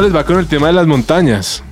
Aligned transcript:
¿Cómo 0.00 0.08
les 0.08 0.16
va 0.16 0.24
con 0.24 0.38
el 0.38 0.46
tema 0.46 0.68
de 0.68 0.72
las 0.72 0.86
montañas? 0.86 1.62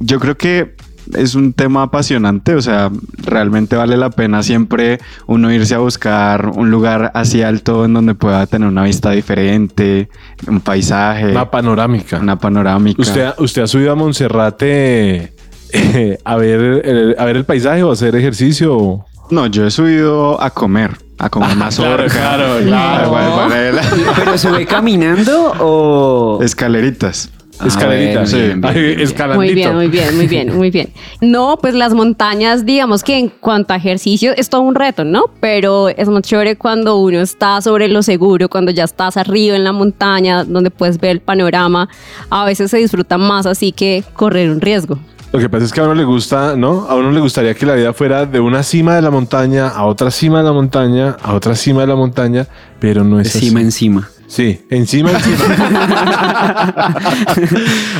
Yo 0.00 0.20
creo 0.20 0.36
que 0.36 0.76
es 1.14 1.34
un 1.34 1.54
tema 1.54 1.84
apasionante, 1.84 2.54
o 2.54 2.60
sea, 2.60 2.90
realmente 3.16 3.74
vale 3.74 3.96
la 3.96 4.10
pena 4.10 4.42
siempre 4.42 4.98
uno 5.26 5.50
irse 5.50 5.74
a 5.74 5.78
buscar 5.78 6.50
un 6.54 6.70
lugar 6.70 7.10
así 7.14 7.40
alto 7.40 7.86
en 7.86 7.94
donde 7.94 8.14
pueda 8.14 8.46
tener 8.46 8.68
una 8.68 8.82
vista 8.84 9.12
diferente, 9.12 10.10
un 10.46 10.60
paisaje, 10.60 11.30
Una 11.30 11.50
panorámica. 11.50 12.18
una 12.18 12.38
panorámica. 12.38 13.00
¿Usted, 13.00 13.30
¿Usted 13.38 13.62
ha 13.62 13.66
subido 13.66 13.92
a 13.92 13.94
Monserrate 13.94 15.32
eh, 15.72 16.18
a, 16.22 16.36
ver, 16.36 16.60
el, 16.84 17.16
a 17.18 17.24
ver 17.24 17.38
el 17.38 17.46
paisaje 17.46 17.82
o 17.82 17.88
a 17.88 17.92
hacer 17.94 18.14
ejercicio? 18.14 19.06
No, 19.30 19.46
yo 19.46 19.66
he 19.66 19.70
subido 19.70 20.38
a 20.42 20.50
comer, 20.50 20.98
a 21.16 21.30
comer 21.30 21.56
mazorca, 21.56 22.08
claro, 22.08 22.76
a 22.76 23.06
guardarela, 23.08 23.82
¿Pero 24.16 24.36
sube 24.36 24.66
caminando 24.66 25.54
o...? 25.60 26.40
escaleritas. 26.42 27.30
Escalerita. 27.64 28.20
bueno, 28.20 28.26
sí. 28.26 28.36
bien, 28.36 28.60
bien, 28.60 28.96
bien. 28.96 29.36
Muy 29.36 29.54
bien, 29.54 29.74
muy 29.74 29.88
bien, 29.88 30.16
muy 30.16 30.26
bien, 30.26 30.56
muy 30.56 30.70
bien. 30.70 30.88
No, 31.20 31.58
pues 31.60 31.74
las 31.74 31.92
montañas, 31.94 32.64
digamos 32.64 33.02
que 33.04 33.18
en 33.18 33.28
cuanto 33.28 33.72
a 33.74 33.76
ejercicio 33.76 34.32
es 34.36 34.48
todo 34.48 34.62
un 34.62 34.74
reto, 34.74 35.04
¿no? 35.04 35.24
Pero 35.40 35.88
es 35.88 36.08
más 36.08 36.22
chévere 36.22 36.56
cuando 36.56 36.96
uno 36.96 37.20
está 37.20 37.60
sobre 37.60 37.88
lo 37.88 38.02
seguro, 38.02 38.48
cuando 38.48 38.70
ya 38.70 38.84
estás 38.84 39.16
arriba 39.16 39.56
en 39.56 39.64
la 39.64 39.72
montaña, 39.72 40.44
donde 40.44 40.70
puedes 40.70 40.98
ver 40.98 41.10
el 41.12 41.20
panorama. 41.20 41.88
A 42.30 42.44
veces 42.44 42.70
se 42.70 42.78
disfruta 42.78 43.18
más 43.18 43.46
así 43.46 43.72
que 43.72 44.02
correr 44.14 44.50
un 44.50 44.60
riesgo. 44.60 44.98
Lo 45.32 45.38
que 45.38 45.48
pasa 45.48 45.64
es 45.64 45.72
que 45.72 45.80
a 45.80 45.84
uno 45.84 45.94
le 45.94 46.02
gusta, 46.04 46.56
¿no? 46.56 46.86
A 46.88 46.96
uno 46.96 47.12
le 47.12 47.20
gustaría 47.20 47.54
que 47.54 47.64
la 47.64 47.74
vida 47.74 47.92
fuera 47.92 48.26
de 48.26 48.40
una 48.40 48.64
cima 48.64 48.96
de 48.96 49.02
la 49.02 49.10
montaña 49.12 49.68
a 49.68 49.84
otra 49.84 50.10
cima 50.10 50.38
de 50.38 50.44
la 50.44 50.52
montaña, 50.52 51.16
a 51.22 51.34
otra 51.34 51.54
cima 51.54 51.82
de 51.82 51.86
la 51.86 51.94
montaña, 51.94 52.48
pero 52.80 53.04
no 53.04 53.20
es 53.20 53.32
Encima, 53.36 53.60
así. 53.60 53.66
encima. 53.66 54.10
Sí, 54.30 54.60
encima, 54.70 55.10
encima. 55.16 55.44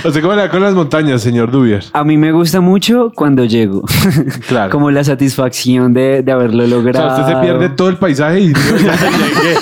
o 0.04 0.12
sea, 0.12 0.22
¿cómo 0.22 0.34
le 0.34 0.42
va 0.42 0.48
con 0.48 0.62
las 0.62 0.74
montañas, 0.74 1.22
señor 1.22 1.50
Dubier? 1.50 1.84
A 1.92 2.04
mí 2.04 2.16
me 2.16 2.30
gusta 2.30 2.60
mucho 2.60 3.10
cuando 3.12 3.44
llego. 3.44 3.82
Claro. 4.46 4.70
Como 4.70 4.92
la 4.92 5.02
satisfacción 5.02 5.92
de, 5.92 6.22
de 6.22 6.30
haberlo 6.30 6.62
O 6.62 6.66
sea, 6.68 6.76
logrado. 6.76 7.20
usted 7.20 7.34
se 7.34 7.40
pierde 7.40 7.68
todo 7.70 7.88
el 7.88 7.96
paisaje 7.96 8.42
y 8.42 8.52
yo 8.52 8.76
ya 8.76 8.94
llegué. 8.94 9.56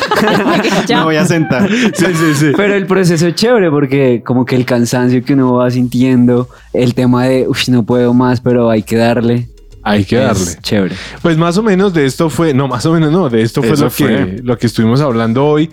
Ya. 0.86 0.98
Me 0.98 1.04
voy 1.04 1.16
a 1.16 1.24
sentar. 1.24 1.70
Sí, 1.70 2.04
sí, 2.12 2.34
sí. 2.34 2.52
Pero 2.54 2.74
el 2.74 2.86
proceso 2.86 3.26
es 3.26 3.34
chévere 3.34 3.70
porque 3.70 4.22
como 4.22 4.44
que 4.44 4.54
el 4.54 4.66
cansancio 4.66 5.24
que 5.24 5.32
uno 5.32 5.54
va 5.54 5.70
sintiendo, 5.70 6.50
el 6.74 6.92
tema 6.92 7.24
de, 7.24 7.48
uff, 7.48 7.66
no 7.68 7.84
puedo 7.84 8.12
más, 8.12 8.42
pero 8.42 8.68
hay 8.68 8.82
que 8.82 8.96
darle. 8.96 9.48
Hay 9.82 10.04
que 10.04 10.16
darle. 10.16 10.42
Es 10.42 10.60
chévere. 10.60 10.94
Pues 11.22 11.38
más 11.38 11.56
o 11.56 11.62
menos 11.62 11.94
de 11.94 12.04
esto 12.04 12.28
fue, 12.28 12.52
no, 12.52 12.68
más 12.68 12.84
o 12.84 12.92
menos 12.92 13.10
no, 13.10 13.30
de 13.30 13.40
esto 13.40 13.62
fue, 13.62 13.72
Eso 13.72 13.84
lo, 13.84 13.90
que, 13.90 14.04
fue. 14.04 14.40
lo 14.42 14.58
que 14.58 14.66
estuvimos 14.66 15.00
hablando 15.00 15.46
hoy 15.46 15.70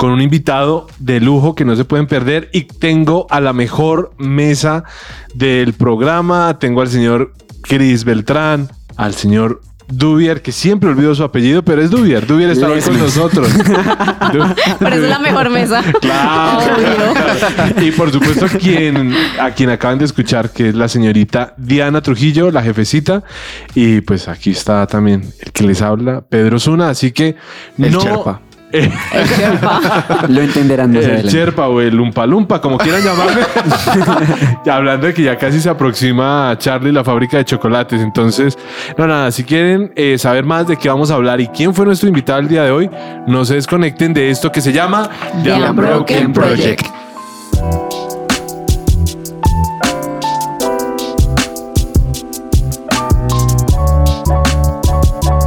con 0.00 0.12
un 0.12 0.22
invitado 0.22 0.86
de 0.98 1.20
lujo 1.20 1.54
que 1.54 1.66
no 1.66 1.76
se 1.76 1.84
pueden 1.84 2.06
perder 2.06 2.48
y 2.54 2.62
tengo 2.62 3.26
a 3.28 3.38
la 3.38 3.52
mejor 3.52 4.12
mesa 4.16 4.84
del 5.34 5.74
programa, 5.74 6.58
tengo 6.58 6.80
al 6.80 6.88
señor 6.88 7.34
Cris 7.60 8.04
Beltrán, 8.04 8.70
al 8.96 9.12
señor 9.12 9.60
Dubier, 9.88 10.40
que 10.40 10.52
siempre 10.52 10.88
olvido 10.88 11.14
su 11.14 11.22
apellido, 11.22 11.62
pero 11.66 11.82
es 11.82 11.90
Dubier, 11.90 12.26
Dubier 12.26 12.48
está 12.48 12.68
hoy 12.70 12.80
con 12.80 12.96
nosotros. 12.98 13.52
Du- 14.32 14.54
Pero 14.78 14.96
es 14.96 15.02
la 15.02 15.18
mejor 15.18 15.50
mesa. 15.50 15.82
Claro, 16.00 16.60
Obvio. 16.76 17.12
claro. 17.12 17.82
Y 17.86 17.90
por 17.90 18.10
supuesto, 18.10 18.46
quien, 18.58 19.12
a 19.38 19.50
quien 19.50 19.68
acaban 19.68 19.98
de 19.98 20.06
escuchar, 20.06 20.48
que 20.50 20.70
es 20.70 20.74
la 20.74 20.88
señorita 20.88 21.52
Diana 21.58 22.00
Trujillo, 22.00 22.50
la 22.50 22.62
jefecita. 22.62 23.22
Y 23.74 24.00
pues 24.00 24.28
aquí 24.28 24.52
está 24.52 24.86
también 24.86 25.24
el 25.40 25.52
que 25.52 25.64
les 25.64 25.82
habla, 25.82 26.22
Pedro 26.22 26.58
Zuna. 26.58 26.88
Así 26.88 27.10
que 27.12 27.34
El 27.76 27.90
no. 27.92 27.98
Sherpa. 28.72 29.80
Eh, 30.22 30.26
Lo 30.28 30.40
entenderán 30.40 30.92
más 30.92 31.04
el. 31.04 31.26
Sherpa 31.28 31.68
o 31.68 31.80
el 31.80 31.94
Lumpa 31.94 32.26
Lumpa, 32.26 32.60
como 32.60 32.78
quieran 32.78 33.02
llamarle. 33.02 33.42
Ya 34.64 34.76
hablando 34.76 35.06
de 35.06 35.14
que 35.14 35.22
ya 35.22 35.36
casi 35.36 35.60
se 35.60 35.68
aproxima 35.70 36.50
a 36.50 36.58
Charlie 36.58 36.92
la 36.92 37.02
fábrica 37.04 37.38
de 37.38 37.44
chocolates. 37.44 38.00
Entonces, 38.00 38.58
no, 38.96 39.06
nada, 39.06 39.30
si 39.30 39.44
quieren 39.44 39.92
eh, 39.96 40.18
saber 40.18 40.44
más 40.44 40.66
de 40.66 40.76
qué 40.76 40.88
vamos 40.88 41.10
a 41.10 41.14
hablar 41.14 41.40
y 41.40 41.48
quién 41.48 41.74
fue 41.74 41.86
nuestro 41.86 42.08
invitado 42.08 42.40
el 42.40 42.48
día 42.48 42.62
de 42.64 42.70
hoy, 42.70 42.90
no 43.26 43.44
se 43.44 43.54
desconecten 43.54 44.12
de 44.12 44.30
esto 44.30 44.52
que 44.52 44.60
se 44.60 44.72
llama 44.72 45.08
The 45.42 45.52
Unbroken 45.54 46.32
Project. 46.32 46.86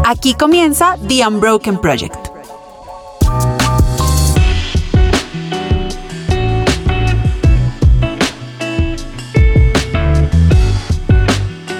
Aquí 0.06 0.34
comienza 0.36 0.96
The 1.08 1.26
Unbroken 1.28 1.80
Project. 1.80 2.33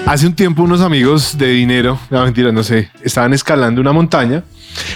Hace 0.06 0.26
un 0.26 0.34
tiempo 0.34 0.62
unos 0.62 0.80
amigos 0.82 1.36
de 1.38 1.48
dinero, 1.48 1.98
no 2.10 2.22
mentira, 2.24 2.52
no 2.52 2.62
sé, 2.62 2.90
estaban 3.02 3.32
escalando 3.32 3.80
una 3.80 3.92
montaña. 3.92 4.44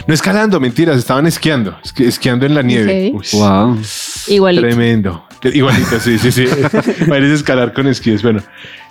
No 0.07 0.13
escalando, 0.13 0.59
mentiras, 0.61 0.99
estaban 0.99 1.27
esquiando, 1.27 1.77
esqui- 1.85 2.05
esquiando 2.07 2.45
en 2.47 2.55
la 2.55 2.63
nieve. 2.63 3.13
Ok. 3.15 3.21
Uy, 3.33 3.39
Wow. 3.41 3.79
Igualito. 4.27 4.67
Tremendo. 4.67 5.25
Igualito, 5.45 5.99
sí, 6.01 6.19
sí, 6.19 6.31
sí. 6.33 6.47
Parece 7.09 7.35
escalar 7.35 7.73
con 7.73 7.87
esquíes. 7.87 8.23
Bueno, 8.23 8.43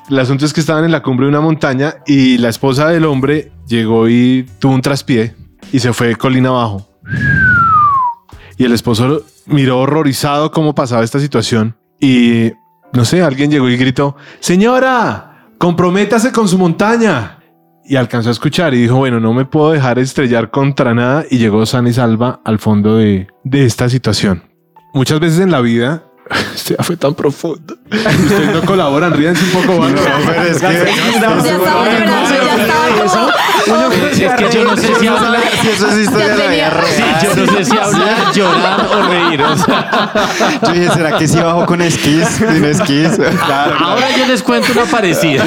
el 0.09 0.19
asunto 0.19 0.45
es 0.45 0.53
que 0.53 0.61
estaban 0.61 0.85
en 0.85 0.91
la 0.91 1.01
cumbre 1.03 1.25
de 1.25 1.29
una 1.29 1.41
montaña 1.41 1.95
y 2.07 2.37
la 2.37 2.49
esposa 2.49 2.87
del 2.87 3.05
hombre 3.05 3.51
llegó 3.67 4.07
y 4.09 4.45
tuvo 4.59 4.73
un 4.73 4.81
traspié 4.81 5.35
y 5.71 5.79
se 5.79 5.91
fue 5.93 6.15
colina 6.15 6.49
abajo. 6.49 6.87
Y 8.57 8.63
el 8.63 8.71
esposo 8.71 9.23
miró 9.45 9.79
horrorizado 9.79 10.51
cómo 10.51 10.73
pasaba 10.73 11.03
esta 11.03 11.19
situación 11.19 11.75
y 11.99 12.53
no 12.93 13.03
sé, 13.05 13.21
alguien 13.21 13.51
llegó 13.51 13.69
y 13.69 13.75
gritó, 13.77 14.15
señora, 14.39 15.26
comprométase 15.57 16.31
con 16.31 16.47
su 16.47 16.57
montaña. 16.57 17.39
Y 17.83 17.95
alcanzó 17.95 18.29
a 18.29 18.33
escuchar 18.33 18.73
y 18.73 18.81
dijo, 18.81 18.97
bueno, 18.97 19.19
no 19.19 19.33
me 19.33 19.45
puedo 19.45 19.71
dejar 19.71 19.97
estrellar 19.97 20.51
contra 20.51 20.93
nada 20.93 21.25
y 21.29 21.37
llegó 21.37 21.65
sana 21.65 21.89
y 21.89 21.93
salva 21.93 22.41
al 22.43 22.59
fondo 22.59 22.97
de, 22.97 23.27
de 23.45 23.65
esta 23.65 23.87
situación. 23.87 24.43
Muchas 24.93 25.19
veces 25.19 25.39
en 25.39 25.51
la 25.51 25.61
vida, 25.61 26.06
este 26.55 26.75
ya 26.77 26.83
fue 26.83 26.97
tan 26.97 27.13
profundo. 27.15 27.75
Ustedes 27.91 28.53
no 28.53 28.61
colaboran, 28.63 29.13
ríanse 29.13 29.43
un 29.45 29.51
poco, 29.65 29.79
¿vale? 29.79 29.95
pero 30.25 30.41
es 30.43 30.59
que- 30.59 30.67
Es 33.67 34.53
yo 34.53 34.63
no 34.63 34.77
sé 34.77 34.95
si 34.99 35.07
hablar, 35.07 35.41
Si 35.61 35.67
eso 35.69 35.87
es 35.87 35.97
historia 36.05 36.29
de 36.29 36.37
la 36.37 36.47
vida 36.47 36.69
real. 36.69 36.87
sí, 36.95 37.03
yo 37.23 37.35
no 37.45 37.51
sé 37.57 37.65
si 37.65 37.77
hablar, 37.77 38.33
llorar 38.33 38.87
o 38.93 39.01
reír. 39.07 39.41
o 39.41 39.57
sea, 39.57 40.59
Yo 40.63 40.71
dije, 40.73 40.89
¿será 40.93 41.17
que 41.17 41.27
sí 41.27 41.37
bajo 41.37 41.65
con 41.65 41.81
esquís? 41.81 42.25
Sin 42.27 42.63
esquís. 42.65 43.09
ahora 43.79 44.07
yo 44.17 44.25
les 44.27 44.41
cuento 44.41 44.71
una 44.71 44.85
parecida. 44.85 45.43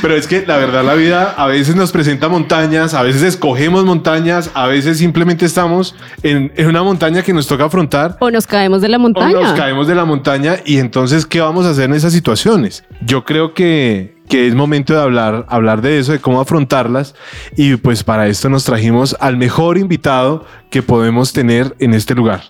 Pero 0.00 0.16
es 0.16 0.26
que 0.26 0.44
la 0.46 0.56
verdad 0.56 0.84
la 0.84 0.94
vida 0.94 1.34
a 1.36 1.46
veces 1.46 1.74
nos 1.76 1.92
presenta 1.92 2.28
montañas, 2.28 2.94
a 2.94 3.02
veces 3.02 3.22
escogemos 3.22 3.84
montañas, 3.84 4.50
a 4.54 4.66
veces 4.66 4.98
simplemente 4.98 5.44
estamos 5.46 5.94
en, 6.22 6.52
en 6.56 6.66
una 6.68 6.82
montaña 6.82 7.22
que 7.22 7.32
nos 7.32 7.46
toca 7.46 7.64
afrontar 7.64 8.16
O 8.20 8.30
nos 8.30 8.46
caemos 8.46 8.71
de 8.80 8.88
la 8.88 8.96
o 8.96 9.00
montaña. 9.00 9.40
nos 9.40 9.52
caemos 9.52 9.86
de 9.86 9.94
la 9.94 10.04
montaña 10.04 10.56
y 10.64 10.78
entonces 10.78 11.26
¿qué 11.26 11.40
vamos 11.40 11.66
a 11.66 11.70
hacer 11.70 11.84
en 11.84 11.94
esas 11.94 12.12
situaciones? 12.12 12.84
Yo 13.04 13.24
creo 13.24 13.54
que, 13.54 14.16
que 14.28 14.46
es 14.46 14.54
momento 14.54 14.94
de 14.94 15.00
hablar, 15.00 15.44
hablar 15.48 15.82
de 15.82 15.98
eso, 15.98 16.12
de 16.12 16.20
cómo 16.20 16.40
afrontarlas 16.40 17.14
y 17.56 17.76
pues 17.76 18.04
para 18.04 18.28
esto 18.28 18.48
nos 18.48 18.64
trajimos 18.64 19.16
al 19.20 19.36
mejor 19.36 19.78
invitado 19.78 20.44
que 20.70 20.82
podemos 20.82 21.32
tener 21.32 21.74
en 21.78 21.94
este 21.94 22.14
lugar. 22.14 22.44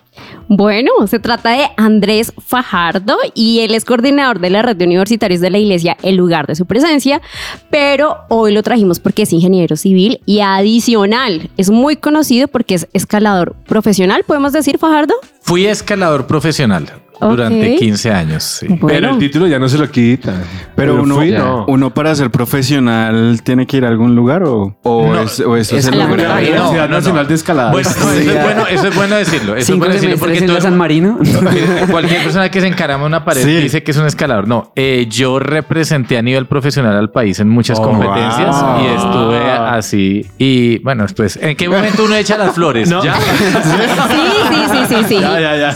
Bueno, 0.47 0.91
se 1.07 1.19
trata 1.19 1.51
de 1.51 1.67
Andrés 1.77 2.33
Fajardo 2.37 3.17
y 3.33 3.59
él 3.59 3.73
es 3.73 3.85
coordinador 3.85 4.39
de 4.39 4.49
la 4.49 4.61
red 4.61 4.75
de 4.75 4.85
universitarios 4.85 5.41
de 5.41 5.49
la 5.49 5.57
iglesia, 5.57 5.97
el 6.03 6.15
lugar 6.15 6.47
de 6.47 6.55
su 6.55 6.65
presencia, 6.65 7.21
pero 7.69 8.17
hoy 8.29 8.53
lo 8.53 8.63
trajimos 8.63 8.99
porque 8.99 9.23
es 9.23 9.33
ingeniero 9.33 9.75
civil 9.75 10.19
y 10.25 10.41
adicional, 10.41 11.49
es 11.57 11.69
muy 11.69 11.95
conocido 11.95 12.47
porque 12.47 12.75
es 12.75 12.87
escalador 12.93 13.55
profesional, 13.65 14.23
¿podemos 14.25 14.53
decir 14.53 14.77
Fajardo? 14.77 15.15
Fui 15.41 15.65
escalador 15.65 16.27
profesional 16.27 17.02
Durante 17.19 17.75
15 17.75 18.11
años. 18.11 18.43
sí. 18.43 18.67
Pero 18.85 19.11
el 19.11 19.17
título 19.17 19.47
ya 19.47 19.59
no 19.59 19.69
se 19.69 19.77
lo 19.77 19.89
quita. 19.89 20.33
Pero 20.75 21.01
uno, 21.01 21.15
fui, 21.15 21.31
no. 21.31 21.65
uno 21.67 21.93
para 21.93 22.13
ser 22.15 22.31
profesional 22.31 23.41
tiene 23.43 23.65
que 23.67 23.77
ir 23.77 23.85
a 23.85 23.89
algún 23.89 24.15
lugar 24.15 24.43
o, 24.43 24.75
o, 24.83 25.13
No, 25.13 25.21
es, 25.21 25.39
o 25.39 25.55
eso 25.55 25.77
es 25.77 25.85
se 25.85 25.91
a 25.91 25.95
la 25.95 26.05
Universidad 26.05 26.89
no, 26.89 26.95
Nacional 26.95 27.27
de 27.27 27.33
Escalada. 27.35 27.79
Eso 27.79 28.11
es 28.11 28.25
bueno, 28.43 28.67
eso 28.67 28.87
es 28.87 28.95
bueno 28.95 29.15
decirlo. 29.15 29.53
Eso 29.53 29.59
es 29.59 29.65
Cinco 29.67 29.79
bueno 29.79 29.93
decirlo 29.93 30.17
todo 30.47 30.57
el 30.57 30.61
San 30.63 30.77
Marino. 30.77 31.17
Cualquier 31.91 32.23
persona 32.23 32.49
que 32.49 32.61
se 32.61 32.67
encarama 32.67 33.05
una 33.05 33.23
pared 33.23 33.43
Sí. 33.43 33.55
dice 33.57 33.83
que 33.83 33.91
es 33.91 33.97
un 33.97 34.05
escalador. 34.05 34.47
No, 34.47 34.71
eh, 34.75 35.07
yo 35.09 35.39
representé 35.39 36.17
a 36.17 36.21
nivel 36.21 36.45
profesional 36.47 36.95
al 36.97 37.11
país 37.11 37.39
en 37.39 37.49
muchas 37.49 37.79
Oh, 37.79 37.83
competencias 37.83 38.61
wow. 38.61 38.81
y 38.81 38.85
estuve 38.95 39.51
así. 39.51 40.25
Y 40.37 40.79
bueno, 40.79 41.05
pues, 41.15 41.37
¿en 41.41 41.55
qué 41.55 41.67
momento 41.69 42.03
uno 42.05 42.15
echa 42.15 42.37
las 42.37 42.53
flores? 42.55 42.89
No. 42.89 43.03
¿Ya? 43.03 43.15
Sí, 43.63 44.42
sí, 44.71 44.77
sí, 44.87 44.95
sí, 44.95 45.03
sí. 45.09 45.19
ya, 45.19 45.39
ya, 45.39 45.55
ya. 45.57 45.69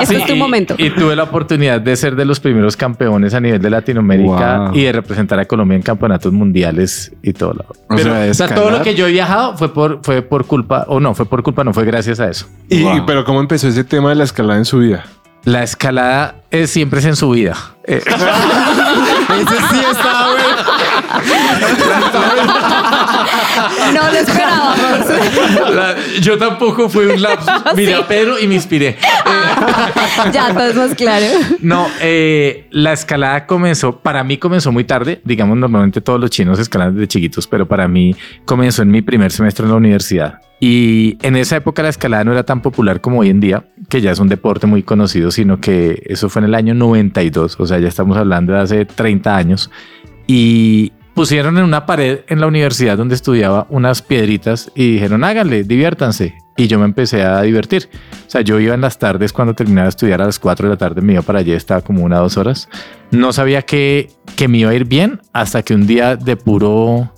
Este 0.00 0.16
es 0.16 0.26
tu 0.26 0.32
y, 0.34 0.38
momento. 0.38 0.74
Y 0.78 0.90
tuve 0.90 1.14
la 1.16 1.24
oportunidad 1.24 1.80
de 1.80 1.96
ser 1.96 2.16
de 2.16 2.24
los 2.24 2.40
primeros 2.40 2.76
campeones 2.76 3.34
a 3.34 3.40
nivel 3.40 3.60
de 3.60 3.70
Latinoamérica 3.70 4.58
Wow. 4.70 4.74
y 4.74 4.82
de 4.84 4.92
representar 4.92 5.38
a 5.40 5.44
Colombia 5.44 5.76
en 5.76 5.82
campeonatos 5.82 6.32
mundiales 6.32 7.12
y 7.22 7.32
todo 7.32 7.54
lo. 7.54 7.62
O 7.62 7.96
Pero, 7.96 8.14
sea, 8.14 8.30
o 8.30 8.34
sea, 8.34 8.54
todo 8.54 8.70
lo 8.70 8.82
que 8.82 8.94
yo 8.94 9.06
he 9.06 9.12
viajado 9.12 9.56
fue 9.56 9.72
por, 9.72 10.00
fue 10.02 10.22
por 10.22 10.46
culpa, 10.46 10.84
o 10.88 11.00
no, 11.00 11.14
fue 11.14 11.26
por 11.26 11.42
culpa, 11.42 11.64
no 11.64 11.72
fue 11.72 11.84
gracias 11.84 12.20
a 12.20 12.28
eso. 12.28 12.46
Y, 12.68 12.82
Wow. 12.82 12.96
y- 12.96 13.00
pero 13.02 13.24
¿cómo 13.24 13.40
empezó 13.40 13.68
ese 13.68 13.84
tema 13.84 14.10
de 14.10 14.14
la 14.16 14.24
escalada 14.24 14.58
en 14.58 14.64
su 14.64 14.78
vida? 14.78 15.04
La 15.44 15.62
escalada 15.62 16.34
es 16.50 16.70
siempre 16.70 17.00
es 17.00 17.06
en 17.06 17.16
su 17.16 17.30
vida. 17.30 17.56
Eh, 17.84 18.02
Ese 18.06 19.56
sí 19.70 19.80
estaba 19.90 20.32
bueno. 20.32 20.46
No 23.94 24.10
lo 24.10 24.18
esperábamos. 24.18 24.78
la- 25.74 25.94
yo 26.20 26.38
tampoco 26.38 26.88
fui 26.88 27.06
un 27.06 27.20
lapsus. 27.22 27.50
Miré 27.76 27.94
a 27.94 28.06
Pedro 28.06 28.38
y 28.38 28.46
me 28.46 28.54
inspiré. 28.54 28.96
ya 30.32 30.52
todo 30.52 30.66
es 30.68 30.74
más 30.76 30.94
claro. 30.94 31.26
No, 31.60 31.86
eh, 32.00 32.66
la 32.70 32.92
escalada 32.92 33.46
comenzó, 33.46 33.98
para 33.98 34.22
mí 34.24 34.38
comenzó 34.38 34.72
muy 34.72 34.84
tarde. 34.84 35.20
Digamos, 35.24 35.56
normalmente 35.56 36.00
todos 36.00 36.20
los 36.20 36.30
chinos 36.30 36.58
escalan 36.58 36.94
desde 36.94 37.08
chiquitos, 37.08 37.46
pero 37.46 37.66
para 37.66 37.88
mí 37.88 38.14
comenzó 38.44 38.82
en 38.82 38.90
mi 38.90 39.02
primer 39.02 39.32
semestre 39.32 39.64
en 39.64 39.70
la 39.70 39.76
universidad. 39.76 40.40
Y 40.62 41.16
en 41.22 41.36
esa 41.36 41.56
época 41.56 41.82
la 41.82 41.88
escalada 41.88 42.22
no 42.22 42.32
era 42.32 42.42
tan 42.42 42.60
popular 42.60 43.00
como 43.00 43.20
hoy 43.20 43.30
en 43.30 43.40
día, 43.40 43.64
que 43.88 44.02
ya 44.02 44.10
es 44.10 44.18
un 44.18 44.28
deporte 44.28 44.66
muy 44.66 44.82
conocido, 44.82 45.30
sino 45.30 45.58
que 45.58 46.02
eso 46.06 46.28
fue 46.28 46.40
en 46.40 46.46
el 46.48 46.54
año 46.54 46.74
92, 46.74 47.56
o 47.58 47.66
sea, 47.66 47.78
ya 47.78 47.88
estamos 47.88 48.18
hablando 48.18 48.52
de 48.52 48.60
hace 48.60 48.84
30 48.84 49.34
años. 49.36 49.70
Y 50.32 50.92
pusieron 51.12 51.58
en 51.58 51.64
una 51.64 51.86
pared 51.86 52.20
en 52.28 52.40
la 52.40 52.46
universidad 52.46 52.96
donde 52.96 53.16
estudiaba 53.16 53.66
unas 53.68 54.00
piedritas 54.00 54.70
y 54.76 54.92
dijeron, 54.92 55.24
háganle, 55.24 55.64
diviértanse. 55.64 56.38
Y 56.56 56.68
yo 56.68 56.78
me 56.78 56.84
empecé 56.84 57.24
a 57.24 57.42
divertir. 57.42 57.88
O 58.28 58.30
sea, 58.30 58.40
yo 58.42 58.60
iba 58.60 58.72
en 58.72 58.80
las 58.80 58.96
tardes 59.00 59.32
cuando 59.32 59.54
terminaba 59.54 59.86
de 59.86 59.88
estudiar 59.88 60.22
a 60.22 60.26
las 60.26 60.38
4 60.38 60.68
de 60.68 60.74
la 60.74 60.78
tarde, 60.78 61.00
me 61.00 61.14
iba 61.14 61.22
para 61.22 61.40
allá, 61.40 61.56
estaba 61.56 61.80
como 61.80 62.04
una 62.04 62.20
o 62.20 62.22
dos 62.22 62.36
horas. 62.36 62.68
No 63.10 63.32
sabía 63.32 63.62
que, 63.62 64.12
que 64.36 64.46
me 64.46 64.58
iba 64.58 64.70
a 64.70 64.74
ir 64.74 64.84
bien 64.84 65.20
hasta 65.32 65.64
que 65.64 65.74
un 65.74 65.88
día 65.88 66.14
de 66.14 66.36
puro, 66.36 67.12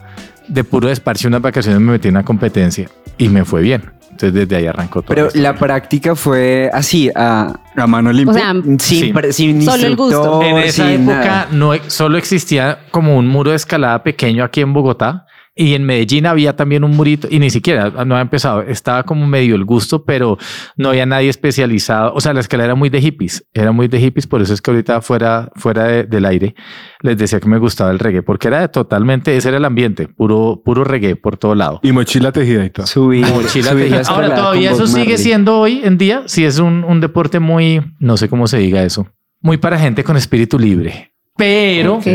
de 0.48 0.64
puro 0.64 0.88
desparche, 0.88 1.28
unas 1.28 1.42
vacaciones 1.42 1.82
me 1.82 1.92
metí 1.92 2.08
en 2.08 2.14
una 2.14 2.24
competencia 2.24 2.88
y 3.18 3.28
me 3.28 3.44
fue 3.44 3.60
bien. 3.60 3.92
Entonces 4.12 4.32
desde 4.34 4.56
ahí 4.56 4.66
arrancó 4.66 5.02
todo. 5.02 5.14
Pero 5.14 5.26
esto. 5.28 5.38
la 5.40 5.54
práctica 5.54 6.14
fue 6.14 6.70
así, 6.72 7.10
a, 7.14 7.52
A 7.76 7.86
mano 7.86 8.12
limpia. 8.12 8.32
O 8.32 8.38
sea, 8.38 8.52
sin, 8.62 8.78
Sí. 8.80 9.12
sin 9.32 9.62
Solo 9.62 9.86
el 9.86 9.96
gusto. 9.96 10.42
En 10.42 10.58
esa 10.58 10.92
época 10.92 11.14
nada. 11.24 11.48
no 11.50 11.74
e- 11.74 11.82
solo 11.88 12.18
existía 12.18 12.80
como 12.90 13.16
un 13.16 13.26
muro 13.26 13.50
de 13.50 13.56
escalada 13.56 14.02
pequeño 14.02 14.44
aquí 14.44 14.60
en 14.60 14.72
Bogotá 14.72 15.26
y 15.54 15.74
en 15.74 15.84
Medellín 15.84 16.24
había 16.26 16.56
también 16.56 16.82
un 16.82 16.92
murito 16.96 17.28
y 17.30 17.38
ni 17.38 17.50
siquiera 17.50 17.90
no 17.90 18.14
había 18.14 18.22
empezado. 18.22 18.62
Estaba 18.62 19.02
como 19.02 19.26
medio 19.26 19.54
el 19.54 19.64
gusto, 19.66 20.04
pero 20.04 20.38
no 20.76 20.88
había 20.88 21.04
nadie 21.04 21.28
especializado. 21.28 22.14
O 22.14 22.20
sea, 22.20 22.32
la 22.32 22.40
escalada 22.40 22.66
era 22.68 22.74
muy 22.74 22.88
de 22.88 23.00
hippies, 23.02 23.46
era 23.52 23.70
muy 23.72 23.86
de 23.88 24.00
hippies. 24.00 24.26
Por 24.26 24.40
eso 24.40 24.54
es 24.54 24.62
que 24.62 24.70
ahorita 24.70 25.02
fuera, 25.02 25.50
fuera 25.56 25.84
de- 25.84 26.04
del 26.04 26.24
aire 26.24 26.54
les 27.02 27.18
decía 27.18 27.38
que 27.40 27.48
me 27.48 27.58
gustaba 27.58 27.90
el 27.90 27.98
reggae 27.98 28.22
porque 28.22 28.48
era 28.48 28.60
de 28.60 28.68
totalmente, 28.68 29.36
ese 29.36 29.48
era 29.48 29.58
el 29.58 29.64
ambiente, 29.64 30.08
puro, 30.08 30.62
puro 30.64 30.84
reggae 30.84 31.16
por 31.16 31.36
todo 31.36 31.54
lado. 31.54 31.80
Y 31.82 31.92
mochila 31.92 32.32
tejida 32.32 32.64
y 32.64 32.70
todo. 32.70 32.86
Subir, 32.86 33.26
Mochila 33.26 33.74
la 33.74 33.80
tejida. 33.80 34.02
Ahora 34.08 34.34
todavía 34.34 34.70
eso 34.70 34.78
Bob 34.80 34.86
sigue 34.88 34.98
Marley. 35.00 35.18
siendo 35.18 35.58
hoy 35.58 35.80
en 35.84 35.98
día, 35.98 36.22
si 36.26 36.44
es 36.44 36.58
un, 36.60 36.84
un 36.84 37.00
deporte 37.00 37.40
muy, 37.40 37.82
no 37.98 38.16
sé 38.16 38.28
cómo 38.28 38.46
se 38.46 38.58
diga 38.58 38.82
eso, 38.84 39.06
muy 39.40 39.56
para 39.58 39.78
gente 39.78 40.02
con 40.04 40.16
espíritu 40.16 40.58
libre. 40.58 41.12
Pero, 41.36 41.96
Ok. 41.96 42.06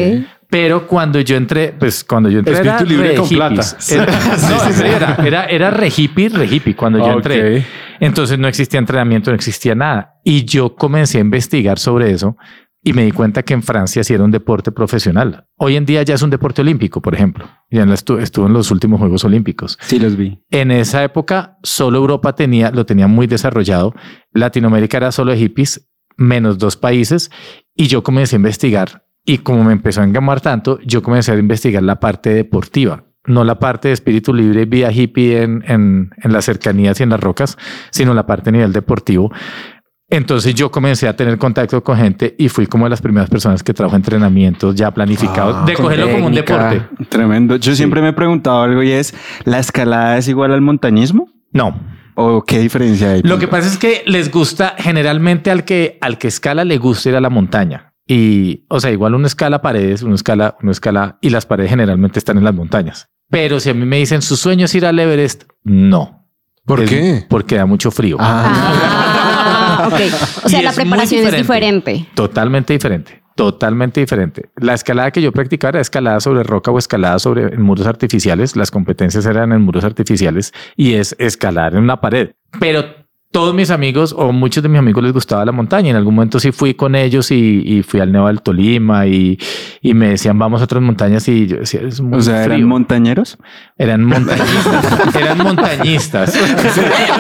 Pero 0.49 0.87
cuando 0.87 1.19
yo 1.19 1.35
entré, 1.35 1.73
pues 1.77 2.03
cuando 2.03 2.29
yo 2.29 2.39
entré 2.39 2.53
Espíritu 2.55 2.75
era 2.77 2.85
libre 2.85 3.07
re 3.09 3.15
con 3.15 3.29
plata. 3.29 3.61
Era, 3.89 4.05
no, 4.05 4.85
era, 4.85 5.15
era, 5.25 5.45
era 5.45 5.69
re 5.71 5.89
hippie, 5.95 6.29
re 6.29 6.45
hippie 6.45 6.75
cuando 6.75 6.99
yo 6.99 7.11
entré. 7.13 7.57
Ok. 7.59 7.63
Entonces 7.99 8.37
no 8.39 8.47
existía 8.47 8.79
entrenamiento, 8.79 9.31
no 9.31 9.35
existía 9.35 9.75
nada. 9.75 10.15
Y 10.23 10.45
yo 10.45 10.75
comencé 10.75 11.17
a 11.17 11.21
investigar 11.21 11.79
sobre 11.79 12.11
eso 12.11 12.37
y 12.83 12.93
me 12.93 13.03
di 13.03 13.11
cuenta 13.11 13.43
que 13.43 13.53
en 13.53 13.63
Francia 13.63 14.03
sí 14.03 14.13
era 14.13 14.23
un 14.23 14.31
deporte 14.31 14.71
profesional. 14.71 15.45
Hoy 15.57 15.75
en 15.75 15.85
día 15.85 16.03
ya 16.03 16.13
es 16.15 16.21
un 16.21 16.29
deporte 16.29 16.61
olímpico, 16.61 17.01
por 17.01 17.13
ejemplo. 17.15 17.49
Ya 17.69 17.81
en 17.81 17.89
la 17.89 17.95
estu- 17.95 18.21
estuvo 18.21 18.45
en 18.47 18.53
los 18.53 18.71
últimos 18.71 18.99
Juegos 18.99 19.25
Olímpicos. 19.25 19.77
Sí, 19.81 19.99
los 19.99 20.15
vi. 20.15 20.39
En 20.51 20.71
esa 20.71 21.03
época 21.03 21.57
solo 21.63 21.97
Europa 21.97 22.33
tenía, 22.35 22.71
lo 22.71 22.85
tenía 22.85 23.07
muy 23.07 23.27
desarrollado. 23.27 23.93
Latinoamérica 24.31 24.97
era 24.97 25.11
solo 25.11 25.31
de 25.31 25.39
hippies, 25.39 25.89
menos 26.15 26.57
dos 26.59 26.77
países. 26.77 27.31
Y 27.75 27.87
yo 27.87 28.03
comencé 28.03 28.35
a 28.35 28.37
investigar. 28.37 29.03
Y 29.29 29.39
como 29.39 29.63
me 29.65 29.73
empezó 29.73 29.99
a 30.01 30.05
engamar 30.05 30.39
tanto, 30.39 30.79
yo 30.85 31.01
comencé 31.03 31.33
a 31.33 31.35
investigar 31.37 31.83
la 31.83 31.99
parte 31.99 32.29
deportiva. 32.33 33.03
No 33.25 33.43
la 33.43 33.59
parte 33.59 33.89
de 33.89 33.93
espíritu 33.93 34.33
libre, 34.33 34.63
vida 34.65 34.89
hippie 34.89 35.41
en, 35.43 35.61
en, 35.67 36.11
en 36.23 36.31
las 36.31 36.45
cercanías 36.45 36.97
y 36.99 37.03
en 37.03 37.09
las 37.09 37.19
rocas, 37.19 37.57
sino 37.91 38.13
la 38.13 38.25
parte 38.25 38.49
a 38.49 38.53
nivel 38.53 38.71
deportivo. 38.71 39.29
Entonces 40.09 40.55
yo 40.55 40.71
comencé 40.71 41.09
a 41.09 41.15
tener 41.17 41.37
contacto 41.37 41.83
con 41.83 41.97
gente 41.97 42.33
y 42.37 42.47
fui 42.47 42.67
como 42.67 42.85
de 42.85 42.91
las 42.91 43.01
primeras 43.01 43.29
personas 43.29 43.61
que 43.63 43.73
trajo 43.73 43.97
entrenamientos 43.97 44.73
ya 44.75 44.91
planificados 44.91 45.57
Ah, 45.57 45.65
de 45.65 45.73
cogerlo 45.73 46.05
como 46.09 46.27
un 46.27 46.33
técnica. 46.33 46.69
deporte. 46.69 47.05
Tremendo. 47.09 47.57
Yo 47.57 47.75
siempre 47.75 48.01
me 48.01 48.09
he 48.09 48.13
preguntado 48.13 48.61
algo 48.61 48.81
y 48.81 48.91
es, 48.91 49.13
¿la 49.43 49.59
escalada 49.59 50.17
es 50.17 50.29
igual 50.29 50.53
al 50.53 50.61
montañismo? 50.61 51.27
No, 51.51 51.77
¿O 52.19 52.41
qué 52.43 52.57
diferencia 52.59 53.11
hay? 53.11 53.21
Lo 53.23 53.37
que 53.37 53.47
pasa 53.47 53.67
es 53.67 53.77
que 53.77 54.01
les 54.07 54.31
gusta 54.31 54.73
generalmente 54.77 55.51
al 55.51 55.65
que 55.65 55.97
al 56.01 56.17
que 56.17 56.29
escala 56.29 56.63
le 56.63 56.77
gusta 56.77 57.09
ir 57.09 57.15
a 57.15 57.21
la 57.21 57.29
montaña. 57.29 57.93
Y, 58.07 58.65
o 58.69 58.79
sea, 58.79 58.91
igual 58.91 59.15
uno 59.15 59.27
escala 59.27 59.61
paredes, 59.61 60.01
uno 60.01 60.15
escala, 60.15 60.55
uno 60.61 60.71
escala 60.71 61.17
y 61.21 61.29
las 61.29 61.45
paredes 61.45 61.69
generalmente 61.71 62.19
están 62.19 62.37
en 62.37 62.45
las 62.45 62.53
montañas. 62.53 63.09
Pero 63.29 63.59
si 63.59 63.69
a 63.69 63.73
mí 63.73 63.85
me 63.85 63.97
dicen 63.97 64.21
su 64.21 64.37
sueño 64.37 64.65
es 64.65 64.75
ir 64.75 64.85
al 64.85 64.97
Everest, 64.97 65.43
no. 65.63 66.25
¿Por 66.65 66.81
Es- 66.81 66.89
qué? 66.89 67.25
Porque 67.29 67.55
da 67.55 67.65
mucho 67.65 67.91
frío. 67.91 68.17
Ah, 68.19 69.87
ok. 69.91 69.99
O 70.45 70.49
sea, 70.49 70.59
Y 70.59 70.63
la 70.63 70.69
es 70.71 70.75
preparación 70.75 71.19
es 71.25 71.31
diferente. 71.35 71.91
diferente. 71.91 72.05
Totalmente 72.13 72.73
diferente. 72.73 73.23
Totalmente 73.35 73.99
diferente. 73.99 74.49
La 74.55 74.73
escalada 74.73 75.11
que 75.11 75.21
yo 75.21 75.31
practicaba 75.31 75.69
era 75.71 75.81
escalada 75.81 76.19
sobre 76.21 76.41
roca 76.43 76.71
o 76.71 76.79
escalada 76.79 77.19
sobre 77.19 77.43
en 77.53 77.61
muros 77.61 77.85
artificiales. 77.85 78.55
Las 78.55 78.71
competencias 78.71 79.25
eran 79.27 79.51
en 79.51 79.61
muros 79.61 79.83
artificiales 79.83 80.53
y 80.75 80.93
es 80.95 81.15
escalar 81.19 81.73
en 81.75 81.83
una 81.83 82.01
pared. 82.01 82.31
Pero 82.59 82.85
todos 83.31 83.53
mis 83.53 83.69
amigos 83.71 84.15
o 84.17 84.31
muchos 84.31 84.63
de 84.63 84.69
mis 84.69 84.79
amigos 84.79 85.03
les 85.03 85.13
gustaba 85.13 85.45
la 85.45 85.51
montaña. 85.51 85.91
En 85.91 85.95
algún 85.95 86.15
momento 86.15 86.39
sí 86.39 86.51
fui 86.51 86.73
con 86.73 86.95
ellos 86.95 87.29
y, 87.31 87.61
y 87.65 87.83
fui 87.83 87.99
al 87.99 88.11
Nevado 88.11 88.29
del 88.29 88.41
Tolima 88.41 89.05
y, 89.05 89.37
y 89.81 89.93
me 89.93 90.09
decían 90.09 90.39
vamos 90.39 90.61
a 90.61 90.63
otras 90.63 90.81
montañas 90.81 91.27
y 91.27 91.45
yo 91.47 91.57
decía 91.57 91.81
es 91.81 91.99
muy 92.01 92.17
O 92.19 92.21
sea, 92.21 92.43
¿eran 92.45 92.57
frío". 92.57 92.67
montañeros? 92.67 93.37
eran 93.77 94.05
montañistas. 94.05 95.15
eran 95.15 95.37
montañistas. 95.37 96.35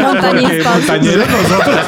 Montañistas. 0.01 0.77
Montañeros 0.77 1.27
nosotros. 1.29 1.77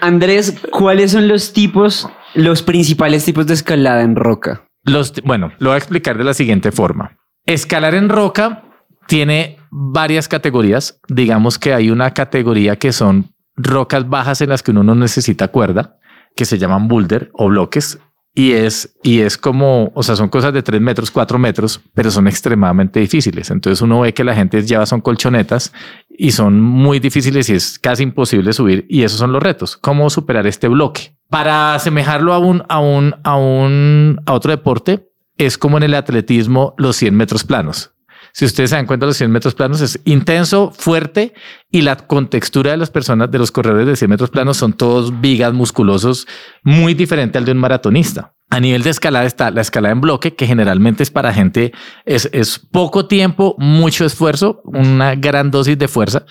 Andrés, 0.00 0.54
¿cuáles 0.70 1.12
son 1.12 1.28
los 1.28 1.52
tipos, 1.52 2.08
los 2.34 2.62
principales 2.62 3.24
tipos 3.24 3.46
de 3.46 3.54
escalada 3.54 4.02
en 4.02 4.16
roca? 4.16 4.64
Los, 4.84 5.12
bueno, 5.24 5.52
lo 5.58 5.70
voy 5.70 5.74
a 5.74 5.78
explicar 5.78 6.16
de 6.18 6.24
la 6.24 6.34
siguiente 6.34 6.72
forma. 6.72 7.16
Escalar 7.44 7.94
en 7.94 8.08
roca 8.08 8.64
tiene 9.06 9.58
varias 9.78 10.26
categorías. 10.26 10.98
Digamos 11.06 11.58
que 11.58 11.74
hay 11.74 11.90
una 11.90 12.14
categoría 12.14 12.76
que 12.76 12.92
son 12.92 13.34
rocas 13.56 14.08
bajas 14.08 14.40
en 14.40 14.48
las 14.48 14.62
que 14.62 14.70
uno 14.70 14.82
no 14.82 14.94
necesita 14.94 15.48
cuerda, 15.48 15.98
que 16.34 16.46
se 16.46 16.56
llaman 16.56 16.88
boulder 16.88 17.30
o 17.34 17.48
bloques. 17.48 17.98
Y 18.34 18.52
es, 18.52 18.96
y 19.02 19.20
es 19.20 19.38
como, 19.38 19.92
o 19.94 20.02
sea, 20.02 20.16
son 20.16 20.28
cosas 20.28 20.52
de 20.52 20.62
3 20.62 20.80
metros, 20.80 21.10
4 21.10 21.38
metros, 21.38 21.80
pero 21.94 22.10
son 22.10 22.26
extremadamente 22.26 23.00
difíciles. 23.00 23.50
Entonces 23.50 23.80
uno 23.82 24.00
ve 24.00 24.12
que 24.12 24.24
la 24.24 24.34
gente 24.34 24.62
lleva 24.62 24.84
son 24.84 25.00
colchonetas 25.00 25.72
y 26.08 26.32
son 26.32 26.60
muy 26.60 26.98
difíciles 26.98 27.48
y 27.48 27.54
es 27.54 27.78
casi 27.78 28.02
imposible 28.02 28.52
subir. 28.52 28.86
Y 28.88 29.02
esos 29.02 29.18
son 29.18 29.32
los 29.32 29.42
retos. 29.42 29.76
¿Cómo 29.76 30.08
superar 30.10 30.46
este 30.46 30.68
bloque? 30.68 31.16
Para 31.28 31.74
asemejarlo 31.74 32.32
a 32.32 32.38
un, 32.38 32.62
a 32.68 32.78
un, 32.78 33.14
a 33.24 33.36
un, 33.36 34.20
a 34.26 34.32
otro 34.32 34.50
deporte, 34.50 35.10
es 35.38 35.56
como 35.58 35.78
en 35.78 35.82
el 35.82 35.94
atletismo 35.94 36.74
los 36.78 36.96
100 36.96 37.14
metros 37.14 37.44
planos. 37.44 37.95
Si 38.36 38.44
ustedes 38.44 38.68
se 38.68 38.76
dan 38.76 38.84
cuenta, 38.84 39.06
los 39.06 39.16
100 39.16 39.30
metros 39.30 39.54
planos 39.54 39.80
es 39.80 39.98
intenso, 40.04 40.70
fuerte 40.70 41.32
y 41.70 41.80
la 41.80 41.96
contextura 41.96 42.72
de 42.72 42.76
las 42.76 42.90
personas, 42.90 43.30
de 43.30 43.38
los 43.38 43.50
corredores 43.50 43.86
de 43.86 43.96
100 43.96 44.10
metros 44.10 44.28
planos 44.28 44.58
son 44.58 44.74
todos 44.74 45.22
vigas, 45.22 45.54
musculosos, 45.54 46.28
muy 46.62 46.92
diferente 46.92 47.38
al 47.38 47.46
de 47.46 47.52
un 47.52 47.58
maratonista. 47.58 48.34
A 48.50 48.60
nivel 48.60 48.82
de 48.82 48.90
escalada 48.90 49.24
está 49.24 49.50
la 49.50 49.62
escalada 49.62 49.94
en 49.94 50.02
bloque, 50.02 50.34
que 50.34 50.46
generalmente 50.46 51.02
es 51.02 51.10
para 51.10 51.32
gente, 51.32 51.72
es, 52.04 52.28
es 52.34 52.58
poco 52.58 53.06
tiempo, 53.06 53.54
mucho 53.56 54.04
esfuerzo, 54.04 54.60
una 54.64 55.14
gran 55.14 55.50
dosis 55.50 55.78
de 55.78 55.88
fuerza. 55.88 56.26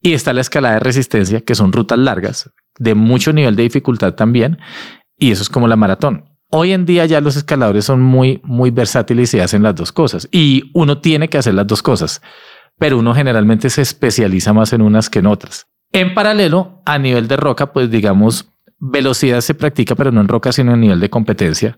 Y 0.00 0.12
está 0.12 0.32
la 0.32 0.40
escalada 0.40 0.74
de 0.74 0.80
resistencia, 0.80 1.40
que 1.40 1.56
son 1.56 1.72
rutas 1.72 1.98
largas, 1.98 2.48
de 2.78 2.94
mucho 2.94 3.32
nivel 3.32 3.56
de 3.56 3.64
dificultad 3.64 4.14
también. 4.14 4.58
Y 5.18 5.32
eso 5.32 5.42
es 5.42 5.48
como 5.48 5.66
la 5.66 5.74
maratón. 5.74 6.33
Hoy 6.50 6.72
en 6.72 6.86
día 6.86 7.06
ya 7.06 7.20
los 7.20 7.36
escaladores 7.36 7.84
son 7.84 8.00
muy, 8.00 8.40
muy 8.44 8.70
versátiles 8.70 9.34
y 9.34 9.40
hacen 9.40 9.62
las 9.62 9.74
dos 9.74 9.92
cosas. 9.92 10.28
Y 10.30 10.70
uno 10.74 10.98
tiene 10.98 11.28
que 11.28 11.38
hacer 11.38 11.54
las 11.54 11.66
dos 11.66 11.82
cosas, 11.82 12.22
pero 12.78 12.98
uno 12.98 13.14
generalmente 13.14 13.70
se 13.70 13.82
especializa 13.82 14.52
más 14.52 14.72
en 14.72 14.82
unas 14.82 15.10
que 15.10 15.18
en 15.18 15.26
otras. 15.26 15.66
En 15.92 16.14
paralelo, 16.14 16.82
a 16.84 16.98
nivel 16.98 17.28
de 17.28 17.36
roca, 17.36 17.72
pues 17.72 17.90
digamos, 17.90 18.48
velocidad 18.78 19.40
se 19.40 19.54
practica, 19.54 19.94
pero 19.94 20.12
no 20.12 20.20
en 20.20 20.28
roca, 20.28 20.52
sino 20.52 20.72
a 20.72 20.76
nivel 20.76 21.00
de 21.00 21.10
competencia. 21.10 21.76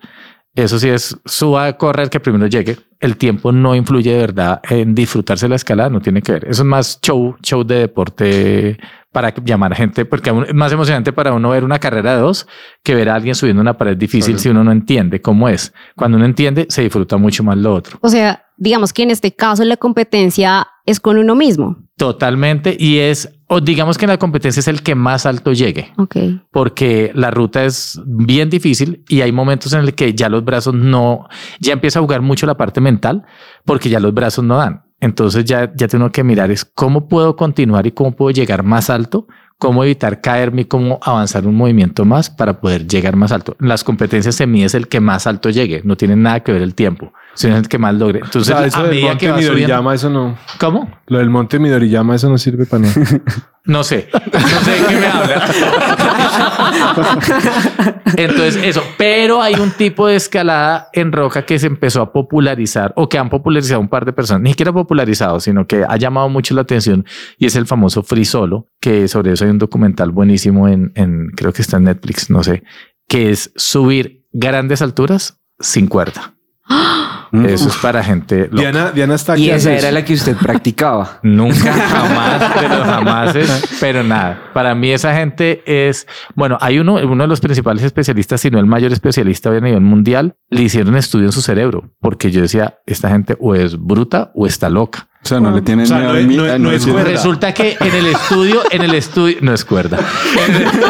Eso 0.55 0.79
sí 0.79 0.89
es 0.89 1.19
suba, 1.27 1.77
corre 1.77 2.03
el 2.03 2.11
que 2.11 2.19
primero 2.19 2.47
llegue. 2.47 2.79
El 2.99 3.19
tiempo 3.19 3.53
no 3.53 3.75
influye 3.75 4.11
de 4.13 4.19
verdad 4.19 4.63
en 4.71 4.95
disfrutarse 4.95 5.49
la 5.49 5.57
escalada, 5.57 5.91
no 5.91 6.01
tiene 6.01 6.23
que 6.23 6.33
ver. 6.33 6.45
Eso 6.47 6.63
es 6.63 6.67
más 6.67 6.99
show, 7.03 7.37
show 7.43 7.63
de 7.63 7.81
deporte 7.81 8.79
para 9.17 9.33
llamar 9.35 9.73
a 9.73 9.77
gente, 9.77 10.05
porque 10.05 10.29
aún 10.29 10.45
es 10.45 10.53
más 10.53 10.71
emocionante 10.71 11.11
para 11.11 11.33
uno 11.33 11.49
ver 11.49 11.65
una 11.65 11.79
carrera 11.79 12.17
de 12.17 12.21
dos 12.21 12.47
que 12.83 12.95
ver 12.95 13.09
a 13.09 13.15
alguien 13.15 13.35
subiendo 13.35 13.63
una 13.63 13.79
pared 13.79 13.97
difícil 13.97 14.35
Claro. 14.35 14.43
si 14.43 14.49
uno 14.51 14.63
no 14.63 14.73
entiende 14.73 15.23
cómo 15.23 15.49
es. 15.49 15.73
Cuando 15.95 16.19
uno 16.19 16.27
entiende, 16.27 16.67
se 16.69 16.83
disfruta 16.83 17.17
mucho 17.17 17.43
más 17.43 17.57
lo 17.57 17.73
otro. 17.73 17.97
O 18.03 18.11
sea, 18.11 18.45
digamos 18.59 18.93
que 18.93 19.05
en 19.05 19.11
este 19.11 19.35
caso 19.35 19.65
la 19.65 19.79
competencia 19.79 20.67
es 20.85 21.01
con 21.01 21.17
uno 21.17 21.35
mismo. 21.35 21.79
Totalmente. 21.97 22.77
Y 22.79 22.99
es 22.99 23.31
o 23.49 23.61
digamos 23.61 23.97
que 23.99 24.05
en 24.07 24.11
la 24.11 24.19
competencia 24.19 24.61
es 24.61 24.69
el 24.69 24.83
que 24.83 24.95
más 24.95 25.25
alto 25.27 25.53
llegue, 25.53 25.93
Ok. 25.99 26.17
porque 26.51 27.13
la 27.15 27.31
ruta 27.31 27.65
es 27.65 28.01
bien 28.07 28.51
difícil 28.51 29.05
y 29.09 29.21
hay 29.21 29.33
momentos 29.33 29.73
en 29.73 29.81
el 29.81 29.95
que 29.95 30.15
ya 30.15 30.29
los 30.29 30.45
brazos 30.45 30.75
no, 30.75 31.29
ya 31.61 31.73
empieza 31.73 31.99
a 31.99 32.03
jugar 32.03 32.23
mucho 32.23 32.47
la 32.47 32.57
parte 32.57 32.81
mental, 32.81 33.25
porque 33.65 33.89
ya 33.89 34.01
los 34.01 34.13
brazos 34.13 34.45
no 34.45 34.57
dan. 34.57 34.83
Entonces 34.99 35.45
ya, 35.45 35.71
ya 35.77 35.89
tengo 35.89 36.11
que 36.11 36.25
mirar 36.25 36.51
es 36.51 36.65
cómo 36.65 37.07
puedo 37.07 37.37
continuar 37.37 37.87
y 37.87 37.93
cómo 37.93 38.13
puedo 38.17 38.31
llegar 38.31 38.63
más 38.63 38.89
alto, 38.91 39.27
cómo 39.59 39.85
evitar 39.85 40.21
caerme 40.21 40.63
y 40.63 40.65
cómo 40.67 40.99
avanzar 41.03 41.47
un 41.47 41.55
movimiento 41.55 42.05
más 42.05 42.31
para 42.31 42.61
poder 42.61 42.87
llegar 42.87 43.17
más 43.17 43.33
alto. 43.33 43.57
En 43.61 43.69
las 43.69 43.85
competencias 43.85 44.35
se 44.35 44.47
mide 44.47 44.67
es 44.67 44.75
el 44.75 44.89
que 44.89 45.01
más 45.01 45.27
alto 45.27 45.51
llegue, 45.51 45.81
no 45.85 45.97
tiene 45.97 46.17
nada 46.17 46.41
que 46.41 46.53
ver 46.53 46.63
el 46.63 46.75
tiempo, 46.75 47.13
sino 47.35 47.57
el 47.57 47.69
que 47.69 47.79
más 47.79 47.95
logre. 47.95 48.21
O 48.23 48.25
Entonces, 48.25 48.55
sea, 48.55 48.67
eso 48.67 48.79
a 48.79 48.83
del 48.83 48.91
medida 48.91 49.09
monte 49.09 49.27
que 49.27 49.31
va 49.31 49.37
subiendo, 49.37 49.55
Midoriyama, 49.55 49.95
eso 49.95 50.11
no. 50.11 50.37
¿cómo? 50.59 50.91
Lo 51.07 51.19
del 51.19 51.31
monte 51.31 51.59
Midoriyama, 51.59 52.15
eso 52.15 52.29
no 52.29 52.39
sirve 52.39 52.67
para 52.67 52.83
nada. 52.85 52.95
No 53.67 53.83
sé, 53.83 54.09
no 54.13 54.61
sé 54.61 54.71
de 54.71 54.87
qué 54.87 54.95
me 54.95 55.07
habla. 55.09 55.45
Entonces, 58.17 58.57
eso, 58.63 58.83
pero 58.97 59.43
hay 59.43 59.55
un 59.55 59.71
tipo 59.71 60.07
de 60.07 60.17
escalada 60.17 60.89
en 60.93 61.13
roca 61.13 61.45
que 61.45 61.59
se 61.59 61.67
empezó 61.67 62.03
a 62.03 62.13
popularizar 62.13 62.93
o 62.97 63.09
que 63.09 63.19
han 63.19 63.31
popularizado 63.31 63.81
un 63.81 63.89
par 63.89 64.05
de 64.05 64.13
personas, 64.13 64.43
ni 64.43 64.51
siquiera 64.51 64.73
popularizado, 64.73 65.41
sino 65.41 65.67
que 65.67 65.85
ha 65.87 65.97
llamado 65.97 66.29
mucho 66.29 66.55
la 66.55 66.63
atención 66.63 67.05
y 67.39 67.47
es 67.47 67.57
el 67.57 67.67
famoso 67.67 68.03
free 68.03 68.25
solo, 68.25 68.69
que 68.81 69.09
sobre 69.09 69.33
eso 69.33 69.45
hay 69.45 69.51
un 69.51 69.59
documental 69.59 70.11
buenísimo 70.11 70.69
en, 70.69 70.93
en 70.95 71.29
creo 71.37 71.53
que 71.53 71.63
está 71.63 71.77
en 71.77 71.85
Netflix, 71.85 72.31
no 72.31 72.43
sé, 72.43 72.63
que 73.09 73.31
es 73.31 73.53
subir 73.57 74.27
grandes 74.33 74.83
alturas 74.83 75.41
sin 75.59 75.87
cuerda. 75.87 76.35
Eso 77.45 77.69
es 77.69 77.77
para 77.77 78.03
gente 78.03 78.49
loca. 78.51 78.71
Diana, 78.71 78.91
Diana 78.93 79.15
está 79.15 79.35
aquí. 79.35 79.45
Y 79.47 79.51
esa 79.51 79.73
era 79.75 79.91
la 79.93 80.05
que 80.05 80.15
usted 80.15 80.37
practicaba. 80.37 81.19
Nunca, 81.23 81.73
jamás, 81.73 82.61
de 82.61 82.69
los 82.69 82.87
jamases, 82.87 83.65
pero 83.81 84.03
nada. 84.03 84.51
Para 84.55 84.75
mí 84.75 84.91
esa 84.93 85.15
gente 85.15 85.63
es, 85.67 86.07
bueno, 86.35 86.57
hay 86.61 86.79
uno, 86.79 86.95
uno 86.95 87.25
de 87.25 87.29
los 87.29 87.41
principales 87.41 87.83
especialistas, 87.85 88.41
si 88.41 88.51
no 88.51 88.59
el 88.59 88.67
mayor 88.67 88.93
especialista 88.93 89.51
hoy 89.51 89.59
a 89.59 89.61
nivel 89.61 89.81
mundial, 89.81 90.37
le 90.51 90.63
hicieron 90.63 90.97
estudio 90.97 91.27
en 91.27 91.33
su 91.33 91.43
cerebro, 91.43 91.91
porque 92.01 92.31
yo 92.31 92.41
decía, 92.41 92.79
esta 92.87 93.11
gente 93.11 93.37
o 93.41 93.55
es 93.55 93.77
bruta 93.79 94.31
o 94.35 94.47
está 94.47 94.71
loca. 94.71 95.09
O 95.25 95.29
sea, 95.29 95.41
no 95.41 95.51
le 95.51 95.61
tienen 95.61 95.87
O 95.87 95.89
sea, 95.89 96.13
miedo 96.13 96.59
no 96.59 96.71
es- 96.71 96.77
es- 96.77 96.83
es 96.83 96.87
es- 96.87 96.93
cuerda. 96.93 97.11
Resulta 97.11 97.53
que 97.53 97.77
en 97.81 97.95
el 97.95 98.07
estudio, 98.07 98.63
en 98.71 98.83
el 98.83 98.95
estudio, 98.95 99.37
no 99.41 99.53
es 99.53 99.65
cuerda, 99.65 99.99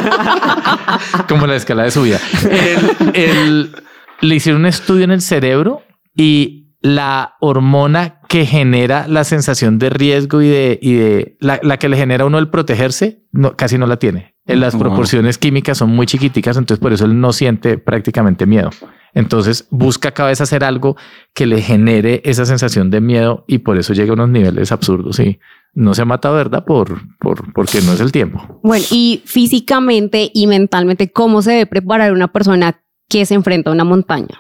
como 1.29 1.47
la 1.47 1.57
escala 1.57 1.85
de 1.85 1.91
subida. 1.91 2.19
El, 2.51 3.15
el- 3.15 3.77
le 4.21 4.35
hicieron 4.35 4.63
un 4.63 4.67
estudio 4.67 5.05
en 5.05 5.11
el 5.11 5.21
cerebro 5.21 5.83
y 6.17 6.63
la 6.81 7.35
hormona 7.41 8.21
que 8.29 8.47
genera 8.47 9.09
la 9.09 9.25
sensación 9.25 9.79
de 9.79 9.91
riesgo 9.91 10.41
y 10.43 10.49
de, 10.49 10.79
y 10.81 10.95
de 10.95 11.37
la, 11.41 11.59
la 11.63 11.79
que 11.79 11.89
le 11.89 11.97
genera 11.97 12.25
a 12.25 12.27
uno 12.27 12.39
el 12.39 12.49
protegerse, 12.49 13.25
no, 13.33 13.57
casi 13.57 13.77
no 13.79 13.87
la 13.87 13.99
tiene. 13.99 14.35
En 14.47 14.61
las 14.61 14.75
Wow. 14.75 14.83
proporciones 14.83 15.39
químicas 15.39 15.79
son 15.79 15.91
muy 15.91 16.07
chiquiticas, 16.07 16.57
entonces 16.57 16.81
por 16.81 16.93
eso 16.93 17.05
él 17.05 17.19
no 17.21 17.33
siente 17.33 17.79
prácticamente 17.79 18.47
miedo. 18.47 18.71
Entonces 19.15 19.67
busca 19.71 20.13
cada 20.13 20.29
vez 20.29 20.41
hacer 20.41 20.63
algo 20.63 20.97
que 21.35 21.47
le 21.47 21.61
genere 21.63 22.21
esa 22.25 22.45
sensación 22.45 22.91
de 22.91 23.01
miedo 23.01 23.45
y 23.49 23.59
por 23.59 23.79
eso 23.79 23.93
llega 23.95 24.11
a 24.11 24.15
unos 24.15 24.29
niveles 24.29 24.71
absurdos. 24.71 25.19
Y 25.19 25.41
no 25.75 25.95
se 25.95 26.03
ha 26.03 26.05
matado, 26.05 26.37
¿verdad? 26.37 26.65
Por, 26.65 27.01
por, 27.19 27.53
porque 27.53 27.81
no 27.81 27.95
es 27.95 28.01
el 28.01 28.13
tiempo. 28.13 28.61
Bueno, 28.63 28.85
y 28.93 29.23
físicamente 29.25 30.31
y 30.33 30.47
mentalmente, 30.47 31.11
¿cómo 31.11 31.43
se 31.43 31.53
debe 31.53 31.67
preparar 31.67 32.13
una 32.13 32.29
persona 32.29 32.81
que 33.09 33.25
se 33.27 33.35
enfrenta 33.35 33.71
a 33.71 33.73
una 33.73 33.85
montaña? 33.85 34.39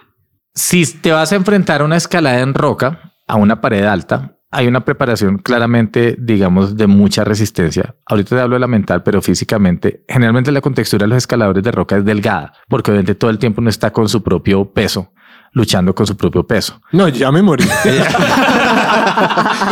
Si 0.57 0.87
te 0.87 1.13
vas 1.13 1.33
a 1.33 1.37
enfrentar 1.37 1.83
a 1.83 1.85
una 1.85 1.99
escalada 1.99 2.41
en 2.41 2.55
roca, 2.55 3.13
a 3.29 3.37
una 3.37 3.61
pared 3.61 3.85
alta, 3.85 4.39
hay 4.51 4.67
una 4.67 4.87
preparación 4.87 5.37
claramente, 5.37 6.17
digamos, 6.19 6.79
de 6.79 6.87
mucha 6.87 7.25
resistencia. 7.25 7.95
Ahorita 8.07 8.37
te 8.37 8.41
hablo 8.41 8.57
de 8.57 8.61
la 8.61 8.67
mental, 8.67 9.03
pero 9.03 9.21
físicamente, 9.21 10.03
generalmente 10.09 10.51
la 10.51 10.63
contextura 10.63 11.05
de 11.05 11.09
los 11.09 11.19
escaladores 11.19 11.63
de 11.63 11.73
roca 11.73 11.99
es 11.99 12.07
delgada, 12.07 12.55
porque 12.71 12.91
obviamente 12.91 13.15
todo 13.15 13.29
el 13.29 13.39
tiempo 13.39 13.61
no 13.61 13.69
está 13.69 13.93
con 13.93 14.09
su 14.09 14.23
propio 14.23 14.73
peso, 14.73 15.13
luchando 15.53 15.95
con 15.95 16.07
su 16.07 16.17
propio 16.17 16.47
peso 16.47 16.81
No, 16.91 17.09
ya 17.09 17.31
me 17.31 17.43
morí. 17.43 17.65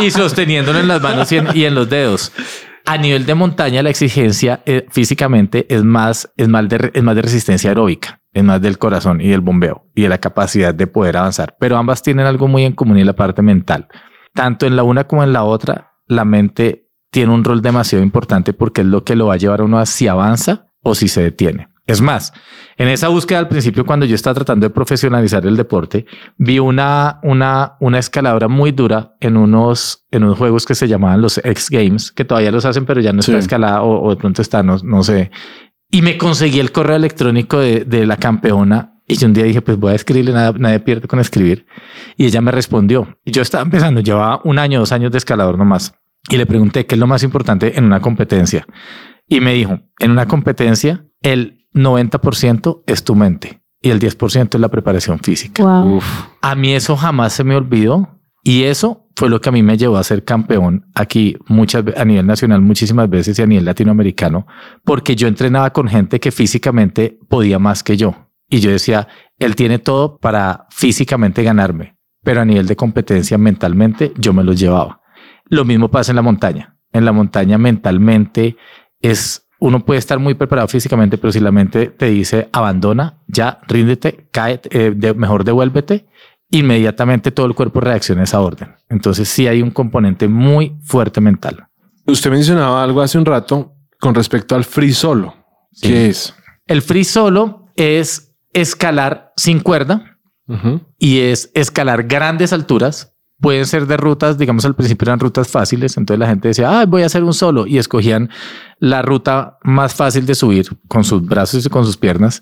y 0.01 0.11
sosteniéndolo 0.11 0.77
en 0.77 0.87
las 0.87 1.01
manos 1.01 1.31
y 1.31 1.37
en, 1.37 1.47
y 1.55 1.65
en 1.65 1.73
los 1.73 1.89
dedos. 1.89 2.31
A 2.85 2.99
nivel 2.99 3.25
de 3.25 3.33
montaña, 3.33 3.81
la 3.81 3.89
exigencia 3.89 4.61
eh, 4.67 4.85
físicamente 4.91 5.65
es 5.67 5.83
más, 5.83 6.31
es, 6.37 6.47
más 6.47 6.69
de, 6.69 6.91
es 6.93 7.01
más 7.01 7.15
de 7.15 7.23
resistencia 7.23 7.71
aeróbica, 7.71 8.21
es 8.35 8.43
más 8.43 8.61
del 8.61 8.77
corazón 8.77 9.21
y 9.21 9.29
del 9.29 9.41
bombeo 9.41 9.85
y 9.95 10.03
de 10.03 10.09
la 10.09 10.19
capacidad 10.19 10.75
de 10.75 10.85
poder 10.85 11.17
avanzar. 11.17 11.55
Pero 11.59 11.77
ambas 11.77 12.03
tienen 12.03 12.27
algo 12.27 12.47
muy 12.47 12.65
en 12.65 12.73
común 12.73 12.99
y 12.99 13.03
la 13.03 13.13
parte 13.13 13.41
mental. 13.41 13.87
Tanto 14.33 14.67
en 14.67 14.75
la 14.75 14.83
una 14.83 15.05
como 15.05 15.23
en 15.23 15.33
la 15.33 15.43
otra, 15.43 15.93
la 16.05 16.25
mente 16.25 16.89
tiene 17.09 17.33
un 17.33 17.43
rol 17.45 17.61
demasiado 17.61 18.03
importante 18.03 18.53
porque 18.53 18.81
es 18.81 18.87
lo 18.87 19.03
que 19.05 19.15
lo 19.15 19.27
va 19.27 19.35
a 19.35 19.37
llevar 19.37 19.61
a 19.61 19.63
uno 19.63 19.79
a 19.79 19.85
si 19.85 20.07
avanza 20.09 20.67
o 20.83 20.93
si 20.93 21.07
se 21.07 21.23
detiene. 21.23 21.69
Es 21.87 22.01
más, 22.01 22.33
en 22.77 22.87
esa 22.87 23.09
búsqueda 23.09 23.37
al 23.37 23.47
principio, 23.47 23.85
cuando 23.85 24.07
yo 24.07 24.15
estaba 24.15 24.33
tratando 24.33 24.65
de 24.67 24.71
profesionalizar 24.73 25.45
el 25.45 25.55
deporte, 25.55 26.07
vi 26.35 26.57
una, 26.57 27.19
una, 27.21 27.75
una 27.79 27.99
escaladora 27.99 28.47
muy 28.47 28.71
dura 28.71 29.13
en 29.21 29.37
unos, 29.37 30.03
en 30.09 30.23
unos 30.23 30.35
juegos 30.37 30.65
que 30.65 30.73
se 30.73 30.87
llamaban 30.87 31.21
los 31.21 31.37
X 31.37 31.69
Games, 31.69 32.11
que 32.11 32.25
todavía 32.25 32.51
los 32.51 32.65
hacen, 32.65 32.85
pero 32.85 33.01
ya 33.01 33.13
no 33.13 33.19
está 33.19 33.33
Sí. 33.33 33.37
escalada 33.37 33.83
o, 33.83 34.03
o 34.03 34.09
de 34.09 34.15
pronto 34.17 34.41
está, 34.41 34.63
no, 34.63 34.77
no 34.83 35.03
sé. 35.03 35.29
Y 35.95 36.01
me 36.01 36.17
conseguí 36.17 36.59
el 36.59 36.73
correo 36.73 36.97
electrónico 36.97 37.57
de, 37.57 37.85
de 37.85 38.05
la 38.05 38.17
campeona. 38.17 38.99
Y 39.07 39.15
yo 39.15 39.27
un 39.27 39.33
día 39.33 39.45
dije, 39.45 39.61
pues 39.61 39.77
voy 39.77 39.93
a 39.93 39.95
escribirle, 39.95 40.33
nada, 40.33 40.53
nadie 40.57 40.81
pierde 40.81 41.07
con 41.07 41.21
escribir. 41.21 41.67
Y 42.17 42.25
ella 42.25 42.41
me 42.41 42.51
respondió. 42.51 43.17
Y 43.23 43.31
yo 43.31 43.41
estaba 43.41 43.63
empezando, 43.63 44.01
llevaba 44.01 44.41
un 44.43 44.59
año, 44.59 44.79
dos 44.79 44.91
años 44.91 45.09
de 45.13 45.19
escalador 45.19 45.57
nomás. 45.57 45.93
Y 46.29 46.35
le 46.35 46.45
pregunté 46.45 46.85
qué 46.85 46.95
es 46.95 46.99
lo 46.99 47.07
más 47.07 47.23
importante 47.23 47.79
en 47.79 47.85
una 47.85 48.01
competencia. 48.01 48.67
Y 49.25 49.39
me 49.39 49.53
dijo, 49.53 49.79
en 49.99 50.11
una 50.11 50.25
competencia, 50.25 51.05
el 51.21 51.65
90% 51.73 52.83
es 52.87 53.05
tu 53.05 53.15
mente 53.15 53.61
y 53.79 53.89
el 53.89 54.01
10% 54.01 54.55
es 54.55 54.59
la 54.59 54.67
preparación 54.67 55.19
física. 55.19 55.63
Wow. 55.63 56.01
A 56.41 56.55
mí 56.55 56.73
eso 56.73 56.97
jamás 56.97 57.31
se 57.31 57.45
me 57.45 57.55
olvidó 57.55 58.14
y 58.45 58.63
eso 58.63 59.09
fue 59.17 59.29
lo 59.29 59.41
que 59.41 59.49
a 59.49 59.51
mí 59.51 59.63
me 59.63 59.75
llevó 59.77 59.97
a 59.97 60.03
ser 60.03 60.23
campeón 60.23 60.85
aquí 60.93 61.35
muchas 61.47 61.83
a 61.97 62.05
nivel 62.05 62.27
nacional 62.27 62.61
muchísimas 62.61 63.09
veces 63.09 63.37
y 63.39 63.41
a 63.41 63.47
nivel 63.47 63.65
latinoamericano 63.65 64.45
porque 64.83 65.15
yo 65.15 65.27
entrenaba 65.27 65.73
con 65.73 65.87
gente 65.87 66.19
que 66.19 66.31
físicamente 66.31 67.17
podía 67.27 67.59
más 67.59 67.81
que 67.83 67.97
yo 67.97 68.25
y 68.49 68.59
yo 68.59 68.71
decía, 68.71 69.07
él 69.39 69.55
tiene 69.55 69.79
todo 69.79 70.19
para 70.19 70.67
físicamente 70.69 71.43
ganarme, 71.43 71.97
pero 72.23 72.41
a 72.41 72.45
nivel 72.45 72.67
de 72.67 72.75
competencia 72.75 73.37
mentalmente 73.37 74.13
yo 74.17 74.33
me 74.33 74.43
los 74.43 74.59
llevaba. 74.59 75.01
Lo 75.45 75.65
mismo 75.65 75.89
pasa 75.89 76.11
en 76.11 76.17
la 76.17 76.21
montaña. 76.21 76.77
En 76.91 77.05
la 77.05 77.11
montaña 77.11 77.57
mentalmente 77.57 78.55
es 79.01 79.47
uno 79.59 79.83
puede 79.83 79.99
estar 79.99 80.19
muy 80.19 80.35
preparado 80.35 80.67
físicamente, 80.67 81.17
pero 81.17 81.31
si 81.31 81.39
la 81.39 81.51
mente 81.51 81.87
te 81.87 82.07
dice 82.07 82.49
abandona, 82.51 83.21
ya 83.27 83.59
ríndete, 83.67 84.27
cae, 84.31 84.61
eh, 84.69 85.13
mejor 85.15 85.43
devuélvete, 85.43 86.05
inmediatamente 86.49 87.31
todo 87.31 87.45
el 87.45 87.55
cuerpo 87.55 87.79
reacciona 87.79 88.21
a 88.21 88.23
esa 88.25 88.41
orden. 88.41 88.75
Entonces 88.89 89.27
sí 89.27 89.47
hay 89.47 89.61
un 89.61 89.71
componente 89.71 90.27
muy 90.27 90.77
fuerte 90.83 91.21
mental. 91.21 91.67
Usted 92.05 92.29
mencionaba 92.29 92.83
algo 92.83 93.01
hace 93.01 93.17
un 93.17 93.25
rato 93.25 93.73
con 93.99 94.13
respecto 94.13 94.55
al 94.55 94.63
free 94.63 94.93
solo. 94.93 95.35
Sí. 95.71 95.87
¿Qué 95.87 96.09
es? 96.09 96.35
El 96.67 96.81
free 96.81 97.03
solo 97.03 97.71
es 97.75 98.35
escalar 98.53 99.33
sin 99.35 99.59
cuerda 99.59 100.17
y 100.99 101.19
es 101.19 101.51
escalar 101.55 102.03
grandes 102.03 102.53
alturas. 102.53 103.13
Pueden 103.39 103.65
ser 103.65 103.85
de 103.85 103.97
rutas, 103.97 104.37
digamos 104.37 104.63
al 104.63 104.75
principio 104.75 105.07
eran 105.07 105.19
rutas 105.19 105.49
fáciles, 105.49 105.97
entonces 105.97 106.19
la 106.19 106.27
gente 106.27 106.47
decía, 106.47 106.79
ah, 106.79 106.85
voy 106.85 107.01
a 107.01 107.07
hacer 107.07 107.23
un 107.23 107.33
solo 107.33 107.67
y 107.67 107.77
escogían 107.77 108.29
la 108.79 109.01
ruta 109.01 109.57
más 109.63 109.93
fácil 109.93 110.25
de 110.25 110.35
subir 110.35 110.67
con 110.87 111.03
sus 111.03 111.25
brazos 111.25 111.65
y 111.65 111.69
con 111.69 111.85
sus 111.85 111.97
piernas. 111.97 112.41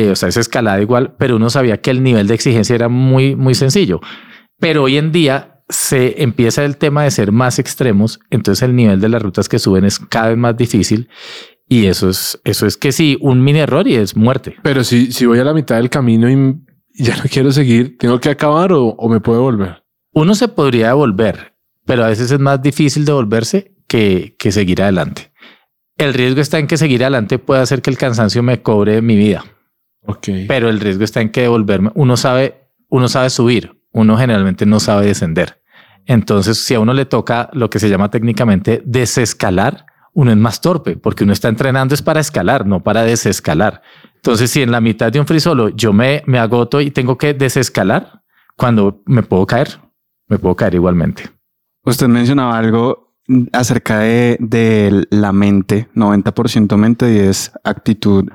Eh, 0.00 0.10
o 0.10 0.16
sea, 0.16 0.30
es 0.30 0.38
escalada 0.38 0.80
igual, 0.80 1.14
pero 1.18 1.36
uno 1.36 1.50
sabía 1.50 1.78
que 1.82 1.90
el 1.90 2.02
nivel 2.02 2.26
de 2.26 2.34
exigencia 2.34 2.74
era 2.74 2.88
muy, 2.88 3.36
muy 3.36 3.54
sencillo. 3.54 4.00
Pero 4.58 4.84
hoy 4.84 4.96
en 4.96 5.12
día 5.12 5.62
se 5.68 6.22
empieza 6.22 6.64
el 6.64 6.78
tema 6.78 7.04
de 7.04 7.10
ser 7.10 7.32
más 7.32 7.58
extremos, 7.58 8.18
entonces 8.30 8.62
el 8.62 8.74
nivel 8.74 9.00
de 9.00 9.10
las 9.10 9.20
rutas 9.20 9.48
que 9.48 9.58
suben 9.58 9.84
es 9.84 9.98
cada 9.98 10.28
vez 10.28 10.38
más 10.38 10.56
difícil 10.56 11.10
y 11.68 11.86
eso 11.86 12.08
es, 12.08 12.40
eso 12.44 12.66
es 12.66 12.78
que 12.78 12.92
sí, 12.92 13.18
un 13.20 13.44
mini 13.44 13.60
error 13.60 13.86
y 13.86 13.94
es 13.94 14.16
muerte. 14.16 14.56
Pero 14.62 14.84
si, 14.84 15.12
si 15.12 15.26
voy 15.26 15.38
a 15.38 15.44
la 15.44 15.52
mitad 15.52 15.76
del 15.76 15.90
camino 15.90 16.30
y 16.30 16.64
ya 16.94 17.16
no 17.16 17.24
quiero 17.30 17.52
seguir, 17.52 17.98
¿tengo 17.98 18.18
que 18.20 18.30
acabar 18.30 18.72
o, 18.72 18.86
o 18.86 19.08
me 19.10 19.20
puedo 19.20 19.42
volver? 19.42 19.84
Uno 20.12 20.34
se 20.34 20.48
podría 20.48 20.88
devolver, 20.88 21.54
pero 21.84 22.04
a 22.04 22.08
veces 22.08 22.30
es 22.30 22.40
más 22.40 22.62
difícil 22.62 23.04
devolverse 23.04 23.76
que, 23.86 24.34
que 24.38 24.50
seguir 24.50 24.82
adelante. 24.82 25.30
El 25.98 26.14
riesgo 26.14 26.40
está 26.40 26.58
en 26.58 26.66
que 26.66 26.78
seguir 26.78 27.02
adelante 27.02 27.38
puede 27.38 27.60
hacer 27.60 27.82
que 27.82 27.90
el 27.90 27.98
cansancio 27.98 28.42
me 28.42 28.62
cobre 28.62 29.02
mi 29.02 29.16
vida, 29.16 29.44
Ok. 30.06 30.28
pero 30.48 30.68
el 30.68 30.80
riesgo 30.80 31.04
está 31.04 31.20
en 31.20 31.30
que 31.30 31.42
devolverme. 31.42 31.90
Uno 31.94 32.16
sabe, 32.16 32.68
uno 32.88 33.08
sabe 33.08 33.30
subir, 33.30 33.80
uno 33.92 34.16
generalmente 34.16 34.66
no 34.66 34.80
sabe 34.80 35.06
descender. 35.06 35.60
Entonces, 36.06 36.58
si 36.58 36.74
a 36.74 36.80
uno 36.80 36.92
le 36.92 37.04
toca 37.04 37.50
lo 37.52 37.70
que 37.70 37.78
se 37.78 37.88
llama 37.88 38.10
técnicamente 38.10 38.82
desescalar, 38.84 39.86
uno 40.12 40.30
es 40.32 40.36
más 40.36 40.60
torpe 40.60 40.96
porque 40.96 41.24
uno 41.24 41.32
está 41.32 41.48
entrenando 41.48 41.94
es 41.94 42.02
para 42.02 42.20
escalar, 42.20 42.66
no 42.66 42.82
para 42.82 43.02
desescalar. 43.04 43.82
Entonces, 44.16 44.50
si 44.50 44.62
en 44.62 44.70
la 44.70 44.80
mitad 44.80 45.12
de 45.12 45.20
un 45.20 45.26
free 45.26 45.40
solo 45.40 45.68
yo 45.68 45.92
me, 45.92 46.22
me 46.26 46.38
agoto 46.38 46.80
y 46.80 46.90
tengo 46.90 47.16
que 47.16 47.32
desescalar, 47.34 48.22
cuando 48.56 49.02
me 49.06 49.22
puedo 49.22 49.46
caer, 49.46 49.80
me 50.28 50.38
puedo 50.38 50.56
caer 50.56 50.74
igualmente. 50.74 51.30
Usted 51.84 52.08
mencionaba 52.08 52.58
algo 52.58 53.14
acerca 53.52 54.00
de, 54.00 54.36
de 54.40 55.06
la 55.10 55.32
mente, 55.32 55.88
90% 55.94 56.76
mente 56.76 57.12
y 57.12 57.18
es 57.18 57.52
actitud. 57.64 58.28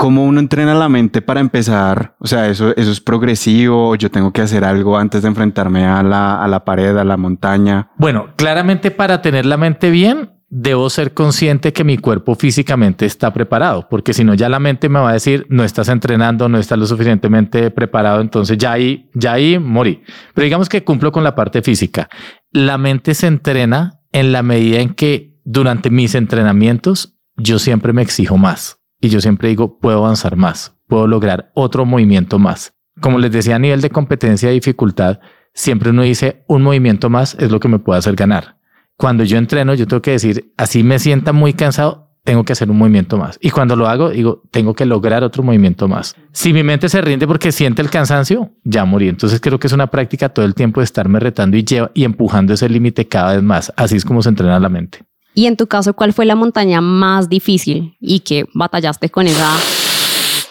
¿Cómo 0.00 0.24
uno 0.24 0.40
entrena 0.40 0.72
la 0.72 0.88
mente 0.88 1.20
para 1.20 1.40
empezar? 1.40 2.16
O 2.20 2.26
sea, 2.26 2.48
eso, 2.48 2.74
eso 2.74 2.90
es 2.90 3.02
progresivo. 3.02 3.94
Yo 3.96 4.10
tengo 4.10 4.32
que 4.32 4.40
hacer 4.40 4.64
algo 4.64 4.96
antes 4.96 5.20
de 5.20 5.28
enfrentarme 5.28 5.84
a 5.84 6.02
la, 6.02 6.42
a 6.42 6.48
la 6.48 6.64
pared, 6.64 6.96
a 6.96 7.04
la 7.04 7.18
montaña. 7.18 7.90
Bueno, 7.98 8.30
claramente 8.36 8.90
para 8.90 9.20
tener 9.20 9.44
la 9.44 9.58
mente 9.58 9.90
bien, 9.90 10.30
debo 10.48 10.88
ser 10.88 11.12
consciente 11.12 11.74
que 11.74 11.84
mi 11.84 11.98
cuerpo 11.98 12.34
físicamente 12.34 13.04
está 13.04 13.30
preparado, 13.34 13.88
porque 13.90 14.14
si 14.14 14.24
no, 14.24 14.32
ya 14.32 14.48
la 14.48 14.58
mente 14.58 14.88
me 14.88 15.00
va 15.00 15.10
a 15.10 15.12
decir, 15.12 15.44
no 15.50 15.64
estás 15.64 15.90
entrenando, 15.90 16.48
no 16.48 16.56
estás 16.56 16.78
lo 16.78 16.86
suficientemente 16.86 17.70
preparado, 17.70 18.22
entonces 18.22 18.56
ya 18.56 18.72
ahí, 18.72 19.10
ya 19.12 19.32
ahí 19.32 19.58
morí. 19.58 20.02
Pero 20.32 20.44
digamos 20.44 20.70
que 20.70 20.82
cumplo 20.82 21.12
con 21.12 21.24
la 21.24 21.34
parte 21.34 21.60
física. 21.60 22.08
La 22.52 22.78
mente 22.78 23.12
se 23.12 23.26
entrena 23.26 24.00
en 24.12 24.32
la 24.32 24.42
medida 24.42 24.80
en 24.80 24.94
que 24.94 25.38
durante 25.44 25.90
mis 25.90 26.14
entrenamientos 26.14 27.18
yo 27.36 27.58
siempre 27.58 27.92
me 27.92 28.00
exijo 28.00 28.38
más. 28.38 28.79
Y 29.00 29.08
yo 29.08 29.20
siempre 29.20 29.48
digo, 29.48 29.78
puedo 29.78 29.98
avanzar 29.98 30.36
más, 30.36 30.76
puedo 30.86 31.06
lograr 31.06 31.50
otro 31.54 31.86
movimiento 31.86 32.38
más. 32.38 32.74
Como 33.00 33.18
les 33.18 33.32
decía, 33.32 33.56
a 33.56 33.58
nivel 33.58 33.80
de 33.80 33.90
competencia 33.90 34.50
y 34.50 34.54
dificultad, 34.54 35.20
siempre 35.54 35.90
uno 35.90 36.02
dice, 36.02 36.44
un 36.46 36.62
movimiento 36.62 37.08
más 37.08 37.34
es 37.38 37.50
lo 37.50 37.60
que 37.60 37.68
me 37.68 37.78
puede 37.78 37.98
hacer 37.98 38.14
ganar. 38.14 38.58
Cuando 38.96 39.24
yo 39.24 39.38
entreno, 39.38 39.74
yo 39.74 39.86
tengo 39.86 40.02
que 40.02 40.10
decir, 40.10 40.52
así 40.58 40.82
me 40.82 40.98
sienta 40.98 41.32
muy 41.32 41.54
cansado, 41.54 42.10
tengo 42.24 42.44
que 42.44 42.52
hacer 42.52 42.70
un 42.70 42.76
movimiento 42.76 43.16
más. 43.16 43.38
Y 43.40 43.50
cuando 43.50 43.74
lo 43.76 43.88
hago, 43.88 44.10
digo, 44.10 44.42
tengo 44.50 44.74
que 44.74 44.84
lograr 44.84 45.24
otro 45.24 45.42
movimiento 45.42 45.88
más. 45.88 46.14
Si 46.32 46.52
mi 46.52 46.62
mente 46.62 46.90
se 46.90 47.00
rinde 47.00 47.26
porque 47.26 47.52
siente 47.52 47.80
el 47.80 47.88
cansancio, 47.88 48.50
ya 48.62 48.84
morí. 48.84 49.08
Entonces 49.08 49.40
creo 49.40 49.58
que 49.58 49.68
es 49.68 49.72
una 49.72 49.86
práctica 49.86 50.28
todo 50.28 50.44
el 50.44 50.54
tiempo 50.54 50.80
de 50.80 50.84
estarme 50.84 51.18
retando 51.18 51.56
y, 51.56 51.64
lleva, 51.64 51.90
y 51.94 52.04
empujando 52.04 52.52
ese 52.52 52.68
límite 52.68 53.08
cada 53.08 53.34
vez 53.34 53.42
más. 53.42 53.72
Así 53.76 53.96
es 53.96 54.04
como 54.04 54.22
se 54.22 54.28
entrena 54.28 54.60
la 54.60 54.68
mente. 54.68 55.00
Y 55.40 55.46
en 55.46 55.56
tu 55.56 55.68
caso, 55.68 55.94
¿cuál 55.94 56.12
fue 56.12 56.26
la 56.26 56.34
montaña 56.34 56.82
más 56.82 57.30
difícil 57.30 57.96
y 57.98 58.20
que 58.20 58.44
batallaste 58.52 59.08
con 59.08 59.26
esa 59.26 59.50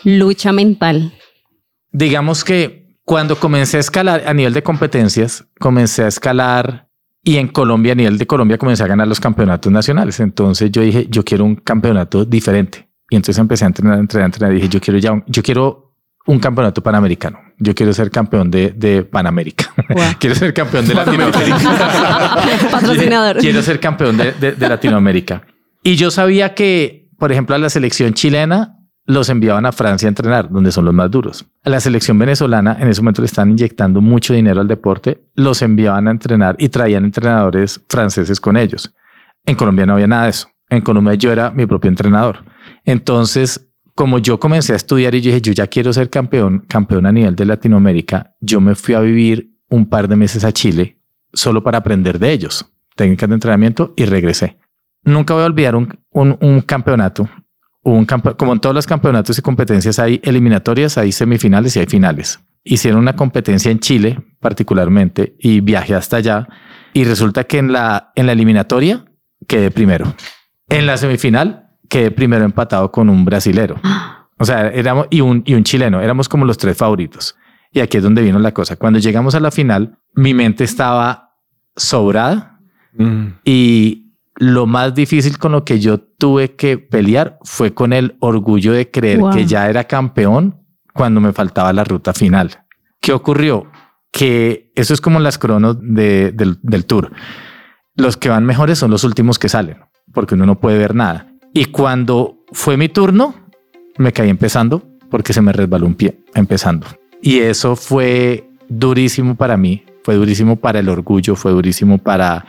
lucha 0.04 0.52
mental? 0.52 1.14
Digamos 1.92 2.44
que 2.44 2.98
cuando 3.04 3.36
comencé 3.36 3.78
a 3.78 3.82
escalar 3.82 4.24
a 4.26 4.34
nivel 4.34 4.52
de 4.52 4.64
competencias, 4.64 5.46
comencé 5.60 6.06
a 6.06 6.08
escalar 6.08 6.90
y 7.24 7.38
en 7.38 7.50
Colombia, 7.50 7.92
a 7.92 7.96
nivel 7.98 8.18
de 8.18 8.26
Colombia, 8.26 8.58
comencé 8.58 8.82
a 8.82 8.88
ganar 8.88 9.08
los 9.08 9.20
campeonatos 9.20 9.72
nacionales. 9.72 10.20
Entonces 10.22 10.72
yo 10.72 10.82
dije, 10.82 11.06
yo 11.08 11.24
quiero 11.24 11.46
un 11.46 11.58
campeonato 11.58 12.26
diferente. 12.26 12.90
Y 13.12 13.16
entonces 13.16 13.38
empecé 13.38 13.66
a 13.66 13.68
entrenar, 13.68 14.00
entrenar, 14.00 14.26
entrenar. 14.26 14.56
Dije, 14.56 14.70
yo 14.70 14.82
quiero 14.82 14.98
ya, 14.98 15.24
yo 15.28 15.44
quiero 15.44 15.89
un 16.30 16.38
campeonato 16.38 16.84
panamericano. 16.84 17.40
Yo 17.58 17.74
quiero 17.74 17.92
ser 17.92 18.12
campeón 18.12 18.52
de, 18.52 18.70
de 18.70 19.04
Panamérica. 19.04 19.74
quiero 20.20 20.36
ser 20.36 20.54
campeón 20.54 20.88
de 20.88 20.94
Latinoamérica. 20.94 21.40
Patrocinador. 22.72 23.38
quiero 23.40 23.64
ser 23.64 23.80
campeón 23.80 24.18
de, 24.18 24.34
de, 24.34 24.52
de 24.52 24.70
Latinoamérica. 24.70 25.42
Y 25.82 25.96
yo 25.96 26.12
sabía 26.12 26.54
que, 26.54 27.10
por 27.18 27.32
ejemplo, 27.32 27.56
a 27.56 27.58
la 27.58 27.72
selección 27.72 28.14
chilena 28.14 28.76
los 29.06 29.30
enviaban 29.30 29.66
a 29.66 29.72
Francia 29.72 30.08
a 30.08 30.10
entrenar, 30.10 30.52
donde 30.52 30.72
son 30.72 30.86
los 30.86 30.94
más 30.94 31.10
duros. 31.10 31.48
A 31.64 31.70
la 31.72 31.80
selección 31.80 32.20
venezolana, 32.20 32.78
en 32.80 32.90
ese 32.90 33.02
momento 33.02 33.24
le 33.24 33.26
están 33.26 33.50
inyectando 33.50 34.00
mucho 34.00 34.36
dinero 34.36 34.62
al 34.62 34.68
deporte, 34.68 35.24
los 35.34 35.64
enviaban 35.64 36.08
a 36.08 36.12
entrenar 36.12 36.56
y 36.60 36.70
traían 36.70 37.06
entrenadores 37.06 37.82
franceses 37.90 38.40
con 38.40 38.56
ellos. 38.56 38.94
En 39.48 39.56
Colombia 39.56 39.88
no 39.88 39.94
había 39.94 40.06
nada 40.06 40.26
de 40.26 40.30
eso. 40.30 40.48
En 40.70 40.82
Colombia 40.82 41.16
yo 41.16 41.32
era 41.32 41.50
mi 41.50 41.66
propio 41.66 41.90
entrenador. 41.90 42.46
Entonces, 42.86 43.69
como 44.00 44.20
yo 44.20 44.40
comencé 44.40 44.72
a 44.72 44.78
estudiar 44.78 45.14
y 45.14 45.20
dije, 45.20 45.42
yo 45.42 45.52
ya 45.52 45.68
quiero 45.68 45.92
ser 45.92 46.10
campeón, 46.10 46.60
campeón 46.70 47.06
a 47.06 47.12
nivel 47.12 47.36
de 47.36 47.44
Latinoamérica, 47.44 48.34
yo 48.40 48.62
me 48.62 48.74
fui 48.74 48.96
a 48.96 49.02
vivir 49.02 49.58
un 49.68 49.90
par 49.90 50.08
de 50.08 50.16
meses 50.16 50.46
a 50.46 50.54
Chile 50.54 51.02
solo 51.34 51.62
para 51.62 51.80
aprender 51.80 52.18
de 52.18 52.32
ellos, 52.32 52.66
técnicas 52.96 53.28
de 53.28 53.36
entrenamiento 53.36 53.94
y 53.98 54.06
regresé. 54.06 54.58
Nunca 55.04 55.34
voy 55.34 55.44
a 55.44 55.48
olvidar 55.48 55.76
un, 55.76 56.00
un, 56.12 56.38
un 56.40 56.62
campeonato 56.62 57.30
un 57.82 58.06
como 58.06 58.54
en 58.54 58.62
todos 58.62 58.74
los 58.74 58.88
campeonatos 58.88 59.38
y 59.38 59.42
competencias 59.42 60.00
hay 60.00 60.22
eliminatorias, 60.24 60.98
hay 60.98 61.12
semifinales 61.12 61.76
y 61.76 61.80
hay 61.80 61.86
finales. 61.86 62.40
Hicieron 62.64 63.02
una 63.02 63.18
competencia 63.18 63.70
en 63.70 63.80
Chile 63.80 64.18
particularmente 64.40 65.36
y 65.40 65.60
viajé 65.60 65.96
hasta 65.96 66.16
allá 66.16 66.48
y 66.94 67.04
resulta 67.04 67.44
que 67.44 67.58
en 67.58 67.74
la, 67.74 68.14
en 68.16 68.28
la 68.28 68.32
eliminatoria 68.32 69.04
quedé 69.46 69.72
primero. 69.72 70.14
En 70.70 70.86
la 70.86 70.96
semifinal 70.96 71.69
quedé 71.90 72.12
primero 72.12 72.46
empatado 72.46 72.92
con 72.92 73.10
un 73.10 73.26
brasilero. 73.26 73.76
O 74.42 74.46
sea, 74.46 74.70
éramos 74.70 75.08
y 75.10 75.20
un, 75.20 75.44
y 75.46 75.54
un 75.54 75.66
chileno, 75.66 76.00
éramos 76.00 76.30
como 76.30 76.46
los 76.46 76.58
tres 76.58 76.78
favoritos. 76.78 77.36
Y 77.74 77.82
aquí 77.82 77.98
es 77.98 78.04
donde 78.04 78.22
vino 78.22 78.40
la 78.40 78.54
cosa. 78.54 78.78
Cuando 78.78 78.98
llegamos 78.98 79.36
a 79.36 79.42
la 79.42 79.52
final, 79.52 80.00
mi 80.16 80.34
mente 80.34 80.64
estaba 80.64 81.36
sobrada 81.76 82.62
mm. 82.94 83.26
y 83.44 84.14
lo 84.36 84.66
más 84.66 84.96
difícil 84.96 85.38
con 85.38 85.52
lo 85.52 85.66
que 85.66 85.82
yo 85.82 86.00
tuve 86.00 86.56
que 86.56 86.78
pelear 86.78 87.38
fue 87.44 87.74
con 87.74 87.92
el 87.92 88.16
orgullo 88.22 88.72
de 88.72 88.90
creer 88.90 89.20
que 89.34 89.46
ya 89.46 89.70
era 89.70 89.84
campeón 89.84 90.64
cuando 90.94 91.20
me 91.20 91.34
faltaba 91.34 91.74
la 91.74 91.84
ruta 91.84 92.14
final. 92.14 92.64
¿Qué 93.02 93.12
ocurrió? 93.12 93.70
Que 94.12 94.72
eso 94.76 94.94
es 94.94 95.02
como 95.02 95.20
las 95.20 95.38
cronos 95.38 95.78
del, 95.82 96.58
del 96.62 96.86
tour. 96.86 97.12
Los 97.96 98.16
que 98.16 98.30
van 98.30 98.46
mejores 98.46 98.80
son 98.80 98.92
los 98.92 99.04
últimos 99.04 99.38
que 99.38 99.50
salen, 99.50 99.80
porque 100.14 100.36
uno 100.36 100.46
no 100.46 100.60
puede 100.60 100.78
ver 100.78 100.96
nada. 100.96 101.29
Y 101.54 101.66
cuando 101.66 102.38
fue 102.52 102.78
mi 102.78 102.90
turno, 102.90 103.34
me 103.98 104.14
caí 104.14 104.30
empezando 104.30 104.84
porque 105.10 105.34
se 105.34 105.42
me 105.42 105.52
resbaló 105.52 105.88
un 105.88 105.96
pie 105.96 106.20
empezando. 106.36 106.88
Y 107.22 107.40
eso 107.40 107.76
fue 107.76 108.50
durísimo 108.68 109.36
para 109.36 109.58
mí, 109.58 109.84
fue 110.04 110.16
durísimo 110.16 110.56
para 110.56 110.80
el 110.80 110.90
orgullo, 110.90 111.36
fue 111.36 111.52
durísimo 111.52 111.98
para 111.98 112.46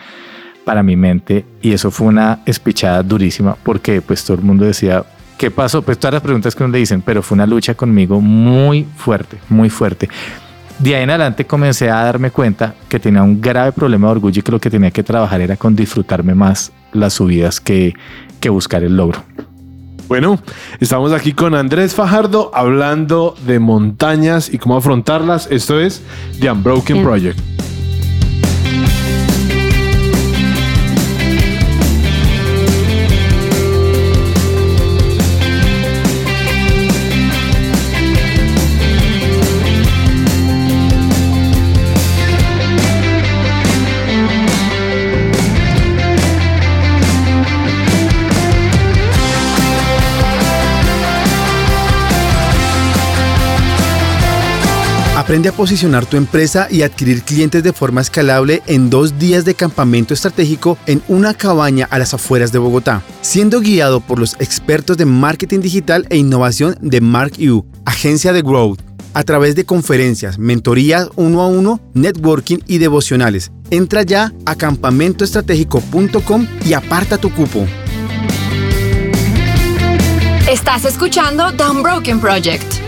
para 0.64 0.82
mi 0.82 0.94
mente 0.94 1.44
y 1.62 1.72
eso 1.72 1.90
fue 1.90 2.08
una 2.08 2.40
espichada 2.44 3.02
durísima 3.02 3.56
porque 3.62 4.02
pues 4.02 4.22
todo 4.24 4.36
el 4.36 4.44
mundo 4.44 4.64
decía, 4.64 5.02
¿qué 5.38 5.50
pasó? 5.50 5.82
Pues 5.82 5.98
todas 5.98 6.14
las 6.14 6.22
preguntas 6.22 6.54
que 6.54 6.62
uno 6.62 6.72
le 6.72 6.78
dicen, 6.78 7.02
pero 7.02 7.22
fue 7.22 7.34
una 7.34 7.46
lucha 7.46 7.74
conmigo 7.74 8.20
muy 8.20 8.86
fuerte, 8.96 9.38
muy 9.48 9.70
fuerte. 9.70 10.08
De 10.78 10.94
ahí 10.94 11.02
en 11.02 11.10
adelante 11.10 11.46
comencé 11.46 11.90
a 11.90 12.04
darme 12.04 12.30
cuenta 12.30 12.74
que 12.88 13.00
tenía 13.00 13.22
un 13.22 13.40
grave 13.40 13.72
problema 13.72 14.08
de 14.08 14.12
orgullo 14.12 14.38
y 14.38 14.42
que 14.42 14.52
lo 14.52 14.60
que 14.60 14.70
tenía 14.70 14.90
que 14.90 15.02
trabajar 15.02 15.40
era 15.40 15.56
con 15.56 15.74
disfrutarme 15.74 16.34
más 16.34 16.72
las 16.92 17.14
subidas 17.14 17.60
que, 17.60 17.94
que 18.40 18.48
buscar 18.48 18.82
el 18.82 18.96
logro. 18.96 19.22
Bueno, 20.08 20.40
estamos 20.80 21.12
aquí 21.12 21.34
con 21.34 21.54
Andrés 21.54 21.94
Fajardo 21.94 22.50
hablando 22.52 23.36
de 23.46 23.60
montañas 23.60 24.52
y 24.52 24.58
cómo 24.58 24.76
afrontarlas. 24.76 25.46
Esto 25.52 25.78
es 25.78 26.02
The 26.40 26.50
Unbroken 26.50 27.04
Project. 27.04 27.38
Aprende 55.30 55.50
a 55.50 55.52
posicionar 55.52 56.06
tu 56.06 56.16
empresa 56.16 56.66
y 56.68 56.82
adquirir 56.82 57.22
clientes 57.22 57.62
de 57.62 57.72
forma 57.72 58.00
escalable 58.00 58.64
en 58.66 58.90
dos 58.90 59.16
días 59.16 59.44
de 59.44 59.54
campamento 59.54 60.12
estratégico 60.12 60.76
en 60.86 61.04
una 61.06 61.34
cabaña 61.34 61.86
a 61.88 62.00
las 62.00 62.14
afueras 62.14 62.50
de 62.50 62.58
Bogotá, 62.58 63.04
siendo 63.20 63.60
guiado 63.60 64.00
por 64.00 64.18
los 64.18 64.34
expertos 64.40 64.96
de 64.96 65.04
marketing 65.04 65.60
digital 65.60 66.04
e 66.10 66.16
innovación 66.16 66.76
de 66.80 67.00
Mark 67.00 67.34
U, 67.48 67.64
agencia 67.84 68.32
de 68.32 68.42
Growth, 68.42 68.80
a 69.14 69.22
través 69.22 69.54
de 69.54 69.64
conferencias, 69.64 70.36
mentorías 70.36 71.08
uno 71.14 71.42
a 71.42 71.46
uno, 71.46 71.80
networking 71.94 72.58
y 72.66 72.78
devocionales. 72.78 73.52
Entra 73.70 74.02
ya 74.02 74.32
a 74.46 74.56
campamentoestratégico.com 74.56 76.48
y 76.66 76.72
aparta 76.72 77.18
tu 77.18 77.32
cupo. 77.32 77.68
Estás 80.50 80.84
escuchando 80.86 81.52
The 81.52 81.70
Unbroken 81.70 82.18
Project. 82.18 82.79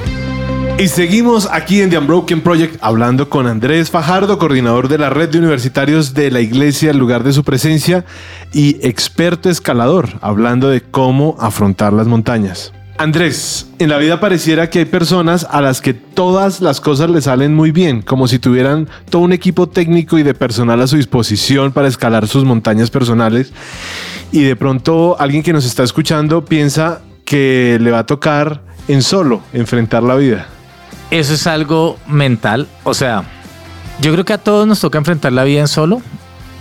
Y 0.78 0.88
seguimos 0.88 1.48
aquí 1.52 1.80
en 1.80 1.90
The 1.90 1.98
Unbroken 1.98 2.40
Project 2.40 2.78
hablando 2.80 3.28
con 3.28 3.46
Andrés 3.46 3.90
Fajardo, 3.90 4.38
coordinador 4.38 4.88
de 4.88 4.98
la 4.98 5.10
red 5.10 5.28
de 5.28 5.38
universitarios 5.38 6.12
de 6.12 6.30
la 6.30 6.40
iglesia, 6.40 6.90
el 6.90 6.98
lugar 6.98 7.22
de 7.22 7.32
su 7.32 7.44
presencia, 7.44 8.04
y 8.52 8.84
experto 8.84 9.48
escalador, 9.48 10.08
hablando 10.22 10.68
de 10.68 10.80
cómo 10.80 11.36
afrontar 11.38 11.92
las 11.92 12.08
montañas. 12.08 12.72
Andrés, 12.98 13.68
en 13.78 13.90
la 13.90 13.98
vida 13.98 14.18
pareciera 14.18 14.70
que 14.70 14.80
hay 14.80 14.84
personas 14.84 15.46
a 15.50 15.60
las 15.60 15.80
que 15.80 15.94
todas 15.94 16.60
las 16.60 16.80
cosas 16.80 17.10
le 17.10 17.20
salen 17.20 17.54
muy 17.54 17.70
bien, 17.70 18.02
como 18.02 18.26
si 18.26 18.40
tuvieran 18.40 18.88
todo 19.08 19.22
un 19.22 19.32
equipo 19.32 19.68
técnico 19.68 20.18
y 20.18 20.24
de 20.24 20.34
personal 20.34 20.80
a 20.80 20.86
su 20.88 20.96
disposición 20.96 21.72
para 21.72 21.88
escalar 21.88 22.26
sus 22.26 22.44
montañas 22.44 22.90
personales. 22.90 23.52
Y 24.32 24.42
de 24.42 24.56
pronto 24.56 25.16
alguien 25.20 25.44
que 25.44 25.52
nos 25.52 25.64
está 25.64 25.84
escuchando 25.84 26.44
piensa 26.44 27.02
que 27.24 27.78
le 27.80 27.90
va 27.92 28.00
a 28.00 28.06
tocar 28.06 28.62
en 28.88 29.02
solo 29.02 29.42
enfrentar 29.52 30.02
la 30.02 30.16
vida 30.16 30.48
eso 31.12 31.34
es 31.34 31.46
algo 31.46 31.98
mental. 32.08 32.66
O 32.82 32.94
sea, 32.94 33.22
yo 34.00 34.12
creo 34.12 34.24
que 34.24 34.32
a 34.32 34.38
todos 34.38 34.66
nos 34.66 34.80
toca 34.80 34.98
enfrentar 34.98 35.32
la 35.32 35.44
vida 35.44 35.60
en 35.60 35.68
solo 35.68 36.02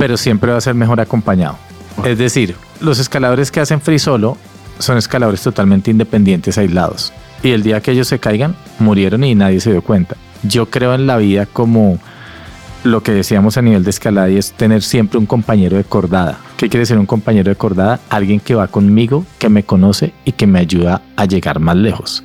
pero 0.01 0.17
siempre 0.17 0.51
va 0.51 0.57
a 0.57 0.61
ser 0.61 0.73
mejor 0.73 0.99
acompañado. 0.99 1.59
Es 2.03 2.17
decir, 2.17 2.55
los 2.79 2.97
escaladores 2.97 3.51
que 3.51 3.59
hacen 3.59 3.81
free 3.81 3.99
solo 3.99 4.35
son 4.79 4.97
escaladores 4.97 5.43
totalmente 5.43 5.91
independientes, 5.91 6.57
aislados. 6.57 7.13
Y 7.43 7.51
el 7.51 7.61
día 7.61 7.81
que 7.81 7.91
ellos 7.91 8.07
se 8.07 8.17
caigan, 8.17 8.55
murieron 8.79 9.23
y 9.23 9.35
nadie 9.35 9.59
se 9.59 9.69
dio 9.69 9.83
cuenta. 9.83 10.15
Yo 10.41 10.71
creo 10.71 10.95
en 10.95 11.05
la 11.05 11.17
vida 11.17 11.45
como 11.45 11.99
lo 12.83 13.03
que 13.03 13.11
decíamos 13.11 13.57
a 13.57 13.61
nivel 13.61 13.83
de 13.83 13.91
escalada 13.91 14.27
y 14.31 14.37
es 14.37 14.53
tener 14.53 14.81
siempre 14.81 15.19
un 15.19 15.27
compañero 15.27 15.77
de 15.77 15.83
cordada. 15.83 16.39
¿Qué 16.57 16.67
quiere 16.67 16.79
decir 16.79 16.97
un 16.97 17.05
compañero 17.05 17.49
de 17.49 17.55
cordada? 17.55 17.99
Alguien 18.09 18.39
que 18.39 18.55
va 18.55 18.69
conmigo, 18.69 19.23
que 19.37 19.49
me 19.49 19.61
conoce 19.61 20.15
y 20.25 20.31
que 20.31 20.47
me 20.47 20.57
ayuda 20.57 21.03
a 21.15 21.25
llegar 21.25 21.59
más 21.59 21.75
lejos. 21.75 22.23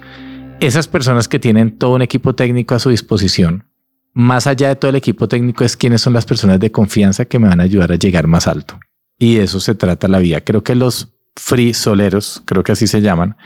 Esas 0.60 0.88
personas 0.88 1.28
que 1.28 1.38
tienen 1.38 1.76
todo 1.78 1.94
un 1.94 2.02
equipo 2.02 2.34
técnico 2.34 2.74
a 2.74 2.78
su 2.78 2.88
disposición, 2.88 3.68
más 4.14 4.46
allá 4.46 4.68
de 4.68 4.76
todo 4.76 4.88
el 4.88 4.96
equipo 4.96 5.28
técnico, 5.28 5.64
es 5.64 5.76
quiénes 5.76 6.00
son 6.00 6.14
las 6.14 6.24
personas 6.24 6.58
de 6.58 6.72
confianza 6.72 7.26
que 7.26 7.38
me 7.38 7.48
van 7.48 7.60
a 7.60 7.64
ayudar 7.64 7.92
a 7.92 7.96
llegar 7.96 8.26
más 8.26 8.46
alto. 8.46 8.80
Y 9.18 9.36
de 9.36 9.44
eso 9.44 9.60
se 9.60 9.74
trata 9.74 10.08
la 10.08 10.18
vida. 10.18 10.40
Creo 10.40 10.64
que 10.64 10.74
los 10.74 11.14
free 11.36 11.74
soleros, 11.74 12.42
creo 12.46 12.62
que 12.62 12.72
así 12.72 12.86
se 12.86 13.02
llaman, 13.02 13.36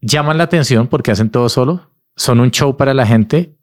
llaman 0.00 0.38
la 0.38 0.44
atención 0.44 0.86
porque 0.86 1.10
hacen 1.10 1.28
todo 1.28 1.50
solo, 1.50 1.90
son 2.16 2.40
un 2.40 2.50
show 2.50 2.76
para 2.78 2.94
la 2.94 3.06
gente, 3.06 3.58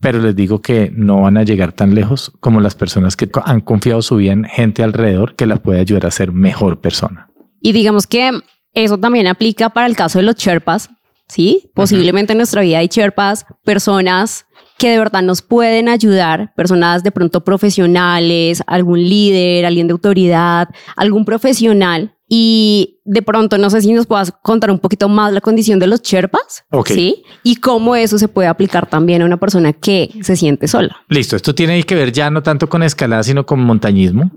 pero 0.00 0.20
les 0.20 0.36
digo 0.36 0.62
que 0.62 0.92
no 0.94 1.22
van 1.22 1.36
a 1.36 1.42
llegar 1.42 1.72
tan 1.72 1.94
lejos 1.96 2.32
como 2.38 2.60
las 2.60 2.76
personas 2.76 3.16
que 3.16 3.28
han 3.44 3.60
confiado 3.60 4.00
su 4.00 4.16
vida 4.16 4.32
en 4.32 4.44
gente 4.44 4.84
alrededor 4.84 5.34
que 5.34 5.46
la 5.46 5.56
puede 5.56 5.80
ayudar 5.80 6.06
a 6.06 6.12
ser 6.12 6.30
mejor 6.30 6.80
persona. 6.80 7.28
Y 7.60 7.72
digamos 7.72 8.06
que 8.06 8.30
eso 8.74 8.98
también 8.98 9.26
aplica 9.26 9.70
para 9.70 9.86
el 9.86 9.96
caso 9.96 10.20
de 10.20 10.24
los 10.24 10.36
Sherpas, 10.36 10.90
¿sí? 11.28 11.70
Posiblemente 11.74 12.32
en 12.32 12.38
nuestra 12.38 12.62
vida 12.62 12.78
hay 12.78 12.88
Sherpas, 12.88 13.46
personas 13.64 14.46
que 14.78 14.90
de 14.90 14.98
verdad 14.98 15.22
nos 15.22 15.40
pueden 15.42 15.88
ayudar, 15.88 16.52
personas 16.56 17.02
de 17.02 17.12
pronto 17.12 17.44
profesionales, 17.44 18.62
algún 18.66 19.00
líder, 19.00 19.66
alguien 19.66 19.86
de 19.86 19.92
autoridad, 19.92 20.68
algún 20.96 21.24
profesional. 21.24 22.16
Y 22.28 23.00
de 23.04 23.22
pronto, 23.22 23.58
no 23.58 23.68
sé 23.70 23.82
si 23.82 23.92
nos 23.92 24.06
puedas 24.06 24.32
contar 24.42 24.70
un 24.70 24.78
poquito 24.78 25.08
más 25.08 25.32
la 25.32 25.40
condición 25.40 25.78
de 25.78 25.86
los 25.86 26.02
Sherpas, 26.02 26.64
Ok. 26.70 26.88
¿sí? 26.88 27.22
Y 27.42 27.56
cómo 27.56 27.94
eso 27.94 28.18
se 28.18 28.28
puede 28.28 28.48
aplicar 28.48 28.88
también 28.88 29.22
a 29.22 29.26
una 29.26 29.36
persona 29.36 29.72
que 29.72 30.10
se 30.22 30.34
siente 30.34 30.66
sola. 30.66 30.96
Listo, 31.08 31.36
esto 31.36 31.54
tiene 31.54 31.82
que 31.84 31.94
ver 31.94 32.12
ya 32.12 32.30
no 32.30 32.42
tanto 32.42 32.68
con 32.68 32.82
escalada, 32.82 33.22
sino 33.22 33.44
con 33.44 33.60
montañismo, 33.60 34.32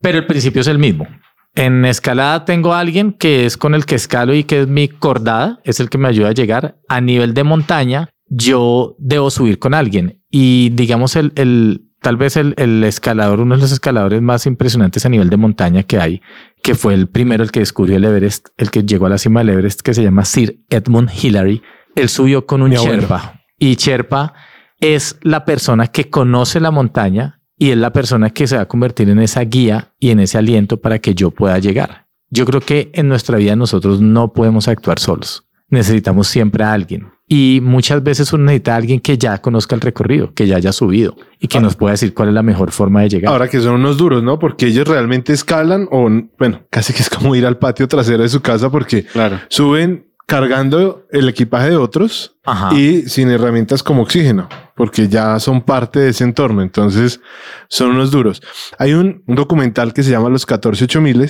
pero 0.00 0.18
el 0.18 0.26
principio 0.26 0.62
es 0.62 0.66
el 0.66 0.78
mismo. 0.78 1.06
En 1.54 1.84
escalada 1.84 2.44
tengo 2.44 2.74
a 2.74 2.80
alguien 2.80 3.12
que 3.12 3.44
es 3.44 3.56
con 3.56 3.74
el 3.74 3.84
que 3.84 3.96
escalo 3.96 4.34
y 4.34 4.44
que 4.44 4.60
es 4.60 4.68
mi 4.68 4.88
cordada, 4.88 5.60
es 5.64 5.80
el 5.80 5.90
que 5.90 5.98
me 5.98 6.08
ayuda 6.08 6.28
a 6.28 6.32
llegar. 6.32 6.76
A 6.88 7.00
nivel 7.00 7.34
de 7.34 7.44
montaña, 7.44 8.08
yo 8.28 8.94
debo 8.98 9.30
subir 9.30 9.58
con 9.58 9.74
alguien 9.74 10.22
y 10.30 10.70
digamos 10.70 11.16
el, 11.16 11.32
el 11.34 11.90
tal 12.00 12.16
vez 12.16 12.36
el, 12.36 12.54
el 12.56 12.84
escalador, 12.84 13.40
uno 13.40 13.56
de 13.56 13.60
los 13.60 13.72
escaladores 13.72 14.22
más 14.22 14.46
impresionantes 14.46 15.04
a 15.04 15.08
nivel 15.08 15.28
de 15.28 15.36
montaña 15.36 15.82
que 15.82 15.98
hay, 15.98 16.22
que 16.62 16.74
fue 16.74 16.94
el 16.94 17.08
primero, 17.08 17.42
el 17.42 17.50
que 17.50 17.60
descubrió 17.60 17.96
el 17.96 18.04
Everest, 18.04 18.48
el 18.56 18.70
que 18.70 18.84
llegó 18.84 19.06
a 19.06 19.10
la 19.10 19.18
cima 19.18 19.40
del 19.40 19.50
Everest, 19.50 19.80
que 19.80 19.94
se 19.94 20.02
llama 20.02 20.24
Sir 20.24 20.60
Edmund 20.70 21.10
Hillary. 21.12 21.62
Él 21.96 22.08
subió 22.08 22.46
con 22.46 22.62
un. 22.62 22.70
Sherpa 22.70 23.40
y 23.58 23.74
Sherpa 23.74 24.32
es 24.80 25.18
la 25.22 25.44
persona 25.44 25.88
que 25.88 26.08
conoce 26.08 26.60
la 26.60 26.70
montaña 26.70 27.39
y 27.60 27.70
es 27.70 27.76
la 27.76 27.92
persona 27.92 28.30
que 28.30 28.46
se 28.46 28.56
va 28.56 28.62
a 28.62 28.68
convertir 28.68 29.10
en 29.10 29.18
esa 29.20 29.42
guía 29.42 29.92
y 30.00 30.10
en 30.10 30.18
ese 30.20 30.38
aliento 30.38 30.80
para 30.80 30.98
que 30.98 31.14
yo 31.14 31.30
pueda 31.30 31.58
llegar. 31.58 32.06
Yo 32.30 32.46
creo 32.46 32.60
que 32.62 32.90
en 32.94 33.06
nuestra 33.08 33.36
vida 33.36 33.54
nosotros 33.54 34.00
no 34.00 34.32
podemos 34.32 34.66
actuar 34.66 34.98
solos. 34.98 35.44
Necesitamos 35.68 36.26
siempre 36.26 36.64
a 36.64 36.72
alguien. 36.72 37.08
Y 37.28 37.60
muchas 37.62 38.02
veces 38.02 38.32
uno 38.32 38.44
necesita 38.46 38.72
a 38.72 38.76
alguien 38.76 38.98
que 38.98 39.18
ya 39.18 39.38
conozca 39.42 39.74
el 39.76 39.82
recorrido, 39.82 40.32
que 40.32 40.46
ya 40.46 40.56
haya 40.56 40.72
subido 40.72 41.16
y 41.38 41.46
que 41.48 41.60
nos 41.60 41.76
pueda 41.76 41.92
decir 41.92 42.14
cuál 42.14 42.28
es 42.30 42.34
la 42.34 42.42
mejor 42.42 42.72
forma 42.72 43.02
de 43.02 43.08
llegar. 43.10 43.30
Ahora 43.32 43.46
que 43.48 43.60
son 43.60 43.74
unos 43.74 43.98
duros, 43.98 44.22
¿no? 44.22 44.38
Porque 44.38 44.66
ellos 44.66 44.88
realmente 44.88 45.32
escalan 45.32 45.86
o, 45.92 46.08
bueno, 46.38 46.62
casi 46.70 46.92
que 46.94 47.02
es 47.02 47.10
como 47.10 47.36
ir 47.36 47.44
al 47.46 47.58
patio 47.58 47.86
trasero 47.86 48.22
de 48.24 48.28
su 48.30 48.40
casa 48.40 48.70
porque 48.70 49.04
Claro. 49.04 49.38
suben 49.48 50.09
cargando 50.30 51.06
el 51.10 51.28
equipaje 51.28 51.70
de 51.70 51.76
otros 51.76 52.36
Ajá. 52.44 52.72
y 52.72 53.02
sin 53.08 53.28
herramientas 53.30 53.82
como 53.82 54.02
oxígeno, 54.02 54.48
porque 54.76 55.08
ya 55.08 55.38
son 55.40 55.62
parte 55.62 55.98
de 55.98 56.10
ese 56.10 56.22
entorno. 56.22 56.62
Entonces 56.62 57.20
son 57.68 57.90
unos 57.90 58.12
duros. 58.12 58.40
Hay 58.78 58.92
un, 58.94 59.24
un 59.26 59.34
documental 59.34 59.92
que 59.92 60.04
se 60.04 60.10
llama 60.12 60.28
Los 60.28 60.46
14 60.46 60.84
8000 60.84 61.22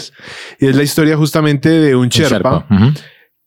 y 0.61 0.67
es 0.67 0.77
la 0.77 0.83
historia 0.83 1.17
justamente 1.17 1.71
de 1.71 1.97
un 1.97 2.09
Sherpa, 2.11 2.67
Ujú. 2.71 2.93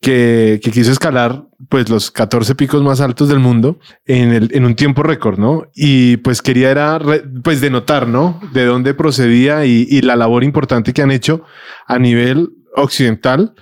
que, 0.00 0.60
que 0.62 0.70
quiso 0.72 0.90
escalar 0.90 1.44
pues 1.68 1.88
los 1.88 2.10
14 2.10 2.54
picos 2.56 2.82
más 2.82 3.00
altos 3.00 3.28
del 3.28 3.38
mundo 3.38 3.78
en, 4.04 4.32
el, 4.32 4.50
en 4.52 4.64
un 4.66 4.74
tiempo 4.74 5.02
récord, 5.04 5.38
¿no? 5.38 5.68
Y 5.74 6.16
pues 6.18 6.42
quería 6.42 6.70
era 6.72 6.98
re- 6.98 7.22
pues 7.44 7.60
denotar, 7.60 8.08
¿no? 8.08 8.40
De 8.52 8.64
dónde 8.66 8.92
procedía 8.92 9.64
y, 9.64 9.86
y 9.88 10.02
la 10.02 10.16
labor 10.16 10.42
importante 10.42 10.92
que 10.92 11.00
han 11.02 11.12
hecho 11.12 11.42
a 11.86 11.98
nivel 11.98 12.50
occidental 12.76 13.54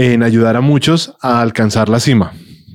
en 0.00 0.22
ayudar 0.22 0.56
a 0.56 0.60
muchos 0.60 1.16
a 1.22 1.40
alcanzar 1.40 1.88
la 1.88 1.98
cima. 2.00 2.32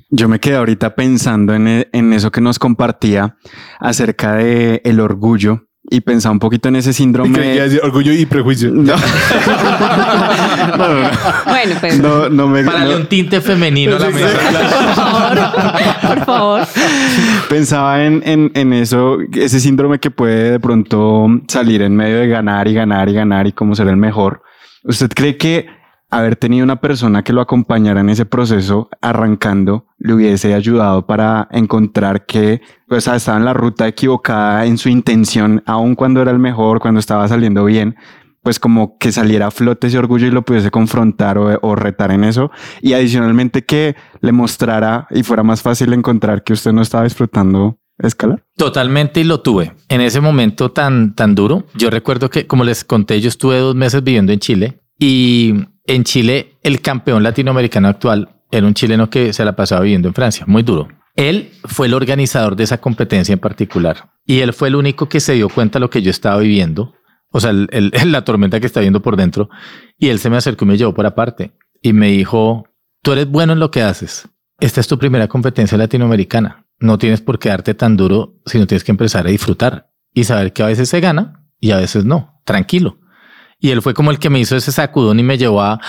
Yo 0.09 0.27
me 0.27 0.39
quedé 0.39 0.55
ahorita 0.57 0.93
pensando 0.95 1.53
en, 1.55 1.67
e- 1.67 1.87
en 1.93 2.13
eso 2.13 2.31
que 2.31 2.41
nos 2.41 2.59
compartía 2.59 3.35
acerca 3.79 4.33
de 4.35 4.81
el 4.83 4.99
orgullo 4.99 5.67
y 5.89 6.01
pensaba 6.01 6.31
un 6.33 6.39
poquito 6.39 6.69
en 6.69 6.75
ese 6.77 6.93
síndrome. 6.93 7.37
decir 7.39 7.81
orgullo 7.83 8.11
y 8.13 8.25
prejuicio. 8.25 8.71
No. 8.83 8.93
Bueno, 11.45 11.75
pues, 11.79 11.99
no, 11.99 12.29
no 12.29 12.47
me 12.47 12.63
Para 12.63 12.85
no- 12.85 12.95
un 12.97 13.05
tinte 13.07 13.41
femenino 13.41 13.95
a 13.95 13.99
la 13.99 14.09
mesa. 14.09 14.27
por 14.39 14.95
favor, 14.95 15.37
por 16.15 16.25
favor. 16.25 16.61
pensaba 17.49 18.03
en, 18.05 18.21
en, 18.25 18.51
en 18.55 18.73
eso, 18.73 19.17
ese 19.33 19.59
síndrome 19.59 19.99
que 19.99 20.09
puede 20.11 20.51
de 20.51 20.59
pronto 20.59 21.27
salir 21.47 21.81
en 21.81 21.95
medio 21.95 22.17
de 22.17 22.27
ganar 22.27 22.67
y 22.67 22.73
ganar 22.73 23.09
y 23.09 23.13
ganar 23.13 23.47
y 23.47 23.51
cómo 23.51 23.75
ser 23.75 23.87
el 23.87 23.97
mejor. 23.97 24.41
¿Usted 24.83 25.09
cree 25.13 25.37
que 25.37 25.67
haber 26.17 26.35
tenido 26.35 26.63
una 26.63 26.79
persona 26.79 27.23
que 27.23 27.33
lo 27.33 27.41
acompañara 27.41 28.01
en 28.01 28.09
ese 28.09 28.25
proceso 28.25 28.89
arrancando 29.01 29.87
le 29.97 30.13
hubiese 30.13 30.53
ayudado 30.53 31.07
para 31.07 31.47
encontrar 31.51 32.25
que 32.25 32.61
pues, 32.87 33.07
estaba 33.07 33.37
en 33.37 33.45
la 33.45 33.53
ruta 33.53 33.87
equivocada 33.87 34.65
en 34.65 34.77
su 34.77 34.89
intención, 34.89 35.63
aun 35.65 35.95
cuando 35.95 36.21
era 36.21 36.31
el 36.31 36.39
mejor, 36.39 36.79
cuando 36.79 36.99
estaba 36.99 37.27
saliendo 37.27 37.65
bien? 37.65 37.95
pues 38.43 38.59
como 38.59 38.97
que 38.97 39.13
saliera 39.13 39.47
a 39.47 39.51
flote 39.51 39.87
ese 39.87 39.97
orgullo 39.97 40.27
y 40.27 40.29
lo 40.29 40.41
pudiese 40.41 40.69
confrontar 40.69 41.37
o, 41.37 41.57
o 41.61 41.75
retar 41.77 42.11
en 42.11 42.25
eso. 42.25 42.51
Y 42.81 42.91
adicionalmente 42.91 43.63
que 43.63 43.95
le 44.19 44.33
mostrara 44.33 45.07
y 45.11 45.23
fuera 45.23 45.43
más 45.43 45.61
fácil 45.61 45.93
encontrar 45.93 46.43
que 46.43 46.51
usted 46.51 46.73
no 46.73 46.81
estaba 46.81 47.05
disfrutando 47.05 47.79
escalar. 47.99 48.43
Totalmente 48.57 49.21
y 49.21 49.23
lo 49.23 49.39
tuve. 49.39 49.71
En 49.87 50.01
ese 50.01 50.19
momento 50.19 50.71
tan, 50.71 51.15
tan 51.15 51.35
duro, 51.35 51.65
yo 51.73 51.89
recuerdo 51.89 52.29
que, 52.29 52.45
como 52.45 52.65
les 52.65 52.83
conté, 52.83 53.21
yo 53.21 53.29
estuve 53.29 53.59
dos 53.59 53.75
meses 53.75 54.03
viviendo 54.03 54.33
en 54.33 54.39
Chile 54.39 54.82
y 54.99 55.53
en 55.85 56.03
Chile 56.03 56.57
el 56.63 56.81
campeón 56.81 57.23
latinoamericano 57.23 57.87
actual 57.87 58.29
era 58.51 58.67
un 58.67 58.73
chileno 58.73 59.09
que 59.09 59.33
se 59.33 59.43
la 59.45 59.55
pasaba 59.55 59.81
viviendo 59.81 60.07
en 60.07 60.13
Francia, 60.13 60.45
muy 60.47 60.63
duro. 60.63 60.87
Él 61.15 61.51
fue 61.65 61.87
el 61.87 61.93
organizador 61.93 62.55
de 62.55 62.63
esa 62.63 62.79
competencia 62.79 63.33
en 63.33 63.39
particular 63.39 64.11
y 64.25 64.39
él 64.39 64.53
fue 64.53 64.67
el 64.69 64.75
único 64.75 65.09
que 65.09 65.19
se 65.19 65.33
dio 65.33 65.49
cuenta 65.49 65.77
de 65.79 65.81
lo 65.81 65.89
que 65.89 66.01
yo 66.01 66.09
estaba 66.11 66.37
viviendo, 66.39 66.93
o 67.31 67.39
sea, 67.39 67.51
el- 67.51 67.67
el- 67.71 67.91
la 68.11 68.23
tormenta 68.23 68.59
que 68.59 68.65
está 68.67 68.79
viendo 68.79 69.01
por 69.01 69.15
dentro 69.17 69.49
y 69.97 70.09
él 70.09 70.19
se 70.19 70.29
me 70.29 70.37
acercó 70.37 70.65
y 70.65 70.69
me 70.69 70.77
llevó 70.77 70.93
por 70.93 71.05
aparte 71.05 71.51
y 71.81 71.93
me 71.93 72.07
dijo, 72.09 72.65
tú 73.01 73.11
eres 73.11 73.27
bueno 73.27 73.53
en 73.53 73.59
lo 73.59 73.69
que 73.71 73.81
haces. 73.81 74.29
Esta 74.59 74.79
es 74.79 74.87
tu 74.87 74.97
primera 74.97 75.27
competencia 75.27 75.77
latinoamericana. 75.77 76.65
No 76.79 76.97
tienes 76.97 77.21
por 77.21 77.37
qué 77.39 77.49
darte 77.49 77.73
tan 77.73 77.97
duro, 77.97 78.35
sino 78.45 78.65
tienes 78.67 78.83
que 78.83 78.91
empezar 78.91 79.25
a 79.27 79.29
disfrutar 79.29 79.89
y 80.13 80.23
saber 80.23 80.53
que 80.53 80.63
a 80.63 80.67
veces 80.67 80.89
se 80.89 80.99
gana 81.01 81.45
y 81.59 81.71
a 81.71 81.77
veces 81.77 82.05
no. 82.05 82.39
Tranquilo. 82.45 82.99
Y 83.63 83.71
él 83.71 83.81
fue 83.81 83.93
como 83.93 84.11
el 84.11 84.19
que 84.19 84.29
me 84.29 84.41
hizo 84.41 84.57
ese 84.57 84.73
sacudón 84.73 85.21
y 85.21 85.23
me 85.23 85.37
llevó 85.37 85.61
a... 85.61 85.79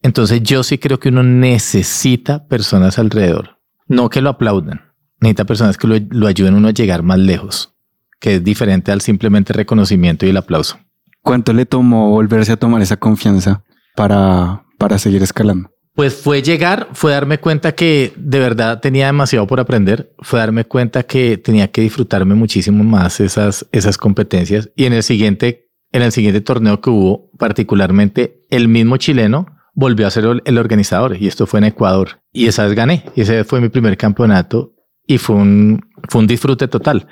Entonces 0.00 0.42
yo 0.42 0.62
sí 0.62 0.78
creo 0.78 0.98
que 0.98 1.10
uno 1.10 1.22
necesita 1.22 2.48
personas 2.48 2.98
alrededor. 2.98 3.58
No 3.86 4.08
que 4.08 4.22
lo 4.22 4.30
aplaudan. 4.30 4.94
Necesita 5.20 5.44
personas 5.44 5.76
que 5.76 5.86
lo, 5.86 5.96
lo 6.08 6.26
ayuden 6.28 6.54
a 6.54 6.56
uno 6.56 6.68
a 6.68 6.72
llegar 6.72 7.02
más 7.02 7.18
lejos, 7.18 7.74
que 8.20 8.36
es 8.36 8.42
diferente 8.42 8.90
al 8.90 9.02
simplemente 9.02 9.52
reconocimiento 9.52 10.24
y 10.24 10.30
el 10.30 10.38
aplauso. 10.38 10.78
¿Cuánto 11.20 11.52
le 11.52 11.66
tomó 11.66 12.08
volverse 12.08 12.52
a 12.52 12.56
tomar 12.56 12.80
esa 12.80 12.96
confianza 12.96 13.64
para, 13.96 14.64
para 14.78 14.96
seguir 14.96 15.22
escalando? 15.22 15.70
Pues 15.94 16.14
fue 16.14 16.40
llegar, 16.40 16.88
fue 16.94 17.12
darme 17.12 17.36
cuenta 17.36 17.74
que 17.74 18.14
de 18.16 18.38
verdad 18.38 18.80
tenía 18.80 19.04
demasiado 19.08 19.46
por 19.46 19.60
aprender, 19.60 20.10
fue 20.20 20.38
darme 20.38 20.64
cuenta 20.64 21.02
que 21.02 21.36
tenía 21.36 21.70
que 21.70 21.82
disfrutarme 21.82 22.34
muchísimo 22.34 22.82
más 22.82 23.20
esas, 23.20 23.66
esas 23.72 23.98
competencias 23.98 24.70
y 24.74 24.86
en 24.86 24.94
el 24.94 25.02
siguiente, 25.02 25.69
en 25.92 26.02
el 26.02 26.12
siguiente 26.12 26.40
torneo 26.40 26.80
que 26.80 26.90
hubo, 26.90 27.30
particularmente 27.38 28.46
el 28.50 28.68
mismo 28.68 28.96
chileno 28.96 29.46
volvió 29.74 30.06
a 30.06 30.10
ser 30.10 30.24
el, 30.44 30.58
organizador 30.58 31.16
y 31.16 31.26
esto 31.26 31.46
fue 31.46 31.58
en 31.58 31.64
Ecuador 31.64 32.20
y 32.32 32.46
esa 32.46 32.64
vez 32.64 32.74
gané 32.74 33.04
y 33.14 33.22
ese 33.22 33.44
fue 33.44 33.60
mi 33.60 33.68
primer 33.68 33.96
campeonato 33.96 34.74
y 35.06 35.18
fue 35.18 35.36
un, 35.36 35.80
fue 36.08 36.20
un 36.20 36.26
disfrute 36.26 36.68
total. 36.68 37.06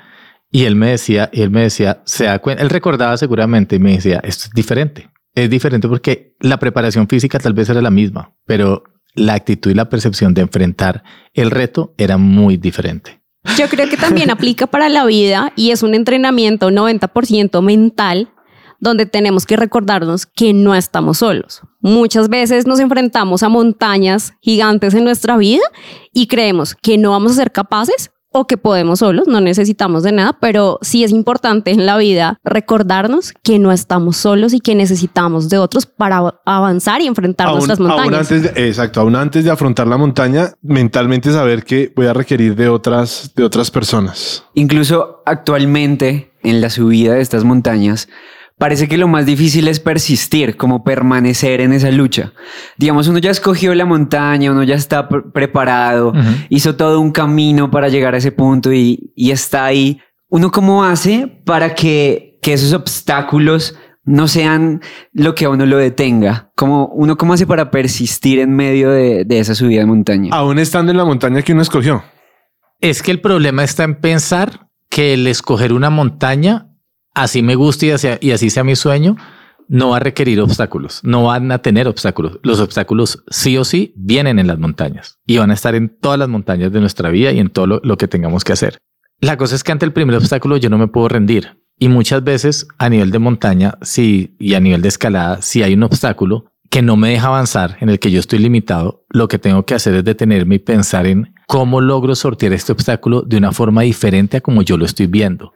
Y 0.51 0.65
él 0.65 0.75
me 0.75 0.91
decía, 0.91 1.29
él 1.31 1.51
me 1.51 1.61
decía, 1.61 2.01
se 2.05 2.25
da 2.25 2.39
cuenta, 2.39 2.63
él 2.63 2.69
recordaba 2.69 3.17
seguramente 3.17 3.75
y 3.75 3.79
me 3.79 3.93
decía, 3.93 4.19
esto 4.23 4.45
es 4.47 4.51
diferente. 4.51 5.09
Es 5.35 5.49
diferente 5.49 5.87
porque 5.87 6.35
la 6.39 6.57
preparación 6.57 7.07
física 7.07 7.39
tal 7.39 7.53
vez 7.53 7.69
era 7.69 7.81
la 7.81 7.91
misma, 7.91 8.33
pero 8.45 8.83
la 9.13 9.35
actitud 9.35 9.69
y 9.69 9.75
la 9.75 9.89
percepción 9.89 10.33
de 10.33 10.41
enfrentar 10.41 11.03
el 11.33 11.51
reto 11.51 11.93
era 11.97 12.17
muy 12.17 12.57
diferente. 12.57 13.21
Yo 13.57 13.67
creo 13.69 13.89
que 13.89 13.97
también 13.97 14.31
aplica 14.31 14.67
para 14.67 14.89
la 14.89 15.05
vida 15.05 15.53
y 15.55 15.71
es 15.71 15.83
un 15.83 15.93
entrenamiento 15.93 16.69
90% 16.69 17.61
mental, 17.61 18.29
donde 18.79 19.05
tenemos 19.05 19.45
que 19.45 19.55
recordarnos 19.57 20.25
que 20.25 20.53
no 20.53 20.75
estamos 20.75 21.17
solos. 21.19 21.61
Muchas 21.81 22.29
veces 22.29 22.65
nos 22.67 22.79
enfrentamos 22.79 23.43
a 23.43 23.49
montañas 23.49 24.33
gigantes 24.41 24.93
en 24.93 25.03
nuestra 25.03 25.37
vida 25.37 25.63
y 26.13 26.27
creemos 26.27 26.75
que 26.75 26.97
no 26.97 27.11
vamos 27.11 27.33
a 27.33 27.35
ser 27.35 27.51
capaces 27.51 28.11
o 28.31 28.45
que 28.45 28.57
podemos 28.57 28.99
solos, 28.99 29.27
no 29.27 29.41
necesitamos 29.41 30.03
de 30.03 30.11
nada, 30.11 30.37
pero 30.39 30.77
sí 30.83 31.03
es 31.03 31.09
importante 31.09 31.71
en 31.71 31.87
la 31.87 31.97
vida 31.97 32.37
recordarnos 32.43 33.33
que 33.41 33.57
no 33.57 33.71
estamos 33.71 34.17
solos 34.17 34.53
y 34.53 34.59
que 34.59 34.75
necesitamos 34.75 35.49
de 35.49 35.57
otros 35.57 35.87
para 35.87 36.35
avanzar 36.45 37.01
y 37.01 37.07
enfrentar 37.07 37.47
Aún- 37.47 37.55
nuestras 37.57 37.79
aún 37.79 37.87
montañas. 37.87 38.31
antes 38.31 38.43
de- 38.53 38.67
exacto, 38.67 39.01
aún 39.01 39.15
antes 39.15 39.43
de 39.43 39.49
afrontar 39.49 39.87
la 39.87 39.97
montaña, 39.97 40.51
mentalmente 40.61 41.31
saber 41.31 41.63
que 41.63 41.91
voy 41.95 42.05
a 42.05 42.13
requerir 42.13 42.55
de 42.55 42.69
otras, 42.69 43.33
de 43.35 43.43
otras 43.43 43.71
personas. 43.71 44.43
Incluso 44.53 45.23
actualmente 45.25 46.31
en 46.43 46.61
la 46.61 46.69
subida 46.69 47.15
de 47.15 47.21
estas 47.21 47.43
montañas, 47.43 48.09
parece 48.59 48.87
que 48.87 48.97
lo 48.97 49.07
más 49.07 49.25
difícil 49.25 49.67
es 49.67 49.79
persistir, 49.79 50.57
como 50.57 50.83
permanecer 50.83 51.61
en 51.61 51.73
esa 51.73 51.89
lucha. 51.89 52.33
Digamos, 52.77 53.07
uno 53.07 53.17
ya 53.17 53.31
escogió 53.31 53.73
la 53.73 53.85
montaña, 53.85 54.51
uno 54.51 54.63
ya 54.63 54.75
está 54.75 55.09
pre- 55.09 55.23
preparado, 55.33 56.13
hizo 56.49 56.75
todo 56.75 56.99
un 56.99 57.11
camino 57.11 57.71
para 57.71 57.87
llegar 57.87 58.13
a 58.13 58.17
ese 58.17 58.31
punto 58.31 58.71
y, 58.71 59.11
y 59.15 59.31
está 59.31 59.65
ahí. 59.65 59.99
¿Uno 60.27 60.51
cómo 60.51 60.83
hace 60.83 61.41
para 61.45 61.73
que, 61.73 62.37
que 62.41 62.53
esos 62.53 62.73
obstáculos 62.73 63.75
no 64.03 64.27
sean 64.27 64.81
lo 65.13 65.33
que 65.33 65.45
a 65.45 65.49
uno 65.49 65.65
lo 65.65 65.77
detenga? 65.77 66.51
Como 66.55 66.87
uno 66.87 67.17
cómo 67.17 67.33
hace 67.33 67.47
para 67.47 67.71
persistir 67.71 68.39
en 68.39 68.55
medio 68.55 68.91
de, 68.91 69.23
de 69.25 69.39
esa 69.39 69.55
subida 69.55 69.79
de 69.79 69.87
montaña? 69.87 70.29
Aún 70.33 70.59
estando 70.59 70.91
en 70.91 70.97
la 70.97 71.05
montaña 71.05 71.41
que 71.41 71.53
uno 71.53 71.61
escogió. 71.63 72.03
Es 72.81 73.01
que 73.01 73.11
el 73.11 73.21
problema 73.21 73.63
está 73.63 73.83
en 73.83 73.95
pensar 73.95 74.67
que 74.89 75.13
el 75.13 75.27
escoger 75.27 75.73
una 75.73 75.89
montaña, 75.89 76.68
así 77.13 77.41
me 77.41 77.55
guste 77.55 77.87
y 78.21 78.31
así, 78.31 78.49
sea 78.49 78.63
mi 78.63 78.75
sueño, 78.75 79.15
no 79.67 79.89
va 79.89 79.97
a 79.97 79.99
requerir 79.99 80.41
obstáculos, 80.41 81.01
no 81.03 81.25
van 81.25 81.51
a 81.51 81.59
tener 81.59 81.87
obstáculos. 81.87 82.39
Los 82.41 82.59
obstáculos 82.59 83.23
sí 83.29 83.57
o 83.57 83.63
sí 83.63 83.93
vienen 83.95 84.39
en 84.39 84.47
las 84.47 84.57
montañas 84.57 85.19
y 85.25 85.37
van 85.37 85.51
a 85.51 85.53
estar 85.53 85.75
en 85.75 85.89
todas 85.89 86.17
las 86.17 86.29
montañas 86.29 86.71
de 86.71 86.79
nuestra 86.79 87.09
vida 87.09 87.31
y 87.31 87.39
en 87.39 87.49
todo 87.49 87.67
lo, 87.67 87.81
lo 87.83 87.97
que 87.97 88.07
tengamos 88.07 88.43
que 88.43 88.53
hacer. 88.53 88.79
La 89.21 89.37
cosa 89.37 89.55
es 89.55 89.63
que 89.63 89.71
ante 89.71 89.85
el 89.85 89.93
primer 89.93 90.15
obstáculo 90.15 90.57
yo 90.57 90.69
no 90.69 90.77
me 90.77 90.87
puedo 90.87 91.09
rendir 91.09 91.59
y 91.79 91.87
muchas 91.87 92.23
veces 92.23 92.67
a 92.77 92.89
nivel 92.89 93.09
de 93.09 93.19
montaña 93.19 93.75
sí, 93.81 94.35
y 94.37 94.53
a 94.53 94.59
nivel 94.59 94.81
de 94.81 94.89
escalada, 94.89 95.41
si 95.41 95.63
hay 95.63 95.73
un 95.73 95.83
obstáculo 95.83 96.51
que 96.69 96.81
no 96.81 96.97
me 96.97 97.09
deja 97.09 97.27
avanzar, 97.27 97.77
en 97.79 97.89
el 97.89 97.99
que 97.99 98.11
yo 98.11 98.19
estoy 98.19 98.39
limitado, 98.39 99.05
lo 99.09 99.27
que 99.27 99.39
tengo 99.39 99.65
que 99.65 99.73
hacer 99.73 99.95
es 99.95 100.03
detenerme 100.03 100.55
y 100.55 100.59
pensar 100.59 101.07
en 101.07 101.33
cómo 101.47 101.81
logro 101.81 102.15
sortear 102.15 102.53
este 102.53 102.73
obstáculo 102.73 103.23
de 103.23 103.37
una 103.37 103.51
forma 103.53 103.81
diferente 103.81 104.37
a 104.37 104.41
como 104.41 104.61
yo 104.61 104.77
lo 104.77 104.85
estoy 104.85 105.07
viendo. 105.07 105.53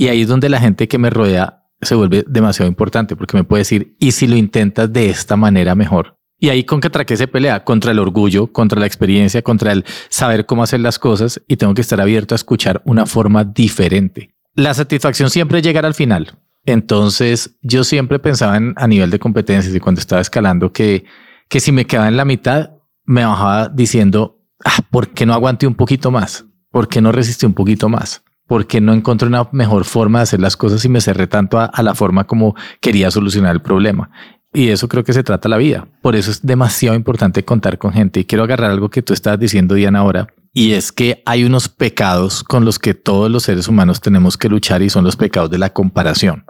Y 0.00 0.08
ahí 0.08 0.22
es 0.22 0.28
donde 0.28 0.48
la 0.48 0.60
gente 0.60 0.88
que 0.88 0.96
me 0.96 1.10
rodea 1.10 1.66
se 1.82 1.94
vuelve 1.94 2.24
demasiado 2.26 2.66
importante 2.66 3.16
porque 3.16 3.36
me 3.36 3.44
puede 3.44 3.60
decir, 3.60 3.96
¿y 4.00 4.12
si 4.12 4.26
lo 4.26 4.34
intentas 4.34 4.90
de 4.90 5.10
esta 5.10 5.36
manera 5.36 5.74
mejor? 5.74 6.16
Y 6.38 6.48
ahí 6.48 6.64
con 6.64 6.80
contra 6.80 7.04
qué 7.04 7.18
se 7.18 7.28
pelea, 7.28 7.64
contra 7.64 7.90
el 7.90 7.98
orgullo, 7.98 8.50
contra 8.50 8.80
la 8.80 8.86
experiencia, 8.86 9.42
contra 9.42 9.72
el 9.72 9.84
saber 10.08 10.46
cómo 10.46 10.62
hacer 10.62 10.80
las 10.80 10.98
cosas 10.98 11.42
y 11.46 11.58
tengo 11.58 11.74
que 11.74 11.82
estar 11.82 12.00
abierto 12.00 12.34
a 12.34 12.36
escuchar 12.36 12.80
una 12.86 13.04
forma 13.04 13.44
diferente. 13.44 14.30
La 14.54 14.72
satisfacción 14.72 15.28
siempre 15.28 15.58
es 15.58 15.64
llegar 15.64 15.84
al 15.84 15.92
final. 15.92 16.34
Entonces 16.64 17.58
yo 17.60 17.84
siempre 17.84 18.18
pensaba 18.18 18.56
en, 18.56 18.72
a 18.78 18.88
nivel 18.88 19.10
de 19.10 19.18
competencias 19.18 19.74
y 19.74 19.80
cuando 19.80 20.00
estaba 20.00 20.22
escalando 20.22 20.72
que, 20.72 21.04
que 21.50 21.60
si 21.60 21.72
me 21.72 21.84
quedaba 21.84 22.08
en 22.08 22.16
la 22.16 22.24
mitad, 22.24 22.70
me 23.04 23.26
bajaba 23.26 23.68
diciendo, 23.68 24.40
ah, 24.64 24.80
¿por 24.90 25.10
qué 25.10 25.26
no 25.26 25.34
aguanté 25.34 25.66
un 25.66 25.74
poquito 25.74 26.10
más? 26.10 26.46
¿Por 26.70 26.88
qué 26.88 27.02
no 27.02 27.12
resistí 27.12 27.44
un 27.44 27.52
poquito 27.52 27.90
más? 27.90 28.22
¿Por 28.50 28.66
qué 28.66 28.80
no 28.80 28.92
encontré 28.92 29.28
una 29.28 29.48
mejor 29.52 29.84
forma 29.84 30.18
de 30.18 30.22
hacer 30.24 30.40
las 30.40 30.56
cosas 30.56 30.84
y 30.84 30.88
me 30.88 31.00
cerré 31.00 31.28
tanto 31.28 31.60
a, 31.60 31.70
la 31.84 31.94
forma 31.94 32.24
como 32.24 32.56
quería 32.80 33.08
solucionar 33.12 33.54
el 33.54 33.62
problema? 33.62 34.10
Y 34.52 34.70
eso 34.70 34.88
creo 34.88 35.04
que 35.04 35.12
se 35.12 35.22
trata 35.22 35.48
la 35.48 35.56
vida. 35.56 35.86
Por 36.02 36.16
eso 36.16 36.32
es 36.32 36.44
demasiado 36.44 36.96
importante 36.96 37.44
contar 37.44 37.78
con 37.78 37.92
gente. 37.92 38.18
Y 38.18 38.24
quiero 38.24 38.42
agarrar 38.42 38.72
algo 38.72 38.90
que 38.90 39.02
tú 39.02 39.12
estabas 39.12 39.38
diciendo, 39.38 39.76
Diana, 39.76 40.00
ahora. 40.00 40.26
Y 40.52 40.72
es 40.72 40.90
que 40.90 41.22
hay 41.26 41.44
unos 41.44 41.68
pecados 41.68 42.42
con 42.42 42.64
los 42.64 42.80
que 42.80 42.92
todos 42.92 43.30
los 43.30 43.44
seres 43.44 43.68
humanos 43.68 44.00
tenemos 44.00 44.36
que 44.36 44.48
luchar 44.48 44.82
y 44.82 44.90
son 44.90 45.04
los 45.04 45.14
pecados 45.14 45.48
de 45.48 45.58
la 45.58 45.72
comparación. 45.72 46.44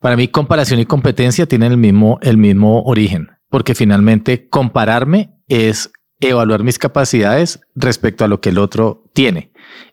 Para 0.00 0.16
mí, 0.16 0.28
comparación 0.28 0.80
y 0.80 0.86
competencia 0.86 1.44
tienen 1.44 1.72
el 1.72 1.78
mismo, 1.78 2.18
el 2.22 2.38
mismo 2.38 2.82
origen, 2.84 3.28
porque 3.50 3.74
finalmente 3.74 4.48
compararme 4.48 5.36
es 5.48 5.92
evaluar 6.18 6.62
mis 6.62 6.78
capacidades 6.78 7.60
respecto 7.74 8.24
a 8.24 8.28
lo 8.28 8.40
que 8.40 8.48
el 8.48 8.56
otro 8.56 9.04
tiene. 9.12 9.51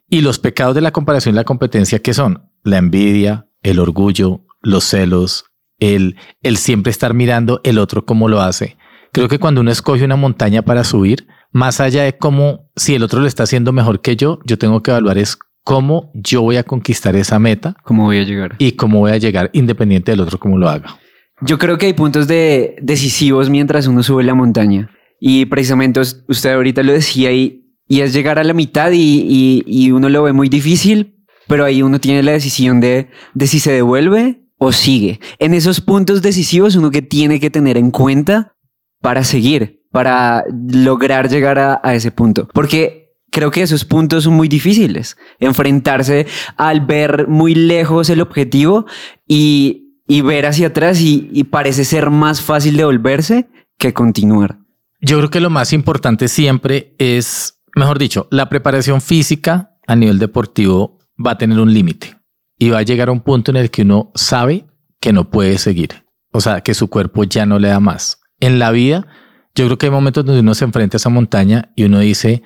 Y 0.10 0.22
los 0.22 0.40
pecados 0.40 0.76
de 0.76 0.82
la 0.82 0.92
comparación 0.92 1.36
y 1.36 1.38
la 1.38 1.44
competencia, 1.44 2.00
¿qué 2.00 2.14
son? 2.14 2.50
La 2.64 2.78
envidia, 2.78 3.48
el 3.62 3.80
orgullo, 3.80 4.42
los 4.62 4.84
celos, 4.86 5.46
el, 5.80 6.16
el 6.42 6.58
siempre 6.58 6.92
estar 6.92 7.14
mirando 7.14 7.62
el 7.64 7.78
otro 7.78 8.06
cómo 8.06 8.28
lo 8.28 8.42
hace. 8.42 8.78
Creo 9.12 9.28
que 9.28 9.40
cuando 9.40 9.62
uno 9.62 9.72
escoge 9.72 10.04
una 10.06 10.16
montaña 10.16 10.62
para 10.64 10.84
subir, 10.84 11.28
más 11.52 11.80
allá 11.80 12.04
de 12.04 12.18
cómo 12.18 12.70
si 12.76 12.96
el 12.96 13.04
otro 13.04 13.20
lo 13.22 13.28
está 13.28 13.44
haciendo 13.44 13.72
mejor 13.72 14.02
que 14.02 14.16
yo, 14.16 14.40
yo 14.46 14.58
tengo 14.58 14.82
que 14.84 14.92
evaluar 14.92 15.18
es 15.18 15.38
cómo 15.64 16.12
yo 16.14 16.42
voy 16.42 16.58
a 16.58 16.64
conquistar 16.64 17.16
esa 17.16 17.38
meta 17.40 17.76
¿Cómo 17.84 18.06
voy 18.06 18.18
a 18.20 18.24
llegar? 18.24 18.56
y 18.58 18.72
cómo 18.74 19.00
voy 19.00 19.12
a 19.12 19.18
llegar 19.18 19.50
independiente 19.54 20.12
del 20.12 20.22
otro 20.22 20.40
cómo 20.40 20.58
lo 20.58 20.70
haga. 20.70 20.98
Yo 21.42 21.58
creo 21.58 21.78
que 21.78 21.86
hay 21.88 21.94
puntos 21.94 22.28
de 22.28 22.76
decisivos 22.82 23.50
mientras 23.50 23.88
uno 23.88 24.04
sube 24.04 24.24
la 24.24 24.34
montaña. 24.36 24.90
Y 25.20 25.46
precisamente 25.46 26.00
us- 26.00 26.24
usted 26.28 26.54
ahorita 26.54 26.84
lo 26.84 26.92
decía 26.94 27.32
y, 27.32 27.69
y 27.90 28.00
es 28.02 28.14
llegar 28.14 28.40
a 28.40 28.46
la 28.46 28.54
mitad 28.54 28.92
y, 28.94 29.64
y- 29.68 29.92
uno 29.92 30.08
lo 30.08 30.24
ve 30.24 30.32
muy 30.32 30.48
difícil, 30.48 31.18
pero 31.48 31.66
ahí 31.66 31.82
uno 31.82 32.00
tiene 32.00 32.24
la 32.24 32.32
decisión 32.32 32.80
de, 32.80 33.10
de 33.34 33.48
si 33.48 33.60
se 33.60 33.72
devuelve 33.74 34.44
o 34.58 34.72
sigue. 34.72 35.20
En 35.40 35.54
esos 35.54 35.82
puntos 35.82 36.22
decisivos 36.22 36.76
uno 36.78 36.92
que 36.92 37.02
tiene 37.02 37.42
que 37.42 37.50
tener 37.50 37.76
en 37.78 37.92
cuenta 37.92 38.56
para 39.02 39.24
seguir, 39.24 39.82
para 39.92 40.46
lograr 40.72 41.30
llegar 41.30 41.60
a, 41.60 41.82
a 41.84 41.96
ese 41.96 42.12
punto. 42.12 42.48
Porque 42.54 43.10
creo 43.32 43.52
que 43.52 43.62
esos 43.64 43.84
puntos 43.86 44.26
son 44.26 44.34
muy 44.34 44.48
difíciles. 44.48 45.18
Enfrentarse 45.40 46.28
al 46.58 46.82
ver 46.86 47.28
muy 47.28 47.56
lejos 47.56 48.10
el 48.10 48.22
objetivo 48.22 48.86
y, 49.28 49.96
y 50.08 50.22
ver 50.22 50.46
hacia 50.46 50.68
atrás 50.68 51.02
y, 51.02 51.30
y 51.34 51.46
parece 51.46 51.86
ser 51.86 52.10
más 52.10 52.42
fácil 52.42 52.78
devolverse 52.78 53.48
que 53.78 53.94
continuar. 53.94 54.60
Yo 55.02 55.18
creo 55.18 55.30
que 55.30 55.40
lo 55.40 55.50
más 55.50 55.72
importante 55.72 56.28
siempre 56.28 56.94
es, 57.00 57.59
mejor 57.76 58.00
dicho, 58.00 58.28
la 58.32 58.50
preparación 58.50 59.02
física 59.02 59.78
a 59.88 59.96
nivel 59.96 60.20
deportivo 60.20 61.00
va 61.24 61.32
a 61.32 61.38
tener 61.38 61.60
un 61.60 61.74
límite 61.74 62.18
y 62.58 62.70
va 62.70 62.80
a 62.80 62.84
llegar 62.84 63.10
a 63.10 63.12
un 63.12 63.22
punto 63.22 63.52
en 63.52 63.58
el 63.58 63.72
que 63.72 63.84
uno 63.84 64.12
sabe 64.16 64.68
que 65.00 65.14
no 65.14 65.30
puede 65.30 65.58
seguir. 65.58 66.06
O 66.32 66.42
sea, 66.42 66.62
que 66.62 66.74
su 66.74 66.90
cuerpo 66.90 67.24
ya 67.24 67.46
no 67.46 67.58
le 67.58 67.70
da 67.70 67.80
más. 67.80 68.22
En 68.40 68.60
la 68.60 68.72
vida, 68.72 69.08
yo 69.56 69.66
creo 69.66 69.78
que 69.78 69.88
hay 69.88 69.92
momentos 69.92 70.26
donde 70.26 70.42
uno 70.42 70.54
se 70.54 70.66
enfrenta 70.66 70.96
a 70.96 71.00
esa 71.00 71.10
montaña 71.10 71.72
y 71.76 71.86
uno 71.86 72.00
dice, 72.00 72.44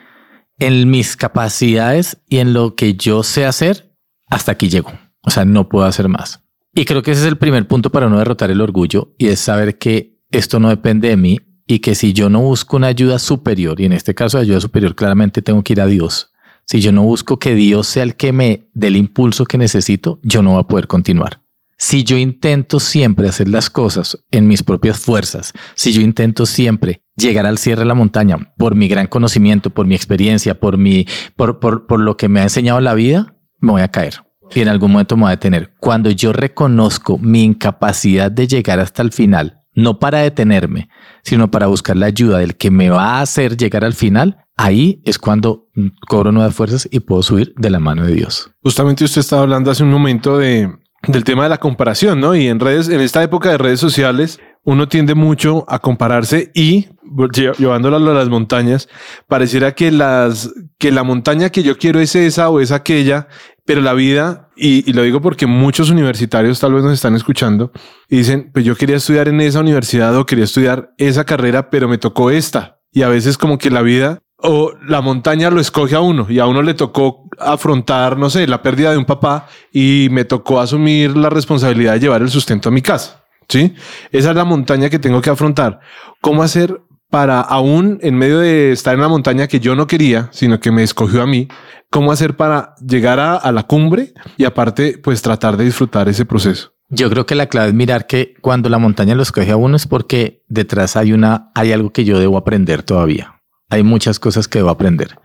en 0.59 0.89
mis 0.89 1.17
capacidades 1.17 2.21
y 2.27 2.37
en 2.37 2.53
lo 2.53 2.75
que 2.75 2.95
yo 2.95 3.23
sé 3.23 3.45
hacer, 3.45 3.93
hasta 4.29 4.53
aquí 4.53 4.69
llego. 4.69 4.91
O 5.21 5.29
sea, 5.29 5.45
no 5.45 5.67
puedo 5.67 5.85
hacer 5.85 6.07
más. 6.07 6.43
Y 6.73 6.85
creo 6.85 7.03
que 7.03 7.11
ese 7.11 7.21
es 7.21 7.27
el 7.27 7.37
primer 7.37 7.67
punto 7.67 7.91
para 7.91 8.09
no 8.09 8.17
derrotar 8.17 8.49
el 8.51 8.61
orgullo 8.61 9.13
y 9.17 9.27
es 9.27 9.39
saber 9.39 9.77
que 9.77 10.19
esto 10.31 10.59
no 10.59 10.69
depende 10.69 11.09
de 11.09 11.17
mí 11.17 11.39
y 11.67 11.79
que 11.79 11.95
si 11.95 12.13
yo 12.13 12.29
no 12.29 12.41
busco 12.41 12.77
una 12.77 12.87
ayuda 12.87 13.19
superior, 13.19 13.79
y 13.79 13.85
en 13.85 13.93
este 13.93 14.15
caso 14.15 14.37
ayuda 14.37 14.59
superior 14.59 14.95
claramente 14.95 15.41
tengo 15.41 15.63
que 15.63 15.73
ir 15.73 15.81
a 15.81 15.87
Dios, 15.87 16.31
si 16.65 16.79
yo 16.79 16.91
no 16.91 17.03
busco 17.03 17.39
que 17.39 17.55
Dios 17.55 17.87
sea 17.87 18.03
el 18.03 18.15
que 18.15 18.31
me 18.31 18.67
dé 18.73 18.87
el 18.87 18.95
impulso 18.95 19.45
que 19.45 19.57
necesito, 19.57 20.19
yo 20.23 20.41
no 20.41 20.51
voy 20.51 20.61
a 20.61 20.67
poder 20.67 20.87
continuar. 20.87 21.41
Si 21.77 22.03
yo 22.03 22.17
intento 22.17 22.79
siempre 22.79 23.27
hacer 23.27 23.49
las 23.49 23.69
cosas 23.69 24.23
en 24.31 24.47
mis 24.47 24.63
propias 24.63 24.99
fuerzas, 24.99 25.51
si 25.75 25.91
yo 25.91 26.01
intento 26.01 26.45
siempre 26.45 27.01
llegar 27.17 27.45
al 27.45 27.57
cierre 27.57 27.81
de 27.81 27.87
la 27.87 27.93
montaña 27.93 28.53
por 28.57 28.75
mi 28.75 28.87
gran 28.87 29.07
conocimiento, 29.07 29.69
por 29.69 29.85
mi 29.85 29.95
experiencia, 29.95 30.59
por, 30.59 30.77
mi, 30.77 31.05
por, 31.35 31.59
por, 31.59 31.85
por 31.85 31.99
lo 31.99 32.15
que 32.15 32.29
me 32.29 32.39
ha 32.39 32.43
enseñado 32.43 32.79
la 32.79 32.93
vida, 32.93 33.35
me 33.59 33.71
voy 33.71 33.81
a 33.81 33.89
caer 33.89 34.23
y 34.55 34.61
en 34.61 34.67
algún 34.67 34.91
momento 34.91 35.15
me 35.15 35.23
voy 35.23 35.29
a 35.29 35.35
detener. 35.35 35.73
Cuando 35.79 36.11
yo 36.11 36.33
reconozco 36.33 37.17
mi 37.17 37.43
incapacidad 37.43 38.31
de 38.31 38.47
llegar 38.47 38.79
hasta 38.79 39.01
el 39.01 39.11
final, 39.11 39.59
no 39.75 39.99
para 39.99 40.19
detenerme, 40.19 40.89
sino 41.23 41.49
para 41.51 41.67
buscar 41.67 41.95
la 41.97 42.05
ayuda 42.07 42.39
del 42.39 42.55
que 42.55 42.71
me 42.71 42.89
va 42.89 43.17
a 43.17 43.21
hacer 43.21 43.57
llegar 43.57 43.83
al 43.83 43.93
final, 43.93 44.37
ahí 44.55 45.01
es 45.05 45.17
cuando 45.17 45.67
mm, 45.75 45.87
cobro 46.07 46.31
nuevas 46.31 46.53
fuerzas 46.55 46.87
y 46.91 46.99
puedo 46.99 47.23
subir 47.23 47.53
de 47.57 47.69
la 47.69 47.79
mano 47.79 48.05
de 48.05 48.13
Dios. 48.13 48.51
Justamente 48.61 49.03
usted 49.03 49.21
estaba 49.21 49.41
hablando 49.43 49.71
hace 49.71 49.83
un 49.83 49.91
momento 49.91 50.37
de, 50.37 50.71
del 51.07 51.23
tema 51.23 51.43
de 51.43 51.49
la 51.49 51.57
comparación, 51.59 52.19
¿no? 52.19 52.35
Y 52.35 52.47
en 52.47 52.59
redes, 52.59 52.87
en 52.89 53.01
esta 53.01 53.23
época 53.23 53.49
de 53.49 53.57
redes 53.57 53.79
sociales, 53.79 54.39
uno 54.63 54.87
tiende 54.87 55.15
mucho 55.15 55.65
a 55.67 55.79
compararse 55.79 56.51
y 56.53 56.87
lle- 57.03 57.55
llevándolo 57.57 57.97
a 57.97 58.13
las 58.13 58.29
montañas, 58.29 58.87
pareciera 59.27 59.73
que 59.73 59.91
las 59.91 60.51
que 60.77 60.91
la 60.91 61.03
montaña 61.03 61.49
que 61.49 61.63
yo 61.63 61.77
quiero 61.77 61.99
es 61.99 62.15
esa 62.15 62.49
o 62.49 62.59
es 62.59 62.71
aquella, 62.71 63.27
pero 63.65 63.81
la 63.81 63.93
vida, 63.93 64.49
y, 64.55 64.91
lo 64.91 65.03
digo 65.03 65.21
porque 65.21 65.47
muchos 65.47 65.89
universitarios 65.89 66.59
tal 66.59 66.73
vez 66.73 66.83
nos 66.83 66.93
están 66.93 67.15
escuchando 67.15 67.71
y 68.09 68.17
dicen, 68.17 68.51
pues 68.53 68.65
yo 68.65 68.75
quería 68.75 68.97
estudiar 68.97 69.29
en 69.29 69.39
esa 69.41 69.61
universidad 69.61 70.15
o 70.17 70.25
quería 70.25 70.45
estudiar 70.45 70.93
esa 70.97 71.23
carrera, 71.23 71.69
pero 71.69 71.87
me 71.87 71.97
tocó 71.97 72.29
esta. 72.29 72.79
Y 72.91 73.03
a 73.03 73.07
veces 73.07 73.37
como 73.37 73.57
que 73.57 73.69
la 73.69 73.81
vida 73.81 74.19
o 74.37 74.73
la 74.85 75.01
montaña 75.01 75.49
lo 75.49 75.61
escoge 75.61 75.95
a 75.95 76.01
uno 76.01 76.27
y 76.29 76.39
a 76.39 76.45
uno 76.45 76.61
le 76.61 76.73
tocó 76.73 77.29
afrontar, 77.39 78.17
no 78.17 78.29
sé, 78.29 78.45
la 78.45 78.61
pérdida 78.61 78.91
de 78.91 78.97
un 78.97 79.05
papá 79.05 79.47
y 79.71 80.09
me 80.11 80.25
tocó 80.25 80.59
asumir 80.59 81.15
la 81.15 81.29
responsabilidad 81.29 81.93
de 81.93 82.01
llevar 82.01 82.21
el 82.21 82.29
sustento 82.29 82.69
a 82.69 82.71
mi 82.71 82.81
casa. 82.81 83.23
¿Sí? 83.47 83.73
Esa 84.11 84.29
es 84.29 84.35
la 84.35 84.45
montaña 84.45 84.89
que 84.89 84.99
tengo 84.99 85.21
que 85.21 85.29
afrontar. 85.29 85.79
¿Cómo 86.21 86.43
hacer 86.43 86.81
para, 87.13 87.41
aún 87.41 87.99
en 88.01 88.15
medio 88.15 88.39
de 88.39 88.71
estar 88.71 88.95
en 88.95 89.01
la 89.01 89.07
montaña 89.07 89.45
que 89.45 89.59
yo 89.59 89.75
no 89.75 89.85
quería, 89.85 90.29
sino 90.31 90.59
que 90.59 90.71
me 90.71 90.81
escogió 90.81 91.21
a 91.21 91.27
mí, 91.27 91.47
cómo 91.91 92.11
hacer 92.11 92.35
para 92.35 92.73
llegar 92.83 93.19
a, 93.19 93.51
la 93.51 93.67
cumbre 93.67 94.15
y 94.35 94.45
aparte, 94.45 94.97
pues 94.97 95.21
tratar 95.21 95.55
de 95.55 95.63
disfrutar 95.63 96.09
ese 96.09 96.25
proceso? 96.25 96.73
Yo 96.89 97.11
creo 97.11 97.27
que 97.27 97.35
la 97.35 97.45
clave 97.45 97.67
es 97.67 97.75
mirar 97.75 98.07
que 98.07 98.33
cuando 98.41 98.67
la 98.67 98.79
montaña 98.79 99.13
lo 99.13 99.21
escoge 99.21 99.51
a 99.51 99.57
uno 99.57 99.75
es 99.75 99.85
porque 99.85 100.43
detrás 100.47 100.97
hay 100.97 101.13
una, 101.13 101.51
hay 101.53 101.71
algo 101.71 101.91
que 101.91 102.03
yo 102.03 102.17
debo 102.17 102.35
aprender 102.35 102.81
todavía. 102.81 103.43
Hay 103.69 103.83
muchas 103.83 104.19
cosas 104.19 104.47
que 104.47 104.57
debo 104.57 104.71
aprender. 104.71 105.19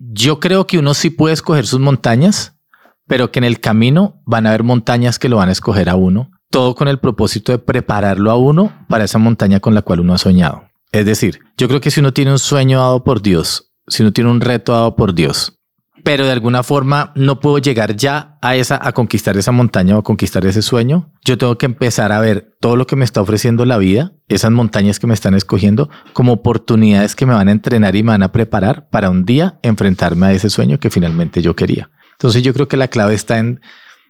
Yo 0.00 0.40
creo 0.40 0.66
que 0.66 0.80
uno 0.80 0.92
sí 0.92 1.08
puede 1.10 1.34
escoger 1.34 1.68
sus 1.68 1.78
montañas, 1.78 2.58
pero 3.06 3.30
que 3.30 3.38
en 3.38 3.44
el 3.44 3.60
camino 3.60 4.20
van 4.26 4.46
a 4.46 4.48
haber 4.48 4.64
montañas 4.64 5.20
que 5.20 5.28
lo 5.28 5.36
van 5.36 5.50
a 5.50 5.52
escoger 5.52 5.88
a 5.88 5.94
uno, 5.94 6.32
todo 6.50 6.74
con 6.74 6.88
el 6.88 6.98
propósito 6.98 7.52
de 7.52 7.60
prepararlo 7.60 8.32
a 8.32 8.36
uno 8.36 8.72
para 8.88 9.04
esa 9.04 9.18
montaña 9.18 9.60
con 9.60 9.76
la 9.76 9.82
cual 9.82 10.00
uno 10.00 10.14
ha 10.14 10.18
soñado. 10.18 10.71
Es 10.92 11.06
decir, 11.06 11.40
yo 11.56 11.68
creo 11.68 11.80
que 11.80 11.90
si 11.90 12.00
uno 12.00 12.12
tiene 12.12 12.32
un 12.32 12.38
sueño 12.38 12.78
dado 12.78 13.02
por 13.02 13.22
Dios, 13.22 13.72
si 13.88 14.02
uno 14.02 14.12
tiene 14.12 14.30
un 14.30 14.42
reto 14.42 14.72
dado 14.72 14.94
por 14.94 15.14
Dios, 15.14 15.58
pero 16.04 16.26
de 16.26 16.32
alguna 16.32 16.62
forma 16.62 17.12
no 17.14 17.40
puedo 17.40 17.58
llegar 17.58 17.96
ya 17.96 18.36
a 18.42 18.56
esa 18.56 18.78
a 18.82 18.92
conquistar 18.92 19.38
esa 19.38 19.52
montaña 19.52 19.96
o 19.96 20.00
a 20.00 20.02
conquistar 20.02 20.44
ese 20.44 20.60
sueño, 20.60 21.10
yo 21.24 21.38
tengo 21.38 21.56
que 21.56 21.64
empezar 21.64 22.12
a 22.12 22.20
ver 22.20 22.56
todo 22.60 22.76
lo 22.76 22.86
que 22.86 22.96
me 22.96 23.06
está 23.06 23.22
ofreciendo 23.22 23.64
la 23.64 23.78
vida, 23.78 24.12
esas 24.28 24.50
montañas 24.50 24.98
que 24.98 25.06
me 25.06 25.14
están 25.14 25.34
escogiendo 25.34 25.88
como 26.12 26.32
oportunidades 26.32 27.16
que 27.16 27.24
me 27.24 27.32
van 27.32 27.48
a 27.48 27.52
entrenar 27.52 27.96
y 27.96 28.02
me 28.02 28.10
van 28.10 28.22
a 28.22 28.32
preparar 28.32 28.90
para 28.90 29.08
un 29.08 29.24
día 29.24 29.58
enfrentarme 29.62 30.26
a 30.26 30.32
ese 30.32 30.50
sueño 30.50 30.78
que 30.78 30.90
finalmente 30.90 31.40
yo 31.40 31.56
quería. 31.56 31.90
Entonces 32.12 32.42
yo 32.42 32.52
creo 32.52 32.68
que 32.68 32.76
la 32.76 32.88
clave 32.88 33.14
está 33.14 33.38
en 33.38 33.62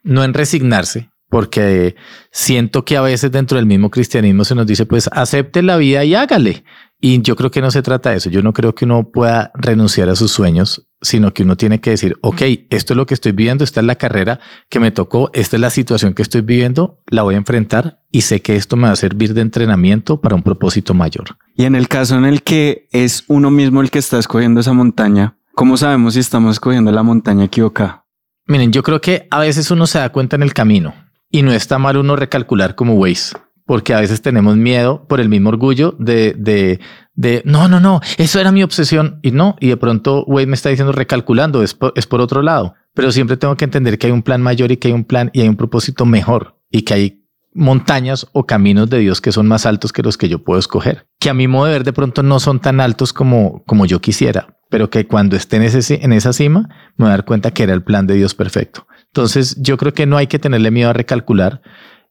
no 0.03 0.25
en 0.25 0.35
resignarse, 0.35 1.12
porque 1.33 1.97
siento 2.31 2.85
que 2.85 2.99
a 2.99 3.01
veces 3.01 3.33
dentro 3.33 3.57
del 3.57 3.65
mismo 3.65 3.89
cristianismo 3.89 4.45
se 4.45 4.55
nos 4.55 4.67
dice, 4.67 4.85
pues 4.85 5.09
acepte 5.11 5.63
la 5.63 5.79
vida 5.79 6.05
y 6.05 6.15
hágale. 6.15 6.63
Y 7.01 7.23
yo 7.23 7.37
creo 7.37 7.51
que 7.51 7.63
no 7.63 7.71
se 7.71 7.81
trata 7.81 8.11
de 8.11 8.19
eso. 8.19 8.29
Yo 8.29 8.43
no 8.43 8.53
creo 8.53 8.75
que 8.75 8.85
uno 8.85 9.11
pueda 9.11 9.51
renunciar 9.55 10.11
a 10.11 10.15
sus 10.15 10.31
sueños, 10.31 10.91
sino 11.01 11.33
que 11.33 11.45
uno 11.45 11.57
tiene 11.57 11.81
que 11.81 11.89
decir, 11.89 12.19
ok, 12.21 12.43
esto 12.69 12.93
es 12.93 12.97
lo 12.99 13.07
que 13.07 13.15
estoy 13.15 13.33
viviendo, 13.33 13.65
esta 13.65 13.81
es 13.81 13.87
la 13.87 13.95
carrera 13.95 14.41
que 14.69 14.79
me 14.79 14.91
tocó, 14.91 15.31
esta 15.33 15.57
es 15.57 15.61
la 15.63 15.71
situación 15.71 16.13
que 16.13 16.21
estoy 16.21 16.43
viviendo, 16.43 17.01
la 17.07 17.23
voy 17.23 17.35
a 17.35 17.39
enfrentar 17.39 18.03
y 18.11 18.21
sé 18.21 18.43
que 18.43 18.55
esto 18.55 18.77
me 18.77 18.89
va 18.89 18.93
a 18.93 18.97
servir 18.97 19.33
de 19.33 19.41
entrenamiento 19.41 20.21
para 20.21 20.35
un 20.35 20.43
propósito 20.43 20.93
mayor. 20.93 21.39
Y 21.57 21.65
en 21.65 21.77
el 21.77 21.89
caso 21.89 22.15
en 22.15 22.27
el 22.27 22.43
que 22.43 22.89
es 22.93 23.25
uno 23.29 23.51
mismo 23.51 23.81
el 23.81 23.91
que 23.91 24.01
está 24.01 24.19
escogiendo 24.19 24.61
esa 24.61 24.75
montaña, 24.75 25.39
¿cómo 25.55 25.79
sabemos 25.79 26.13
si 26.13 26.21
estamos 26.21 26.57
escogiendo 26.57 26.93
la 26.93 27.03
montaña 27.03 27.47
equivocada? 27.47 28.05
Miren, 28.45 28.71
yo 28.71 28.83
creo 28.83 29.01
que 29.01 29.29
a 29.31 29.39
veces 29.39 29.71
uno 29.71 29.87
se 29.87 29.99
da 29.99 30.11
cuenta 30.11 30.37
en 30.37 30.43
el 30.43 30.53
camino 30.53 30.93
y 31.33 31.43
no 31.43 31.53
está 31.53 31.79
mal 31.79 31.97
uno 31.97 32.15
recalcular 32.15 32.77
como 32.77 32.95
Waze, 32.95 33.35
porque 33.67 33.95
a 33.95 34.01
veces 34.01 34.23
tenemos 34.23 34.57
miedo 34.57 35.07
por 35.09 35.19
el 35.19 35.29
mismo 35.29 35.49
orgullo 35.49 35.97
de, 35.99 36.35
de, 36.39 36.79
de, 37.15 37.43
no, 37.45 37.67
no, 37.67 37.81
no, 37.81 38.01
eso 38.19 38.39
era 38.39 38.53
mi 38.53 38.63
obsesión 38.63 39.19
y 39.23 39.33
no, 39.33 39.57
y 39.59 39.69
de 39.69 39.77
pronto 39.79 40.25
Waze 40.27 40.47
me 40.47 40.55
está 40.55 40.69
diciendo 40.69 40.93
recalculando, 40.93 41.63
es 41.63 41.75
por, 41.75 41.95
es 41.97 42.07
por 42.07 42.21
otro 42.21 42.43
lado, 42.43 42.75
pero 42.95 43.11
siempre 43.11 43.39
tengo 43.39 43.57
que 43.57 43.65
entender 43.65 43.99
que 43.99 44.07
hay 44.07 44.13
un 44.13 44.23
plan 44.23 44.43
mayor 44.43 44.71
y 44.71 44.77
que 44.77 44.89
hay 44.89 44.95
un 44.95 45.05
plan 45.05 45.31
y 45.33 45.41
hay 45.41 45.49
un 45.49 45.57
propósito 45.57 46.05
mejor 46.05 46.61
y 46.71 46.83
que 46.83 46.95
hay 46.95 47.23
montañas 47.55 48.27
o 48.33 48.47
caminos 48.47 48.89
de 48.91 48.99
Dios 48.99 49.21
que 49.21 49.33
son 49.33 49.47
más 49.47 49.67
altos 49.67 49.93
que 49.93 50.03
los 50.03 50.19
que 50.19 50.29
yo 50.29 50.45
puedo 50.45 50.61
escoger, 50.61 51.07
que 51.19 51.31
a 51.31 51.35
mi 51.35 51.49
modo 51.49 51.67
de 51.67 51.73
ver 51.73 51.85
de 51.85 51.93
pronto 51.95 52.23
no 52.23 52.41
son 52.41 52.61
tan 52.61 52.79
altos 52.81 53.15
como, 53.15 53.65
como 53.65 53.87
yo 53.87 54.01
quisiera, 54.01 54.59
pero 54.69 54.91
que 54.91 55.07
cuando 55.07 55.37
esté 55.37 55.57
en, 55.57 55.63
ese, 55.63 56.05
en 56.05 56.13
esa 56.13 56.33
cima 56.35 56.69
me 56.97 57.05
voy 57.05 57.09
a 57.09 57.17
dar 57.17 57.25
cuenta 57.25 57.53
que 57.53 57.63
era 57.63 57.73
el 57.73 57.83
plan 57.83 58.07
de 58.07 58.15
Dios 58.15 58.35
perfecto. 58.35 58.87
Entonces, 59.13 59.57
yo 59.61 59.77
creo 59.77 59.93
que 59.93 60.07
no 60.07 60.17
hay 60.17 60.27
que 60.27 60.39
tenerle 60.39 60.71
miedo 60.71 60.89
a 60.89 60.95
recalcular. 60.95 61.61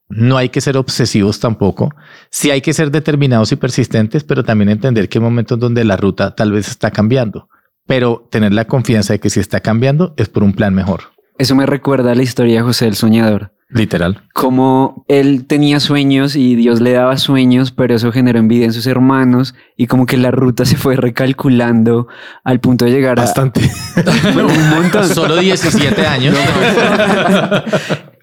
No 0.07 0.37
hay 0.37 0.49
que 0.49 0.61
ser 0.61 0.77
obsesivos 0.77 1.39
tampoco. 1.39 1.89
Sí 2.29 2.51
hay 2.51 2.61
que 2.61 2.73
ser 2.73 2.91
determinados 2.91 3.51
y 3.51 3.55
persistentes, 3.55 4.23
pero 4.23 4.43
también 4.43 4.69
entender 4.69 5.09
que 5.09 5.17
hay 5.17 5.23
momentos 5.23 5.57
donde 5.57 5.83
la 5.83 5.97
ruta 5.97 6.35
tal 6.35 6.51
vez 6.51 6.67
está 6.67 6.91
cambiando. 6.91 7.49
Pero 7.87 8.27
tener 8.29 8.53
la 8.53 8.65
confianza 8.65 9.13
de 9.13 9.19
que 9.19 9.31
si 9.31 9.39
está 9.39 9.61
cambiando 9.61 10.13
es 10.17 10.29
por 10.29 10.43
un 10.43 10.53
plan 10.53 10.75
mejor. 10.75 11.01
Eso 11.39 11.55
me 11.55 11.65
recuerda 11.65 12.11
a 12.11 12.15
la 12.15 12.21
historia 12.21 12.57
de 12.57 12.61
José 12.61 12.85
el 12.85 12.95
Soñador. 12.95 13.51
Literal. 13.73 14.21
Como 14.33 15.05
él 15.07 15.45
tenía 15.47 15.79
sueños 15.79 16.35
y 16.35 16.55
Dios 16.55 16.81
le 16.81 16.91
daba 16.91 17.17
sueños, 17.17 17.71
pero 17.71 17.95
eso 17.95 18.11
generó 18.11 18.37
envidia 18.37 18.65
en 18.65 18.73
sus 18.73 18.85
hermanos 18.85 19.55
y 19.77 19.87
como 19.87 20.05
que 20.05 20.17
la 20.17 20.29
ruta 20.31 20.65
se 20.65 20.75
fue 20.75 20.97
recalculando 20.97 22.07
al 22.43 22.59
punto 22.59 22.85
de 22.85 22.91
llegar 22.91 23.15
Bastante. 23.15 23.61
a 23.95 24.39
un 24.45 24.69
montón. 24.69 25.07
Solo 25.07 25.37
17 25.37 26.05
años. 26.05 26.35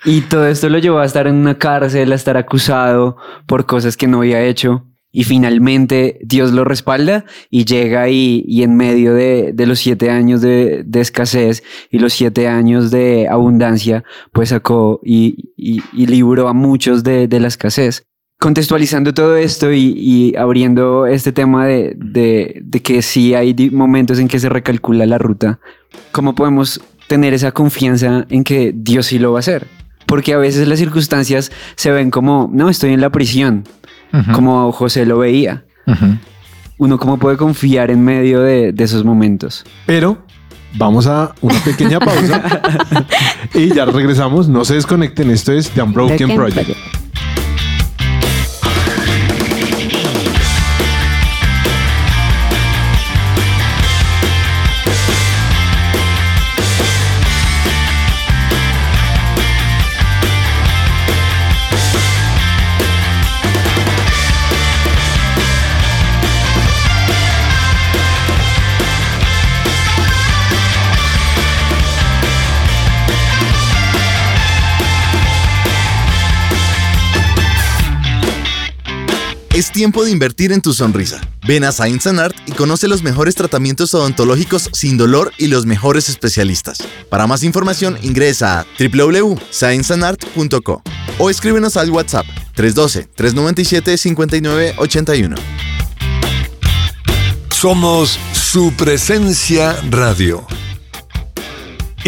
Y 0.04 0.20
todo 0.22 0.46
esto 0.46 0.68
lo 0.68 0.78
llevó 0.78 1.00
a 1.00 1.04
estar 1.04 1.26
en 1.26 1.34
una 1.34 1.58
cárcel, 1.58 2.12
a 2.12 2.14
estar 2.14 2.36
acusado 2.36 3.16
por 3.46 3.66
cosas 3.66 3.96
que 3.96 4.06
no 4.06 4.18
había 4.18 4.42
hecho. 4.42 4.84
Y 5.10 5.24
finalmente 5.24 6.18
Dios 6.22 6.52
lo 6.52 6.64
respalda 6.64 7.24
y 7.50 7.64
llega 7.64 8.08
y, 8.10 8.44
y 8.46 8.62
en 8.62 8.76
medio 8.76 9.14
de, 9.14 9.52
de 9.54 9.66
los 9.66 9.78
siete 9.78 10.10
años 10.10 10.42
de, 10.42 10.84
escasez 10.94 11.62
y 11.90 11.98
los 11.98 12.12
siete 12.12 12.46
años 12.48 12.90
de 12.90 13.26
abundancia, 13.28 14.04
pues 14.32 14.50
sacó 14.50 15.00
y, 15.02 15.52
y, 15.56 15.82
y 15.92 16.06
libró 16.06 16.48
a 16.48 16.52
muchos 16.52 17.04
de, 17.04 17.26
de 17.26 17.40
la 17.40 17.48
escasez. 17.48 18.08
Contextualizando 18.40 19.12
todo 19.14 19.36
esto 19.36 19.72
y, 19.72 20.32
abriendo 20.36 21.06
este 21.06 21.32
tema 21.32 21.66
de, 21.66 21.96
de, 21.96 22.82
que 22.82 23.02
sí 23.02 23.34
hay 23.34 23.52
momentos 23.72 24.20
en 24.20 24.28
que 24.28 24.38
se 24.38 24.48
recalcula 24.48 25.06
la 25.06 25.18
ruta, 25.18 25.58
¿cómo 26.12 26.36
podemos 26.36 26.80
tener 27.08 27.34
esa 27.34 27.50
confianza 27.50 28.26
en 28.28 28.44
que 28.44 28.72
Dios 28.76 29.06
sí 29.06 29.18
lo 29.18 29.32
va 29.32 29.38
a 29.38 29.40
hacer? 29.40 29.66
Porque 30.06 30.34
a 30.34 30.38
veces 30.38 30.68
las 30.68 30.78
circunstancias 30.78 31.50
se 31.74 31.90
ven 31.90 32.12
como, 32.12 32.48
no, 32.52 32.70
estoy 32.70 32.92
en 32.92 33.00
la 33.00 33.10
prisión, 33.10 33.64
Como 34.32 34.72
José 34.72 35.06
lo 35.06 35.18
veía. 35.18 35.64
Uno 36.78 36.98
cómo 36.98 37.18
puede 37.18 37.36
confiar 37.36 37.90
en 37.90 38.04
medio 38.04 38.40
de, 38.40 38.72
de 38.72 38.84
esos 38.84 39.04
momentos. 39.04 39.64
Pero 39.86 40.18
vamos 40.76 41.06
a 41.06 41.34
una 41.40 41.58
pequeña 41.60 41.98
pausa 41.98 42.60
y 43.54 43.74
ya 43.74 43.84
regresamos. 43.84 44.48
No 44.48 44.64
se 44.64 44.74
desconecten. 44.74 45.30
Esto 45.30 45.52
es 45.52 45.70
The 45.70 45.82
Unbroken 45.82 46.28
Broken 46.28 46.36
Project. 46.36 46.76
Es 79.58 79.72
tiempo 79.72 80.04
de 80.04 80.12
invertir 80.12 80.52
en 80.52 80.60
tu 80.60 80.72
sonrisa. 80.72 81.20
Ven 81.44 81.64
a 81.64 81.72
Science 81.72 82.08
and 82.08 82.20
Art 82.20 82.36
y 82.46 82.52
conoce 82.52 82.86
los 82.86 83.02
mejores 83.02 83.34
tratamientos 83.34 83.92
odontológicos 83.92 84.70
sin 84.72 84.96
dolor 84.96 85.32
y 85.36 85.48
los 85.48 85.66
mejores 85.66 86.08
especialistas. 86.08 86.78
Para 87.10 87.26
más 87.26 87.42
información 87.42 87.98
ingresa 88.02 88.60
a 88.60 88.66
www.scienceandart.co 88.78 90.82
o 91.18 91.28
escríbenos 91.28 91.76
al 91.76 91.90
WhatsApp 91.90 92.24
312-397-5981. 92.54 95.34
Somos 97.50 98.16
su 98.32 98.72
presencia 98.74 99.76
radio. 99.90 100.46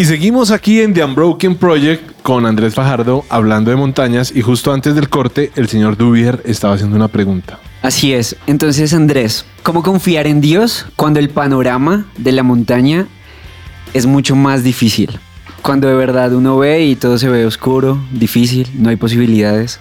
Y 0.01 0.05
seguimos 0.05 0.49
aquí 0.49 0.81
en 0.81 0.95
The 0.95 1.03
Unbroken 1.03 1.53
Project 1.53 2.23
con 2.23 2.47
Andrés 2.47 2.73
Fajardo 2.73 3.23
hablando 3.29 3.69
de 3.69 3.77
montañas 3.77 4.31
y 4.35 4.41
justo 4.41 4.73
antes 4.73 4.95
del 4.95 5.09
corte 5.09 5.51
el 5.55 5.69
señor 5.69 5.95
Dubier 5.95 6.41
estaba 6.43 6.73
haciendo 6.73 6.95
una 6.95 7.07
pregunta. 7.07 7.59
Así 7.83 8.11
es. 8.11 8.35
Entonces, 8.47 8.95
Andrés, 8.95 9.45
¿cómo 9.61 9.83
confiar 9.83 10.25
en 10.25 10.41
Dios 10.41 10.87
cuando 10.95 11.19
el 11.19 11.29
panorama 11.29 12.07
de 12.17 12.31
la 12.31 12.41
montaña 12.41 13.05
es 13.93 14.07
mucho 14.07 14.35
más 14.35 14.63
difícil? 14.63 15.19
Cuando 15.61 15.87
de 15.87 15.93
verdad 15.93 16.33
uno 16.33 16.57
ve 16.57 16.83
y 16.83 16.95
todo 16.95 17.19
se 17.19 17.29
ve 17.29 17.45
oscuro, 17.45 18.03
difícil, 18.11 18.67
no 18.73 18.89
hay 18.89 18.95
posibilidades. 18.95 19.79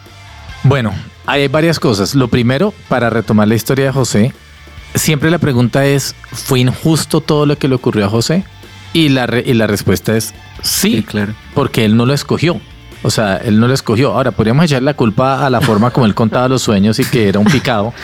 Bueno, 0.65 0.93
ahí 1.25 1.41
hay 1.41 1.49
varias 1.49 1.81
cosas. 1.81 2.15
Lo 2.15 2.29
primero, 2.29 2.75
para 2.91 3.09
retomar 3.09 3.49
la 3.49 3.55
historia 3.55 3.87
de 3.87 3.93
José, 3.93 4.35
siempre 4.95 5.31
la 5.31 5.39
pregunta 5.39 5.87
es, 5.87 6.15
¿fue 6.31 6.61
injusto 6.61 7.23
todo 7.23 7.47
lo 7.47 7.57
que 7.57 7.69
le 7.69 7.75
ocurrió 7.77 8.05
a 8.05 8.11
José? 8.11 8.45
Y 8.93 9.09
la, 9.11 9.27
re- 9.27 9.45
y 9.47 9.55
la 9.55 9.67
respuesta 9.67 10.17
es 10.17 10.35
sí, 10.63 11.03
claro. 11.03 11.35
porque 11.55 11.85
él 11.85 11.97
no 11.97 12.07
lo 12.07 12.13
escogió. 12.15 12.61
O 13.03 13.11
sea, 13.11 13.39
él 13.39 13.59
no 13.59 13.67
lo 13.67 13.73
escogió. 13.73 14.13
Ahora, 14.13 14.31
podríamos 14.31 14.65
echar 14.67 14.83
la 14.83 14.93
culpa 14.93 15.47
a 15.47 15.49
la 15.49 15.63
forma 15.63 15.91
como 15.91 16.05
él 16.05 16.15
contaba 16.15 16.49
los 16.49 16.61
sueños 16.61 16.99
y 16.99 17.05
que 17.05 17.29
era 17.31 17.39
un 17.39 17.47
picado 17.47 17.95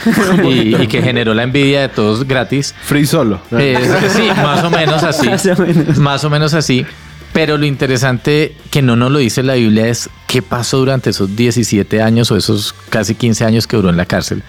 y, 0.43 0.74
y 0.74 0.87
que 0.87 1.03
generó 1.03 1.34
la 1.34 1.43
envidia 1.43 1.82
de 1.82 1.89
todos 1.91 2.24
gratis. 2.26 2.74
Free 2.82 3.05
solo. 3.05 3.41
Eh, 3.59 3.76
sí, 4.09 4.22
más 4.37 4.64
o 4.64 4.70
menos 4.70 5.03
así. 5.03 5.28
Más 5.30 5.47
o 5.47 5.57
menos. 5.66 5.99
Más 5.99 6.24
o 6.24 6.30
menos 6.30 6.55
así. 6.55 6.87
Pero 7.34 7.59
lo 7.59 7.66
interesante 7.66 8.57
que 8.70 8.80
no 8.80 8.97
nos 8.97 9.11
lo 9.12 9.18
dice 9.18 9.43
la 9.43 9.55
Biblia 9.55 9.87
es 9.89 10.09
qué 10.26 10.41
pasó 10.41 10.78
durante 10.78 11.11
esos 11.11 11.37
17 11.37 12.01
años 12.01 12.30
o 12.30 12.37
esos 12.39 12.74
casi 12.89 13.14
15 13.14 13.45
años 13.45 13.66
que 13.66 13.76
duró 13.76 13.91
en 13.91 13.99
la 13.99 14.07
cárcel. 14.07 14.43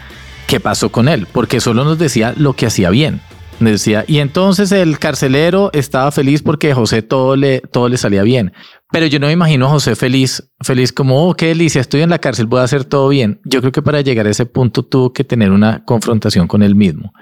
¿Qué 0.47 0.61
pasó 0.61 0.89
con 0.93 1.09
él? 1.09 1.27
Porque 1.29 1.59
solo 1.59 1.83
nos 1.83 1.99
decía 1.99 2.33
lo 2.37 2.53
que 2.53 2.67
hacía 2.67 2.89
bien. 2.89 3.19
Decía, 3.59 4.05
y 4.07 4.19
entonces 4.19 4.71
el 4.71 4.99
carcelero 4.99 5.71
estaba 5.73 6.11
feliz 6.11 6.43
porque 6.43 6.73
José 6.75 7.01
todo 7.01 7.35
le, 7.35 7.61
todo 7.61 7.89
le 7.89 7.97
salía 7.97 8.21
bien. 8.21 8.53
Pero 8.91 9.07
yo 9.07 9.19
no 9.19 9.27
me 9.27 9.33
imagino 9.33 9.65
a 9.65 9.69
José 9.69 9.95
feliz, 9.95 10.51
feliz 10.61 10.93
como, 10.93 11.27
oh, 11.27 11.33
qué 11.33 11.47
delicia, 11.47 11.81
estoy 11.81 12.01
en 12.01 12.11
la 12.11 12.19
cárcel, 12.19 12.45
voy 12.45 12.59
a 12.59 12.63
hacer 12.63 12.85
todo 12.85 13.09
bien. 13.09 13.41
Yo 13.45 13.59
creo 13.61 13.71
que 13.71 13.81
para 13.81 14.01
llegar 14.01 14.27
a 14.27 14.29
ese 14.29 14.45
punto 14.45 14.83
tuvo 14.83 15.11
que 15.11 15.23
tener 15.23 15.51
una 15.51 15.83
confrontación 15.85 16.47
con 16.47 16.61
él 16.61 16.75
mismo. 16.75 17.13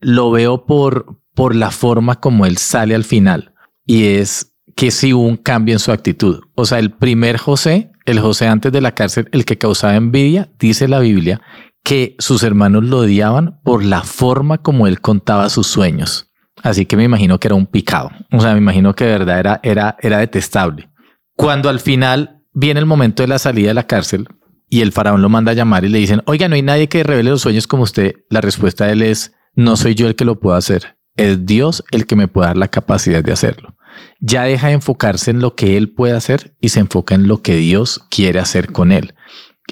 Lo 0.00 0.32
veo 0.32 0.66
por, 0.66 1.20
por 1.34 1.54
la 1.54 1.70
forma 1.70 2.16
como 2.20 2.44
él 2.44 2.56
sale 2.56 2.94
al 2.94 3.04
final. 3.04 3.54
Y 3.86 4.04
es 4.04 4.52
que 4.74 4.90
sí 4.90 5.12
hubo 5.12 5.24
un 5.24 5.36
cambio 5.36 5.74
en 5.74 5.78
su 5.78 5.92
actitud. 5.92 6.40
O 6.56 6.66
sea, 6.66 6.80
el 6.80 6.90
primer 6.90 7.38
José, 7.38 7.92
el 8.04 8.18
José 8.18 8.48
antes 8.48 8.72
de 8.72 8.80
la 8.80 8.94
cárcel, 8.94 9.28
el 9.30 9.44
que 9.44 9.58
causaba 9.58 9.94
envidia, 9.94 10.50
dice 10.58 10.88
la 10.88 10.98
Biblia, 10.98 11.40
que 11.84 12.16
sus 12.18 12.42
hermanos 12.42 12.82
lo 12.84 13.00
odiaban 13.00 13.60
por 13.62 13.84
la 13.84 14.02
forma 14.02 14.58
como 14.58 14.86
él 14.86 15.00
contaba 15.00 15.50
sus 15.50 15.66
sueños. 15.66 16.32
Así 16.62 16.86
que 16.86 16.96
me 16.96 17.04
imagino 17.04 17.38
que 17.38 17.48
era 17.48 17.54
un 17.54 17.66
picado. 17.66 18.10
O 18.32 18.40
sea, 18.40 18.52
me 18.52 18.58
imagino 18.58 18.94
que 18.94 19.04
de 19.04 19.12
verdad 19.18 19.38
era, 19.38 19.60
era, 19.62 19.96
era 20.00 20.18
detestable. 20.18 20.88
Cuando 21.36 21.68
al 21.68 21.80
final 21.80 22.42
viene 22.54 22.80
el 22.80 22.86
momento 22.86 23.22
de 23.22 23.28
la 23.28 23.38
salida 23.38 23.68
de 23.68 23.74
la 23.74 23.86
cárcel 23.86 24.26
y 24.70 24.80
el 24.80 24.92
faraón 24.92 25.20
lo 25.20 25.28
manda 25.28 25.52
a 25.52 25.54
llamar 25.54 25.84
y 25.84 25.90
le 25.90 25.98
dicen, 25.98 26.22
oiga, 26.24 26.48
no 26.48 26.54
hay 26.54 26.62
nadie 26.62 26.88
que 26.88 27.02
revele 27.02 27.30
los 27.30 27.42
sueños 27.42 27.66
como 27.66 27.82
usted. 27.82 28.14
La 28.30 28.40
respuesta 28.40 28.86
de 28.86 28.92
él 28.92 29.02
es, 29.02 29.34
no 29.54 29.76
soy 29.76 29.94
yo 29.94 30.06
el 30.06 30.16
que 30.16 30.24
lo 30.24 30.40
puedo 30.40 30.56
hacer. 30.56 30.96
Es 31.16 31.44
Dios 31.44 31.84
el 31.90 32.06
que 32.06 32.16
me 32.16 32.28
puede 32.28 32.48
dar 32.48 32.56
la 32.56 32.68
capacidad 32.68 33.22
de 33.22 33.32
hacerlo. 33.32 33.76
Ya 34.20 34.44
deja 34.44 34.68
de 34.68 34.74
enfocarse 34.74 35.30
en 35.30 35.40
lo 35.40 35.54
que 35.54 35.76
él 35.76 35.92
puede 35.92 36.14
hacer 36.14 36.56
y 36.60 36.70
se 36.70 36.80
enfoca 36.80 37.14
en 37.14 37.28
lo 37.28 37.42
que 37.42 37.56
Dios 37.56 38.00
quiere 38.10 38.40
hacer 38.40 38.72
con 38.72 38.90
él. 38.90 39.14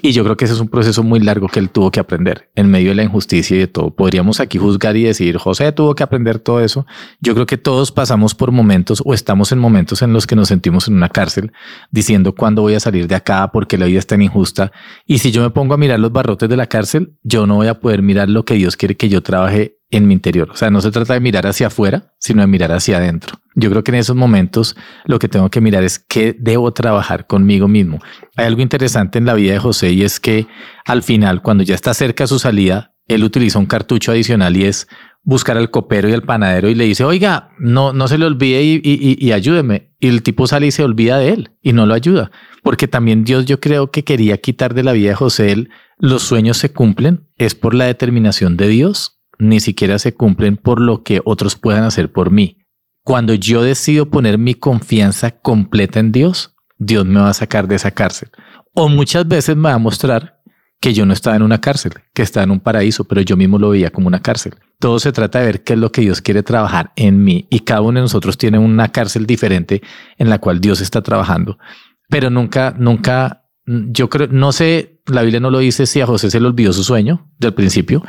Y 0.05 0.11
yo 0.11 0.25
creo 0.25 0.35
que 0.35 0.43
ese 0.43 0.53
es 0.53 0.59
un 0.59 0.67
proceso 0.67 1.01
muy 1.01 1.21
largo 1.21 1.47
que 1.47 1.61
él 1.61 1.69
tuvo 1.69 1.89
que 1.89 2.01
aprender 2.01 2.51
en 2.55 2.69
medio 2.69 2.89
de 2.89 2.95
la 2.95 3.03
injusticia 3.03 3.55
y 3.55 3.59
de 3.61 3.67
todo. 3.67 3.91
Podríamos 3.95 4.41
aquí 4.41 4.57
juzgar 4.57 4.97
y 4.97 5.03
decir, 5.03 5.37
José 5.37 5.71
tuvo 5.71 5.95
que 5.95 6.03
aprender 6.03 6.39
todo 6.39 6.59
eso. 6.59 6.85
Yo 7.21 7.33
creo 7.33 7.45
que 7.45 7.57
todos 7.57 7.93
pasamos 7.93 8.35
por 8.35 8.51
momentos 8.51 9.01
o 9.05 9.13
estamos 9.13 9.53
en 9.53 9.59
momentos 9.59 10.01
en 10.01 10.11
los 10.11 10.27
que 10.27 10.35
nos 10.35 10.49
sentimos 10.49 10.89
en 10.89 10.95
una 10.95 11.07
cárcel 11.07 11.53
diciendo 11.89 12.35
cuándo 12.35 12.63
voy 12.63 12.73
a 12.73 12.81
salir 12.81 13.07
de 13.07 13.15
acá 13.15 13.49
porque 13.53 13.77
la 13.77 13.85
vida 13.85 13.99
es 13.99 14.05
tan 14.05 14.21
injusta. 14.21 14.73
Y 15.05 15.19
si 15.19 15.31
yo 15.31 15.41
me 15.41 15.51
pongo 15.51 15.73
a 15.73 15.77
mirar 15.77 16.01
los 16.01 16.11
barrotes 16.11 16.49
de 16.49 16.57
la 16.57 16.67
cárcel, 16.67 17.15
yo 17.23 17.47
no 17.47 17.55
voy 17.55 17.67
a 17.67 17.79
poder 17.79 18.01
mirar 18.01 18.27
lo 18.27 18.43
que 18.43 18.55
Dios 18.55 18.75
quiere 18.75 18.97
que 18.97 19.07
yo 19.07 19.23
trabaje 19.23 19.77
en 19.93 20.07
mi 20.07 20.15
interior. 20.15 20.49
O 20.51 20.55
sea, 20.55 20.71
no 20.71 20.81
se 20.81 20.91
trata 20.91 21.13
de 21.13 21.19
mirar 21.19 21.45
hacia 21.45 21.67
afuera, 21.67 22.13
sino 22.19 22.41
de 22.41 22.47
mirar 22.47 22.71
hacia 22.71 22.97
adentro. 22.97 23.37
Yo 23.55 23.69
creo 23.69 23.83
que 23.83 23.91
en 23.91 23.95
esos 23.95 24.15
momentos 24.15 24.75
lo 25.05 25.19
que 25.19 25.29
tengo 25.29 25.49
que 25.49 25.61
mirar 25.61 25.83
es 25.83 25.99
qué 25.99 26.35
debo 26.37 26.71
trabajar 26.73 27.27
conmigo 27.27 27.67
mismo. 27.67 27.99
Hay 28.35 28.45
algo 28.45 28.61
interesante 28.61 29.19
en 29.19 29.25
la 29.25 29.35
vida 29.35 29.53
de 29.53 29.59
José 29.59 29.91
y 29.91 30.03
es 30.03 30.19
que 30.19 30.47
al 30.85 31.03
final, 31.03 31.43
cuando 31.43 31.63
ya 31.63 31.75
está 31.75 31.93
cerca 31.93 32.25
su 32.25 32.39
salida, 32.39 32.95
él 33.07 33.23
utiliza 33.23 33.59
un 33.59 33.67
cartucho 33.67 34.11
adicional 34.11 34.57
y 34.57 34.65
es 34.65 34.87
buscar 35.21 35.57
al 35.57 35.69
copero 35.69 36.09
y 36.09 36.13
al 36.13 36.23
panadero 36.23 36.69
y 36.69 36.75
le 36.75 36.85
dice, 36.85 37.03
oiga, 37.03 37.49
no, 37.59 37.93
no 37.93 38.07
se 38.07 38.17
le 38.17 38.25
olvide 38.25 38.63
y, 38.63 39.31
ayúdeme. 39.31 39.93
Y 39.99 40.07
el 40.07 40.23
tipo 40.23 40.47
sale 40.47 40.67
y 40.67 40.71
se 40.71 40.83
olvida 40.83 41.19
de 41.19 41.29
él 41.29 41.51
y 41.61 41.73
no 41.73 41.85
lo 41.85 41.93
ayuda. 41.93 42.31
Porque 42.63 42.87
también 42.87 43.23
Dios 43.23 43.45
yo 43.45 43.59
creo 43.59 43.91
que 43.91 44.03
quería 44.03 44.37
quitar 44.37 44.73
de 44.73 44.83
la 44.83 44.93
vida 44.93 45.09
de 45.09 45.15
José 45.15 45.51
el, 45.51 45.69
los 45.99 46.23
sueños 46.23 46.57
se 46.57 46.71
cumplen, 46.71 47.27
es 47.37 47.53
por 47.53 47.75
la 47.75 47.85
determinación 47.85 48.57
de 48.57 48.67
Dios 48.67 49.19
ni 49.39 49.59
siquiera 49.59 49.99
se 49.99 50.13
cumplen 50.13 50.57
por 50.57 50.81
lo 50.81 51.03
que 51.03 51.21
otros 51.25 51.55
puedan 51.55 51.83
hacer 51.83 52.11
por 52.11 52.31
mí. 52.31 52.57
Cuando 53.03 53.33
yo 53.33 53.63
decido 53.63 54.09
poner 54.09 54.37
mi 54.37 54.53
confianza 54.53 55.31
completa 55.31 55.99
en 55.99 56.11
Dios, 56.11 56.55
Dios 56.77 57.05
me 57.05 57.19
va 57.19 57.29
a 57.29 57.33
sacar 57.33 57.67
de 57.67 57.75
esa 57.75 57.91
cárcel. 57.91 58.29
O 58.73 58.89
muchas 58.89 59.27
veces 59.27 59.55
me 59.55 59.69
va 59.69 59.75
a 59.75 59.79
mostrar 59.79 60.41
que 60.83 60.93
yo 60.93 61.05
no 61.05 61.13
estaba 61.13 61.37
en 61.37 61.43
una 61.43 61.61
cárcel, 61.61 61.93
que 62.13 62.23
estaba 62.23 62.43
en 62.43 62.51
un 62.51 62.59
paraíso, 62.59 63.05
pero 63.05 63.21
yo 63.21 63.37
mismo 63.37 63.57
lo 63.57 63.69
veía 63.69 63.89
como 63.89 64.07
una 64.07 64.21
cárcel. 64.21 64.55
Todo 64.79 64.99
se 64.99 65.13
trata 65.13 65.39
de 65.39 65.45
ver 65.45 65.63
qué 65.63 65.73
es 65.73 65.79
lo 65.79 65.93
que 65.93 66.01
Dios 66.01 66.19
quiere 66.21 66.43
trabajar 66.43 66.91
en 66.97 67.23
mí 67.23 67.47
y 67.49 67.61
cada 67.61 67.79
uno 67.79 67.99
de 67.99 68.01
nosotros 68.01 68.37
tiene 68.37 68.59
una 68.59 68.89
cárcel 68.89 69.25
diferente 69.25 69.81
en 70.17 70.29
la 70.29 70.39
cual 70.39 70.59
Dios 70.59 70.81
está 70.81 71.01
trabajando. 71.01 71.57
Pero 72.09 72.29
nunca, 72.29 72.75
nunca, 72.77 73.45
yo 73.65 74.09
creo, 74.09 74.27
no 74.27 74.51
sé, 74.51 75.01
la 75.05 75.21
Biblia 75.21 75.39
no 75.39 75.51
lo 75.51 75.59
dice 75.59 75.85
si 75.85 76.01
a 76.01 76.05
José 76.05 76.29
se 76.29 76.41
le 76.41 76.47
olvidó 76.47 76.73
su 76.73 76.83
sueño 76.83 77.29
del 77.37 77.53
principio, 77.53 78.03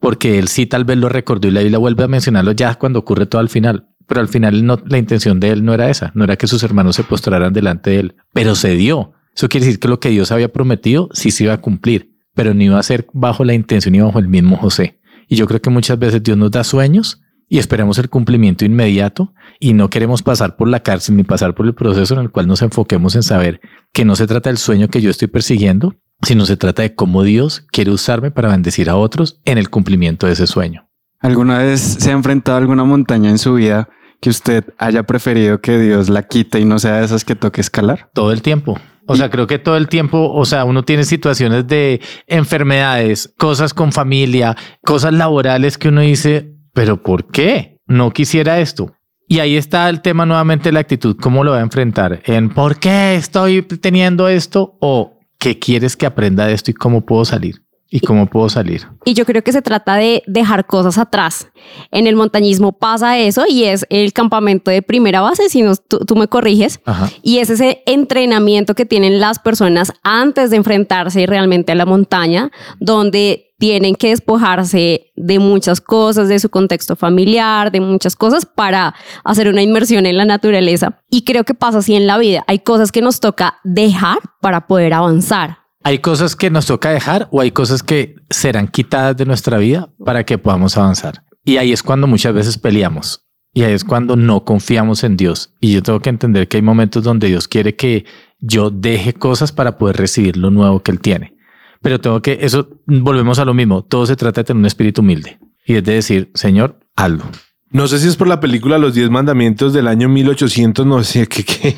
porque 0.00 0.38
él 0.38 0.48
sí 0.48 0.66
tal 0.66 0.84
vez 0.84 0.98
lo 0.98 1.08
recordó 1.08 1.48
y 1.48 1.50
la 1.50 1.60
Biblia 1.60 1.78
vuelve 1.78 2.04
a 2.04 2.08
mencionarlo 2.08 2.52
ya 2.52 2.74
cuando 2.76 2.98
ocurre 2.98 3.26
todo 3.26 3.40
al 3.40 3.48
final. 3.48 3.88
Pero 4.06 4.20
al 4.20 4.28
final 4.28 4.66
la 4.86 4.98
intención 4.98 5.38
de 5.38 5.50
él 5.50 5.64
no 5.64 5.74
era 5.74 5.90
esa, 5.90 6.12
no 6.14 6.24
era 6.24 6.36
que 6.36 6.46
sus 6.46 6.62
hermanos 6.62 6.96
se 6.96 7.04
postraran 7.04 7.52
delante 7.52 7.90
de 7.90 8.00
él, 8.00 8.16
pero 8.32 8.54
se 8.54 8.74
dio. 8.74 9.12
Eso 9.34 9.48
quiere 9.48 9.66
decir 9.66 9.80
que 9.80 9.88
lo 9.88 10.00
que 10.00 10.08
Dios 10.08 10.32
había 10.32 10.52
prometido 10.52 11.10
sí 11.12 11.30
se 11.30 11.44
iba 11.44 11.52
a 11.52 11.60
cumplir, 11.60 12.16
pero 12.34 12.54
no 12.54 12.62
iba 12.62 12.78
a 12.78 12.82
ser 12.82 13.06
bajo 13.12 13.44
la 13.44 13.54
intención 13.54 13.94
y 13.94 14.00
bajo 14.00 14.18
el 14.18 14.28
mismo 14.28 14.56
José. 14.56 14.98
Y 15.28 15.36
yo 15.36 15.46
creo 15.46 15.60
que 15.60 15.70
muchas 15.70 15.98
veces 15.98 16.22
Dios 16.22 16.38
nos 16.38 16.50
da 16.50 16.64
sueños 16.64 17.20
y 17.48 17.58
esperamos 17.58 17.98
el 17.98 18.08
cumplimiento 18.08 18.64
inmediato 18.64 19.34
y 19.60 19.72
no 19.74 19.90
queremos 19.90 20.22
pasar 20.22 20.56
por 20.56 20.68
la 20.68 20.80
cárcel 20.80 21.16
ni 21.16 21.24
pasar 21.24 21.54
por 21.54 21.66
el 21.66 21.74
proceso 21.74 22.14
en 22.14 22.20
el 22.20 22.30
cual 22.30 22.46
nos 22.46 22.62
enfoquemos 22.62 23.14
en 23.14 23.22
saber 23.22 23.60
que 23.92 24.04
no 24.04 24.16
se 24.16 24.26
trata 24.26 24.50
del 24.50 24.58
sueño 24.58 24.88
que 24.88 25.00
yo 25.00 25.10
estoy 25.10 25.28
persiguiendo, 25.28 25.96
sino 26.22 26.46
se 26.46 26.56
trata 26.56 26.82
de 26.82 26.94
cómo 26.94 27.22
Dios 27.22 27.66
quiere 27.70 27.90
usarme 27.90 28.30
para 28.30 28.48
bendecir 28.48 28.90
a 28.90 28.96
otros 28.96 29.40
en 29.44 29.58
el 29.58 29.70
cumplimiento 29.70 30.26
de 30.26 30.32
ese 30.32 30.46
sueño. 30.46 30.88
¿Alguna 31.20 31.58
vez 31.58 31.80
se 31.80 32.10
ha 32.10 32.14
enfrentado 32.14 32.56
a 32.56 32.60
alguna 32.60 32.84
montaña 32.84 33.30
en 33.30 33.38
su 33.38 33.54
vida 33.54 33.88
que 34.20 34.30
usted 34.30 34.64
haya 34.78 35.04
preferido 35.04 35.60
que 35.60 35.78
Dios 35.78 36.08
la 36.08 36.24
quite 36.24 36.60
y 36.60 36.64
no 36.64 36.78
sea 36.78 36.98
de 36.98 37.04
esas 37.04 37.24
que 37.24 37.34
toque 37.34 37.60
escalar? 37.60 38.10
Todo 38.14 38.32
el 38.32 38.42
tiempo. 38.42 38.78
O 39.10 39.16
sea, 39.16 39.30
creo 39.30 39.46
que 39.46 39.58
todo 39.58 39.78
el 39.78 39.88
tiempo, 39.88 40.30
o 40.34 40.44
sea, 40.44 40.66
uno 40.66 40.84
tiene 40.84 41.04
situaciones 41.04 41.66
de 41.66 42.00
enfermedades, 42.26 43.32
cosas 43.38 43.72
con 43.72 43.90
familia, 43.90 44.54
cosas 44.84 45.14
laborales 45.14 45.78
que 45.78 45.88
uno 45.88 46.02
dice, 46.02 46.54
pero 46.74 47.02
¿por 47.02 47.26
qué? 47.28 47.80
No 47.86 48.10
quisiera 48.10 48.60
esto. 48.60 48.92
Y 49.26 49.38
ahí 49.38 49.56
está 49.56 49.88
el 49.88 50.02
tema 50.02 50.26
nuevamente 50.26 50.72
la 50.72 50.80
actitud, 50.80 51.16
cómo 51.18 51.42
lo 51.42 51.52
va 51.52 51.58
a 51.58 51.62
enfrentar, 51.62 52.20
en 52.26 52.50
por 52.50 52.78
qué 52.78 53.14
estoy 53.14 53.62
teniendo 53.62 54.28
esto 54.28 54.76
o 54.80 55.17
¿qué 55.38 55.58
quieres 55.58 55.96
que 55.96 56.06
aprenda 56.06 56.46
de 56.46 56.54
esto 56.54 56.70
y 56.70 56.74
cómo 56.74 57.00
puedo 57.02 57.24
salir? 57.24 57.62
¿Y 57.90 58.00
cómo 58.00 58.26
puedo 58.26 58.50
salir? 58.50 58.86
Y 59.06 59.14
yo 59.14 59.24
creo 59.24 59.42
que 59.42 59.50
se 59.50 59.62
trata 59.62 59.96
de 59.96 60.22
dejar 60.26 60.66
cosas 60.66 60.98
atrás. 60.98 61.48
En 61.90 62.06
el 62.06 62.16
montañismo 62.16 62.72
pasa 62.72 63.18
eso 63.18 63.44
y 63.48 63.64
es 63.64 63.86
el 63.88 64.12
campamento 64.12 64.70
de 64.70 64.82
primera 64.82 65.22
base, 65.22 65.48
si 65.48 65.62
no, 65.62 65.74
tú, 65.74 66.14
me 66.14 66.28
corriges. 66.28 66.80
Y 67.22 67.38
es 67.38 67.48
ese 67.48 67.82
entrenamiento 67.86 68.74
que 68.74 68.84
tienen 68.84 69.20
las 69.20 69.38
personas 69.38 69.90
antes 70.02 70.50
de 70.50 70.58
enfrentarse 70.58 71.24
realmente 71.24 71.72
a 71.72 71.76
la 71.76 71.86
montaña, 71.86 72.50
donde 72.78 73.47
tienen 73.58 73.96
que 73.96 74.10
despojarse 74.10 75.12
de 75.16 75.38
muchas 75.38 75.80
cosas, 75.80 76.28
de 76.28 76.38
su 76.38 76.48
contexto 76.48 76.94
familiar, 76.94 77.72
de 77.72 77.80
muchas 77.80 78.14
cosas 78.14 78.46
para 78.46 78.94
hacer 79.24 79.48
una 79.48 79.62
inmersión 79.62 80.06
en 80.06 80.16
la 80.16 80.24
naturaleza. 80.24 81.02
Y 81.10 81.22
creo 81.22 81.44
que 81.44 81.54
pasa 81.54 81.78
así 81.78 81.94
en 81.94 82.06
la 82.06 82.18
vida. 82.18 82.44
Hay 82.46 82.60
cosas 82.60 82.92
que 82.92 83.02
nos 83.02 83.18
toca 83.20 83.58
dejar 83.64 84.18
para 84.40 84.66
poder 84.66 84.94
avanzar. 84.94 85.58
Hay 85.82 85.98
cosas 85.98 86.36
que 86.36 86.50
nos 86.50 86.66
toca 86.66 86.90
dejar 86.90 87.28
o 87.32 87.40
hay 87.40 87.50
cosas 87.50 87.82
que 87.82 88.14
serán 88.30 88.68
quitadas 88.68 89.16
de 89.16 89.26
nuestra 89.26 89.58
vida 89.58 89.88
para 90.04 90.24
que 90.24 90.38
podamos 90.38 90.76
avanzar. 90.76 91.24
Y 91.44 91.56
ahí 91.56 91.72
es 91.72 91.82
cuando 91.82 92.06
muchas 92.06 92.34
veces 92.34 92.58
peleamos. 92.58 93.24
Y 93.54 93.62
ahí 93.62 93.72
es 93.72 93.82
cuando 93.82 94.14
no 94.14 94.44
confiamos 94.44 95.02
en 95.02 95.16
Dios. 95.16 95.54
Y 95.60 95.72
yo 95.72 95.82
tengo 95.82 95.98
que 96.00 96.10
entender 96.10 96.46
que 96.46 96.58
hay 96.58 96.62
momentos 96.62 97.02
donde 97.02 97.26
Dios 97.26 97.48
quiere 97.48 97.74
que 97.74 98.04
yo 98.38 98.70
deje 98.70 99.14
cosas 99.14 99.50
para 99.50 99.78
poder 99.78 99.96
recibir 99.96 100.36
lo 100.36 100.50
nuevo 100.50 100.80
que 100.80 100.92
Él 100.92 101.00
tiene. 101.00 101.37
Pero 101.82 102.00
tengo 102.00 102.20
que, 102.22 102.38
eso, 102.40 102.68
volvemos 102.86 103.38
a 103.38 103.44
lo 103.44 103.54
mismo. 103.54 103.84
Todo 103.84 104.06
se 104.06 104.16
trata 104.16 104.40
de 104.40 104.44
tener 104.46 104.60
un 104.60 104.66
espíritu 104.66 105.00
humilde. 105.00 105.38
Y 105.64 105.76
es 105.76 105.84
de 105.84 105.94
decir, 105.94 106.30
Señor, 106.34 106.80
hazlo. 106.96 107.24
No 107.70 107.86
sé 107.86 107.98
si 107.98 108.08
es 108.08 108.16
por 108.16 108.28
la 108.28 108.40
película 108.40 108.78
Los 108.78 108.94
Diez 108.94 109.10
Mandamientos 109.10 109.72
del 109.74 109.88
año 109.88 110.08
1800, 110.08 110.86
no 110.86 111.04
sé 111.04 111.26
qué, 111.26 111.44
qué. 111.44 111.76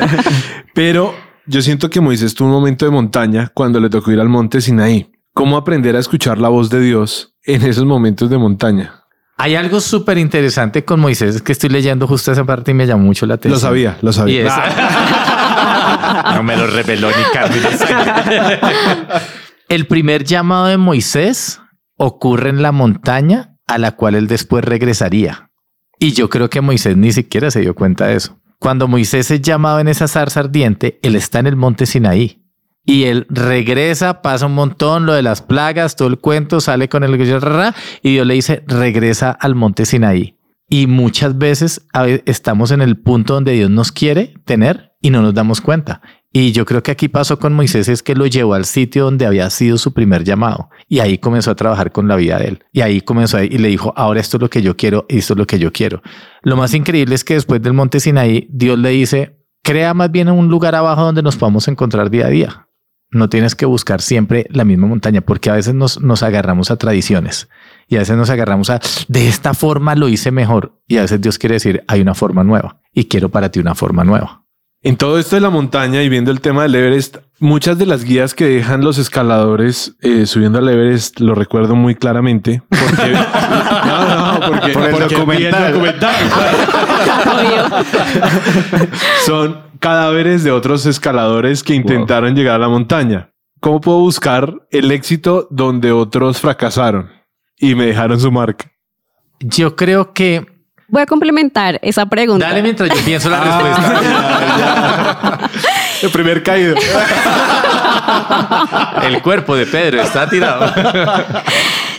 pero 0.74 1.14
yo 1.46 1.62
siento 1.62 1.90
que 1.90 2.00
Moisés 2.00 2.34
tuvo 2.34 2.48
un 2.48 2.54
momento 2.54 2.84
de 2.84 2.90
montaña 2.90 3.50
cuando 3.54 3.78
le 3.78 3.88
tocó 3.88 4.10
ir 4.10 4.20
al 4.20 4.28
monte 4.28 4.60
Sinaí. 4.60 5.12
¿Cómo 5.32 5.56
aprender 5.56 5.96
a 5.96 6.00
escuchar 6.00 6.38
la 6.38 6.48
voz 6.48 6.70
de 6.70 6.80
Dios 6.80 7.36
en 7.44 7.62
esos 7.62 7.84
momentos 7.84 8.28
de 8.30 8.38
montaña? 8.38 9.02
Hay 9.38 9.54
algo 9.54 9.80
súper 9.80 10.18
interesante 10.18 10.84
con 10.84 11.00
Moisés 11.00 11.40
que 11.40 11.52
estoy 11.52 11.70
leyendo 11.70 12.06
justo 12.06 12.32
esa 12.32 12.44
parte 12.44 12.72
y 12.72 12.74
me 12.74 12.86
llamó 12.86 13.04
mucho 13.04 13.26
la 13.26 13.34
atención. 13.34 13.54
Lo 13.54 13.60
sabía, 13.60 13.98
lo 14.02 14.12
sabía. 14.12 14.46
no 16.34 16.42
me 16.42 16.56
lo 16.56 16.66
reveló 16.66 17.08
ni 17.08 17.22
Carmen. 17.32 17.62
El 19.68 19.86
primer 19.86 20.24
llamado 20.24 20.66
de 20.66 20.76
Moisés 20.76 21.60
ocurre 21.96 22.50
en 22.50 22.62
la 22.62 22.72
montaña 22.72 23.56
a 23.66 23.78
la 23.78 23.92
cual 23.92 24.14
él 24.14 24.26
después 24.26 24.64
regresaría. 24.64 25.50
Y 25.98 26.12
yo 26.12 26.28
creo 26.28 26.50
que 26.50 26.60
Moisés 26.60 26.96
ni 26.96 27.12
siquiera 27.12 27.50
se 27.50 27.60
dio 27.60 27.74
cuenta 27.74 28.06
de 28.06 28.16
eso. 28.16 28.38
Cuando 28.58 28.86
Moisés 28.88 29.30
es 29.30 29.40
llamado 29.40 29.80
en 29.80 29.88
esa 29.88 30.08
zarza 30.08 30.40
ardiente, 30.40 30.98
él 31.02 31.16
está 31.16 31.38
en 31.38 31.46
el 31.46 31.56
monte 31.56 31.86
Sinaí. 31.86 32.42
Y 32.84 33.04
él 33.04 33.26
regresa, 33.28 34.22
pasa 34.22 34.46
un 34.46 34.54
montón, 34.54 35.06
lo 35.06 35.14
de 35.14 35.22
las 35.22 35.40
plagas, 35.42 35.96
todo 35.96 36.08
el 36.08 36.18
cuento, 36.18 36.60
sale 36.60 36.88
con 36.88 37.04
el 37.04 37.14
y 37.14 38.10
Dios 38.10 38.26
le 38.26 38.34
dice, 38.34 38.64
regresa 38.66 39.30
al 39.30 39.54
monte 39.54 39.86
Sinaí. 39.86 40.38
Y 40.68 40.86
muchas 40.86 41.38
veces 41.38 41.86
estamos 42.26 42.70
en 42.72 42.82
el 42.82 42.98
punto 42.98 43.34
donde 43.34 43.52
Dios 43.52 43.70
nos 43.70 43.92
quiere 43.92 44.34
tener 44.44 44.91
y 45.02 45.10
no 45.10 45.20
nos 45.20 45.34
damos 45.34 45.60
cuenta. 45.60 46.00
Y 46.32 46.52
yo 46.52 46.64
creo 46.64 46.82
que 46.82 46.90
aquí 46.90 47.08
pasó 47.08 47.38
con 47.38 47.52
Moisés 47.52 47.88
es 47.88 48.02
que 48.02 48.14
lo 48.14 48.26
llevó 48.26 48.54
al 48.54 48.64
sitio 48.64 49.04
donde 49.04 49.26
había 49.26 49.50
sido 49.50 49.76
su 49.76 49.92
primer 49.92 50.24
llamado 50.24 50.70
y 50.88 51.00
ahí 51.00 51.18
comenzó 51.18 51.50
a 51.50 51.54
trabajar 51.54 51.92
con 51.92 52.08
la 52.08 52.16
vida 52.16 52.38
de 52.38 52.46
él. 52.46 52.64
Y 52.72 52.80
ahí 52.80 53.02
comenzó 53.02 53.42
y 53.42 53.50
le 53.50 53.68
dijo, 53.68 53.92
ahora 53.96 54.20
esto 54.20 54.38
es 54.38 54.40
lo 54.40 54.48
que 54.48 54.62
yo 54.62 54.74
quiero 54.74 55.04
esto 55.10 55.34
es 55.34 55.38
lo 55.38 55.46
que 55.46 55.58
yo 55.58 55.72
quiero. 55.72 56.00
Lo 56.40 56.56
más 56.56 56.72
increíble 56.72 57.14
es 57.14 57.24
que 57.24 57.34
después 57.34 57.60
del 57.60 57.74
monte 57.74 58.00
Sinaí, 58.00 58.48
Dios 58.50 58.78
le 58.78 58.90
dice, 58.90 59.44
crea 59.62 59.92
más 59.92 60.10
bien 60.10 60.30
un 60.30 60.48
lugar 60.48 60.74
abajo 60.74 61.02
donde 61.02 61.22
nos 61.22 61.36
podamos 61.36 61.68
encontrar 61.68 62.08
día 62.08 62.26
a 62.26 62.30
día. 62.30 62.68
No 63.10 63.28
tienes 63.28 63.54
que 63.54 63.66
buscar 63.66 64.00
siempre 64.00 64.46
la 64.48 64.64
misma 64.64 64.86
montaña 64.86 65.20
porque 65.20 65.50
a 65.50 65.54
veces 65.54 65.74
nos, 65.74 66.00
nos 66.00 66.22
agarramos 66.22 66.70
a 66.70 66.76
tradiciones 66.76 67.50
y 67.88 67.96
a 67.96 67.98
veces 67.98 68.16
nos 68.16 68.30
agarramos 68.30 68.70
a 68.70 68.80
de 69.08 69.28
esta 69.28 69.52
forma 69.52 69.94
lo 69.96 70.08
hice 70.08 70.30
mejor 70.30 70.80
y 70.88 70.96
a 70.96 71.02
veces 71.02 71.20
Dios 71.20 71.38
quiere 71.38 71.56
decir 71.56 71.84
hay 71.88 72.00
una 72.00 72.14
forma 72.14 72.42
nueva 72.42 72.80
y 72.90 73.04
quiero 73.04 73.28
para 73.28 73.50
ti 73.50 73.60
una 73.60 73.74
forma 73.74 74.02
nueva. 74.02 74.42
En 74.84 74.96
todo 74.96 75.16
esto 75.20 75.36
de 75.36 75.42
la 75.42 75.50
montaña 75.50 76.02
y 76.02 76.08
viendo 76.08 76.32
el 76.32 76.40
tema 76.40 76.62
del 76.62 76.74
Everest, 76.74 77.18
muchas 77.38 77.78
de 77.78 77.86
las 77.86 78.02
guías 78.02 78.34
que 78.34 78.46
dejan 78.46 78.82
los 78.82 78.98
escaladores 78.98 79.94
eh, 80.00 80.26
subiendo 80.26 80.58
al 80.58 80.68
Everest 80.68 81.20
lo 81.20 81.36
recuerdo 81.36 81.76
muy 81.76 81.94
claramente. 81.94 82.62
Porque, 82.68 83.12
no, 83.86 84.32
no, 84.32 84.40
porque, 84.44 84.72
Por 84.72 84.82
el 84.82 84.90
porque 84.90 85.14
vi 85.14 85.44
el 85.44 85.52
documental. 85.52 85.72
documental. 85.72 86.14
Obvio. 87.32 88.88
Son 89.24 89.60
cadáveres 89.78 90.42
de 90.42 90.50
otros 90.50 90.84
escaladores 90.86 91.62
que 91.62 91.74
intentaron 91.74 92.34
llegar 92.34 92.56
a 92.56 92.58
la 92.58 92.68
montaña. 92.68 93.30
¿Cómo 93.60 93.80
puedo 93.80 94.00
buscar 94.00 94.52
el 94.72 94.90
éxito 94.90 95.46
donde 95.48 95.92
otros 95.92 96.40
fracasaron 96.40 97.08
y 97.56 97.76
me 97.76 97.86
dejaron 97.86 98.18
su 98.18 98.32
marca? 98.32 98.72
Yo 99.38 99.76
creo 99.76 100.12
que 100.12 100.44
Voy 100.92 101.00
a 101.00 101.06
complementar 101.06 101.80
esa 101.82 102.04
pregunta. 102.04 102.46
dale 102.46 102.62
mientras 102.62 102.90
yo 102.90 103.02
pienso 103.02 103.30
la 103.30 103.40
respuesta. 103.40 105.38
El 106.02 106.10
primer 106.10 106.42
caído. 106.42 106.74
El 109.02 109.22
cuerpo 109.22 109.56
de 109.56 109.64
Pedro 109.64 110.02
está 110.02 110.28
tirado. 110.28 110.70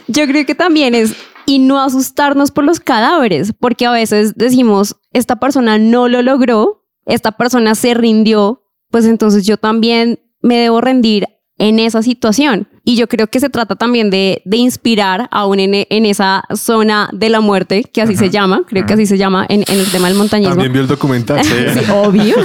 Yo 0.08 0.28
creo 0.28 0.46
que 0.46 0.54
también 0.54 0.94
es 0.94 1.16
y 1.48 1.58
no 1.58 1.82
asustarnos 1.82 2.52
por 2.52 2.66
los 2.66 2.80
cadáveres, 2.80 3.52
porque 3.60 3.88
a 3.88 3.92
veces 3.92 4.36
decimos, 4.36 4.96
esta 5.12 5.38
persona 5.38 5.80
no 5.80 6.08
lo 6.08 6.22
logró, 6.22 6.86
esta 7.08 7.32
persona 7.32 7.74
se 7.74 7.96
rindió, 7.96 8.62
pues 8.92 9.06
entonces 9.06 9.44
yo 9.44 9.58
también 9.58 10.20
me 10.42 10.58
debo 10.58 10.82
rendir 10.82 11.30
en 11.58 11.80
esa 11.80 12.02
situación. 12.02 12.68
Y 12.84 12.96
yo 12.96 13.08
creo 13.08 13.28
que 13.28 13.40
se 13.40 13.50
trata 13.50 13.76
también 13.76 14.10
de, 14.10 14.42
de 14.46 14.58
inspirar 14.58 15.28
aún 15.32 15.60
en, 15.60 15.86
en 15.90 16.06
esa 16.06 16.44
zona 16.56 17.10
de 17.14 17.30
la 17.30 17.40
muerte, 17.40 17.84
que 17.84 18.02
así 18.02 18.16
se 18.16 18.30
llama, 18.30 18.64
creo 18.68 18.86
que 18.86 18.94
así 18.94 19.06
se 19.06 19.18
llama 19.18 19.46
en, 19.48 19.64
en 19.68 19.80
el 19.80 19.90
tema 19.92 20.08
del 20.08 20.18
montañismo. 20.18 20.56
También 20.56 20.74
vio 20.74 20.82
el 20.82 20.88
documental. 20.88 21.44
Sí, 21.74 21.80
obvio. 21.92 22.36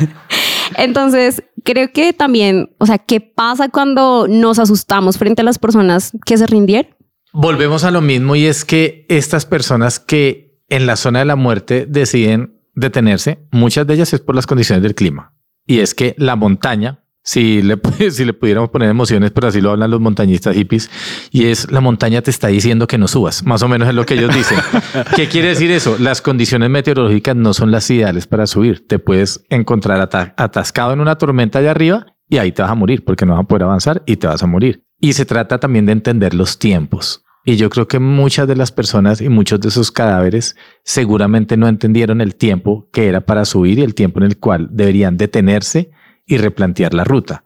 Entonces, 0.76 1.42
creo 1.64 1.92
que 1.92 2.12
también, 2.12 2.74
o 2.78 2.86
sea, 2.86 2.98
¿qué 2.98 3.20
pasa 3.20 3.68
cuando 3.68 4.26
nos 4.28 4.58
asustamos 4.58 5.18
frente 5.18 5.42
a 5.42 5.44
las 5.44 5.58
personas 5.58 6.12
que 6.24 6.36
se 6.36 6.46
rindieron? 6.46 6.94
Volvemos 7.32 7.84
a 7.84 7.90
lo 7.90 8.00
mismo 8.00 8.36
y 8.36 8.46
es 8.46 8.64
que 8.64 9.06
estas 9.08 9.46
personas 9.46 9.98
que 9.98 10.60
en 10.68 10.86
la 10.86 10.96
zona 10.96 11.20
de 11.20 11.24
la 11.24 11.36
muerte 11.36 11.86
deciden 11.88 12.60
detenerse, 12.74 13.46
muchas 13.50 13.86
de 13.86 13.94
ellas 13.94 14.12
es 14.12 14.20
por 14.20 14.34
las 14.34 14.46
condiciones 14.46 14.82
del 14.82 14.94
clima. 14.94 15.34
Y 15.66 15.80
es 15.80 15.94
que 15.94 16.14
la 16.18 16.36
montaña, 16.36 17.01
si 17.22 17.62
le, 17.62 17.78
si 18.10 18.24
le 18.24 18.32
pudiéramos 18.32 18.70
poner 18.70 18.88
emociones, 18.90 19.30
pero 19.30 19.48
así 19.48 19.60
lo 19.60 19.70
hablan 19.70 19.90
los 19.90 20.00
montañistas 20.00 20.54
hippies, 20.56 20.90
y 21.30 21.46
es 21.46 21.70
la 21.70 21.80
montaña 21.80 22.22
te 22.22 22.30
está 22.30 22.48
diciendo 22.48 22.86
que 22.86 22.98
no 22.98 23.08
subas, 23.08 23.44
más 23.44 23.62
o 23.62 23.68
menos 23.68 23.88
es 23.88 23.94
lo 23.94 24.04
que 24.06 24.14
ellos 24.14 24.34
dicen. 24.34 24.58
¿Qué 25.16 25.28
quiere 25.28 25.48
decir 25.48 25.70
eso? 25.70 25.96
Las 25.98 26.20
condiciones 26.22 26.70
meteorológicas 26.70 27.36
no 27.36 27.54
son 27.54 27.70
las 27.70 27.88
ideales 27.90 28.26
para 28.26 28.46
subir. 28.46 28.86
Te 28.86 28.98
puedes 28.98 29.44
encontrar 29.50 30.00
ata- 30.00 30.34
atascado 30.36 30.92
en 30.92 31.00
una 31.00 31.16
tormenta 31.16 31.58
allá 31.60 31.70
arriba 31.70 32.06
y 32.28 32.38
ahí 32.38 32.52
te 32.52 32.62
vas 32.62 32.70
a 32.70 32.74
morir 32.74 33.04
porque 33.04 33.26
no 33.26 33.34
vas 33.34 33.44
a 33.44 33.46
poder 33.48 33.64
avanzar 33.64 34.02
y 34.06 34.16
te 34.16 34.26
vas 34.26 34.42
a 34.42 34.46
morir. 34.46 34.84
Y 35.00 35.12
se 35.14 35.24
trata 35.24 35.58
también 35.58 35.86
de 35.86 35.92
entender 35.92 36.34
los 36.34 36.58
tiempos. 36.58 37.24
Y 37.44 37.56
yo 37.56 37.70
creo 37.70 37.88
que 37.88 37.98
muchas 37.98 38.46
de 38.46 38.54
las 38.54 38.70
personas 38.70 39.20
y 39.20 39.28
muchos 39.28 39.60
de 39.60 39.68
esos 39.68 39.90
cadáveres 39.90 40.54
seguramente 40.84 41.56
no 41.56 41.66
entendieron 41.66 42.20
el 42.20 42.36
tiempo 42.36 42.88
que 42.92 43.08
era 43.08 43.22
para 43.22 43.44
subir 43.44 43.80
y 43.80 43.82
el 43.82 43.94
tiempo 43.96 44.20
en 44.20 44.26
el 44.26 44.38
cual 44.38 44.68
deberían 44.70 45.16
detenerse 45.16 45.90
y 46.26 46.38
replantear 46.38 46.94
la 46.94 47.04
ruta. 47.04 47.44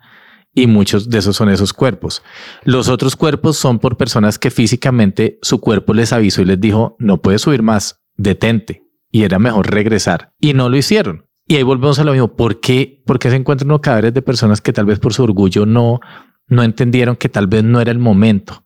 Y 0.55 0.67
muchos 0.67 1.11
de 1.11 1.19
esos 1.19 1.37
son 1.37 1.51
esos 1.51 1.73
cuerpos. 1.73 2.23
Los 2.65 2.89
otros 2.89 3.15
cuerpos 3.15 3.59
son 3.59 3.79
por 3.79 3.97
personas 3.99 4.39
que 4.39 4.51
físicamente 4.51 5.39
su 5.43 5.61
cuerpo 5.61 5.93
les 5.93 6.13
avisó 6.15 6.41
y 6.41 6.47
les 6.47 6.61
dijo, 6.61 6.97
no 6.99 7.21
puedes 7.21 7.43
subir 7.43 7.63
más, 7.63 8.01
detente. 8.17 8.83
Y 9.11 9.25
era 9.25 9.39
mejor 9.39 9.71
regresar. 9.71 10.33
Y 10.41 10.55
no 10.55 10.69
lo 10.71 10.77
hicieron. 10.77 11.27
Y 11.47 11.57
ahí 11.57 11.63
volvemos 11.63 11.99
a 11.99 12.05
lo 12.05 12.13
mismo. 12.13 12.35
¿Por 12.35 12.61
qué, 12.61 13.03
¿Por 13.05 13.19
qué 13.19 13.31
se 13.31 13.37
encuentran 13.37 13.79
cadáveres 13.79 14.15
de 14.15 14.23
personas 14.23 14.61
que 14.61 14.73
tal 14.73 14.87
vez 14.87 14.99
por 14.99 15.13
su 15.13 15.23
orgullo 15.23 15.67
no, 15.67 16.01
no 16.49 16.63
entendieron 16.63 17.17
que 17.17 17.29
tal 17.29 17.47
vez 17.47 17.63
no 17.63 17.81
era 17.81 17.93
el 17.93 17.99
momento? 17.99 18.65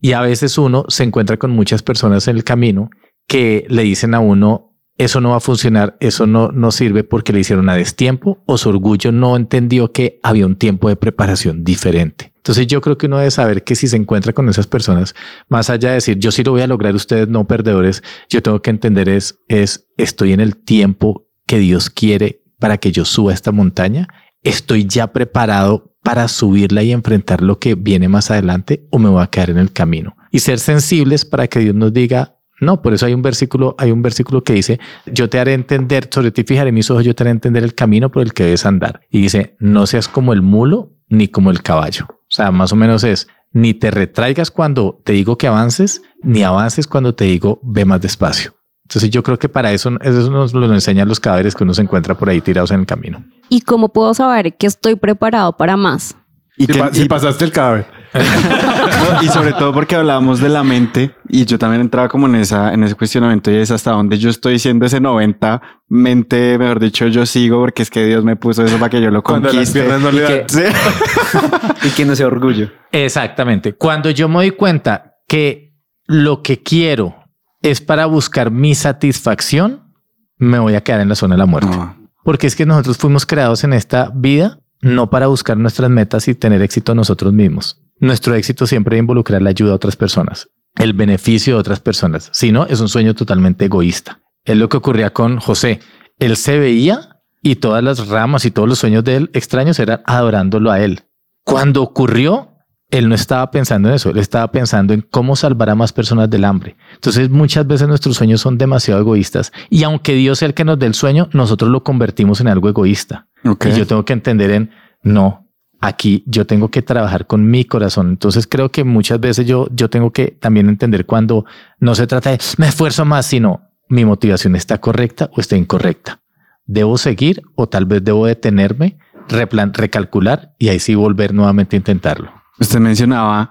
Y 0.00 0.12
a 0.12 0.20
veces 0.20 0.58
uno 0.58 0.84
se 0.88 1.04
encuentra 1.04 1.36
con 1.36 1.50
muchas 1.50 1.82
personas 1.82 2.28
en 2.28 2.36
el 2.36 2.44
camino 2.44 2.90
que 3.26 3.66
le 3.68 3.82
dicen 3.82 4.14
a 4.14 4.20
uno, 4.20 4.67
eso 4.98 5.20
no 5.20 5.30
va 5.30 5.36
a 5.36 5.40
funcionar, 5.40 5.96
eso 6.00 6.26
no, 6.26 6.50
no 6.50 6.72
sirve 6.72 7.04
porque 7.04 7.32
le 7.32 7.40
hicieron 7.40 7.68
a 7.68 7.76
destiempo 7.76 8.42
o 8.46 8.58
su 8.58 8.68
orgullo 8.68 9.12
no 9.12 9.36
entendió 9.36 9.92
que 9.92 10.18
había 10.24 10.44
un 10.44 10.56
tiempo 10.56 10.88
de 10.88 10.96
preparación 10.96 11.62
diferente. 11.62 12.32
Entonces 12.36 12.66
yo 12.66 12.80
creo 12.80 12.98
que 12.98 13.06
uno 13.06 13.18
debe 13.18 13.30
saber 13.30 13.62
que 13.62 13.76
si 13.76 13.86
se 13.86 13.96
encuentra 13.96 14.32
con 14.32 14.48
esas 14.48 14.66
personas, 14.66 15.14
más 15.48 15.70
allá 15.70 15.90
de 15.90 15.96
decir 15.96 16.18
yo 16.18 16.32
sí 16.32 16.42
lo 16.42 16.50
voy 16.50 16.62
a 16.62 16.66
lograr, 16.66 16.94
ustedes 16.94 17.28
no 17.28 17.46
perdedores, 17.46 18.02
yo 18.28 18.42
tengo 18.42 18.60
que 18.60 18.70
entender 18.70 19.08
es, 19.08 19.38
es 19.46 19.86
estoy 19.96 20.32
en 20.32 20.40
el 20.40 20.56
tiempo 20.56 21.28
que 21.46 21.58
Dios 21.58 21.90
quiere 21.90 22.42
para 22.58 22.78
que 22.78 22.90
yo 22.90 23.04
suba 23.04 23.32
esta 23.32 23.52
montaña, 23.52 24.08
estoy 24.42 24.86
ya 24.86 25.12
preparado 25.12 25.94
para 26.02 26.26
subirla 26.26 26.82
y 26.82 26.90
enfrentar 26.90 27.42
lo 27.42 27.58
que 27.58 27.74
viene 27.74 28.08
más 28.08 28.30
adelante 28.30 28.86
o 28.90 28.98
me 28.98 29.10
voy 29.10 29.22
a 29.22 29.28
quedar 29.28 29.50
en 29.50 29.58
el 29.58 29.72
camino 29.72 30.16
y 30.32 30.40
ser 30.40 30.58
sensibles 30.58 31.24
para 31.24 31.46
que 31.46 31.60
Dios 31.60 31.74
nos 31.74 31.92
diga 31.92 32.37
no, 32.60 32.82
por 32.82 32.92
eso 32.94 33.06
hay 33.06 33.14
un 33.14 33.22
versículo, 33.22 33.74
hay 33.78 33.90
un 33.90 34.02
versículo 34.02 34.42
que 34.42 34.52
dice, 34.54 34.80
yo 35.06 35.28
te 35.28 35.38
haré 35.38 35.54
entender, 35.54 36.08
sobre 36.12 36.30
ti 36.30 36.44
fijaré 36.44 36.72
mis 36.72 36.90
ojos, 36.90 37.04
yo 37.04 37.14
te 37.14 37.22
haré 37.22 37.30
entender 37.30 37.62
el 37.64 37.74
camino 37.74 38.10
por 38.10 38.22
el 38.22 38.32
que 38.32 38.44
debes 38.44 38.66
andar. 38.66 39.00
Y 39.10 39.22
dice, 39.22 39.56
no 39.60 39.86
seas 39.86 40.08
como 40.08 40.32
el 40.32 40.42
mulo 40.42 40.92
ni 41.08 41.28
como 41.28 41.50
el 41.50 41.62
caballo. 41.62 42.06
O 42.10 42.16
sea, 42.30 42.50
más 42.50 42.72
o 42.72 42.76
menos 42.76 43.04
es, 43.04 43.28
ni 43.52 43.74
te 43.74 43.90
retraigas 43.90 44.50
cuando 44.50 45.00
te 45.04 45.12
digo 45.12 45.38
que 45.38 45.46
avances, 45.46 46.02
ni 46.22 46.42
avances 46.42 46.86
cuando 46.86 47.14
te 47.14 47.24
digo 47.24 47.60
ve 47.62 47.84
más 47.84 48.00
despacio. 48.00 48.54
Entonces 48.84 49.10
yo 49.10 49.22
creo 49.22 49.38
que 49.38 49.48
para 49.50 49.72
eso, 49.72 49.90
eso 50.00 50.30
nos 50.30 50.54
lo 50.54 50.72
enseñan 50.72 51.08
los 51.08 51.20
cadáveres 51.20 51.54
que 51.54 51.62
uno 51.64 51.74
se 51.74 51.82
encuentra 51.82 52.14
por 52.16 52.28
ahí 52.30 52.40
tirados 52.40 52.70
en 52.70 52.80
el 52.80 52.86
camino. 52.86 53.22
¿Y 53.50 53.60
cómo 53.60 53.90
puedo 53.92 54.14
saber 54.14 54.56
que 54.56 54.66
estoy 54.66 54.96
preparado 54.96 55.56
para 55.58 55.76
más? 55.76 56.16
Y, 56.56 56.64
Si, 56.66 56.72
que- 56.72 56.78
pa- 56.78 56.92
si 56.92 57.02
y- 57.02 57.08
pasaste 57.08 57.44
el 57.44 57.52
cadáver. 57.52 57.86
No, 58.14 59.22
y 59.22 59.28
sobre 59.28 59.52
todo 59.52 59.72
porque 59.72 59.94
hablábamos 59.96 60.40
de 60.40 60.48
la 60.48 60.62
mente 60.64 61.14
y 61.28 61.44
yo 61.44 61.58
también 61.58 61.80
entraba 61.82 62.08
como 62.08 62.26
en 62.26 62.36
esa 62.36 62.72
en 62.72 62.82
ese 62.84 62.94
cuestionamiento 62.94 63.50
y 63.50 63.56
es 63.56 63.70
hasta 63.70 63.90
donde 63.92 64.18
yo 64.18 64.30
estoy 64.30 64.58
siendo 64.58 64.86
ese 64.86 65.00
90 65.00 65.60
mente, 65.88 66.58
mejor 66.58 66.80
dicho, 66.80 67.06
yo 67.06 67.24
sigo 67.26 67.60
porque 67.60 67.82
es 67.82 67.90
que 67.90 68.04
Dios 68.06 68.24
me 68.24 68.36
puso 68.36 68.64
eso 68.64 68.76
para 68.78 68.90
que 68.90 69.00
yo 69.00 69.10
lo 69.10 69.22
conquiste. 69.22 69.80
piernas 69.82 70.00
no 70.00 70.10
le 70.10 70.18
Y 70.18 70.22
dan. 70.22 70.32
que- 70.32 70.44
Sí. 70.48 71.88
Y 71.88 71.90
que 71.90 72.04
no 72.04 72.16
sea 72.16 72.26
orgullo. 72.26 72.70
Exactamente. 72.92 73.74
Cuando 73.74 74.10
yo 74.10 74.28
me 74.28 74.36
doy 74.36 74.50
cuenta 74.52 75.14
que 75.26 75.74
lo 76.06 76.42
que 76.42 76.62
quiero 76.62 77.14
es 77.62 77.80
para 77.80 78.06
buscar 78.06 78.50
mi 78.50 78.74
satisfacción, 78.74 79.92
me 80.38 80.58
voy 80.58 80.74
a 80.74 80.80
quedar 80.82 81.00
en 81.00 81.08
la 81.08 81.14
zona 81.14 81.34
de 81.34 81.38
la 81.40 81.46
muerte. 81.46 81.70
No. 81.76 81.96
Porque 82.24 82.46
es 82.46 82.54
que 82.56 82.66
nosotros 82.66 82.96
fuimos 82.98 83.26
creados 83.26 83.64
en 83.64 83.72
esta 83.72 84.10
vida 84.14 84.58
no 84.80 85.10
para 85.10 85.26
buscar 85.26 85.56
nuestras 85.56 85.90
metas 85.90 86.28
y 86.28 86.34
tener 86.34 86.62
éxito 86.62 86.94
nosotros 86.94 87.32
mismos. 87.32 87.80
Nuestro 88.00 88.34
éxito 88.34 88.66
siempre 88.66 88.94
debe 88.94 89.04
involucrar 89.04 89.42
la 89.42 89.50
ayuda 89.50 89.72
a 89.72 89.76
otras 89.76 89.96
personas, 89.96 90.48
el 90.76 90.92
beneficio 90.92 91.54
de 91.54 91.60
otras 91.60 91.80
personas. 91.80 92.30
Si 92.32 92.52
no, 92.52 92.66
es 92.66 92.80
un 92.80 92.88
sueño 92.88 93.14
totalmente 93.14 93.64
egoísta. 93.64 94.20
Es 94.44 94.56
lo 94.56 94.68
que 94.68 94.76
ocurría 94.76 95.10
con 95.10 95.38
José. 95.38 95.80
Él 96.18 96.36
se 96.36 96.58
veía 96.58 97.20
y 97.42 97.56
todas 97.56 97.82
las 97.82 98.08
ramas 98.08 98.44
y 98.44 98.50
todos 98.50 98.68
los 98.68 98.78
sueños 98.78 99.04
de 99.04 99.16
él 99.16 99.30
extraños 99.32 99.78
eran 99.78 100.00
adorándolo 100.06 100.70
a 100.70 100.80
él. 100.80 101.02
Cuando 101.44 101.82
ocurrió, 101.82 102.54
él 102.90 103.08
no 103.08 103.14
estaba 103.14 103.50
pensando 103.50 103.88
en 103.88 103.96
eso, 103.96 104.10
él 104.10 104.18
estaba 104.18 104.50
pensando 104.50 104.94
en 104.94 105.02
cómo 105.02 105.36
salvar 105.36 105.70
a 105.70 105.74
más 105.74 105.92
personas 105.92 106.30
del 106.30 106.44
hambre. 106.44 106.76
Entonces 106.94 107.28
muchas 107.30 107.66
veces 107.66 107.88
nuestros 107.88 108.16
sueños 108.16 108.40
son 108.40 108.58
demasiado 108.58 109.00
egoístas 109.00 109.52
y 109.68 109.82
aunque 109.82 110.14
Dios 110.14 110.38
sea 110.38 110.48
el 110.48 110.54
que 110.54 110.64
nos 110.64 110.78
dé 110.78 110.86
el 110.86 110.94
sueño, 110.94 111.28
nosotros 111.32 111.70
lo 111.70 111.82
convertimos 111.82 112.40
en 112.40 112.48
algo 112.48 112.68
egoísta. 112.68 113.26
Ok. 113.44 113.66
Y 113.66 113.78
yo 113.78 113.86
tengo 113.86 114.04
que 114.04 114.14
entender 114.14 114.50
en, 114.50 114.70
no, 115.02 115.47
aquí 115.80 116.24
yo 116.26 116.46
tengo 116.46 116.68
que 116.68 116.82
trabajar 116.82 117.26
con 117.26 117.48
mi 117.48 117.64
corazón. 117.64 118.08
Entonces 118.08 118.46
creo 118.46 118.70
que 118.70 118.84
muchas 118.84 119.20
veces 119.20 119.46
yo, 119.46 119.68
yo 119.70 119.88
tengo 119.90 120.12
que 120.12 120.28
también 120.28 120.68
entender 120.68 121.06
cuando 121.06 121.44
no 121.78 121.94
se 121.94 122.06
trata 122.06 122.30
de 122.30 122.38
me 122.56 122.68
esfuerzo 122.68 123.04
más, 123.04 123.26
sino 123.26 123.62
mi 123.88 124.04
motivación 124.04 124.56
está 124.56 124.78
correcta 124.78 125.30
o 125.34 125.40
está 125.40 125.56
incorrecta. 125.56 126.20
Debo 126.66 126.98
seguir 126.98 127.42
o 127.54 127.68
tal 127.68 127.86
vez 127.86 128.04
debo 128.04 128.26
detenerme, 128.26 128.98
recalcular 129.28 130.54
y 130.58 130.68
ahí 130.68 130.78
sí 130.78 130.94
volver 130.94 131.32
nuevamente 131.32 131.76
a 131.76 131.78
intentarlo. 131.78 132.32
Usted 132.58 132.80
mencionaba 132.80 133.50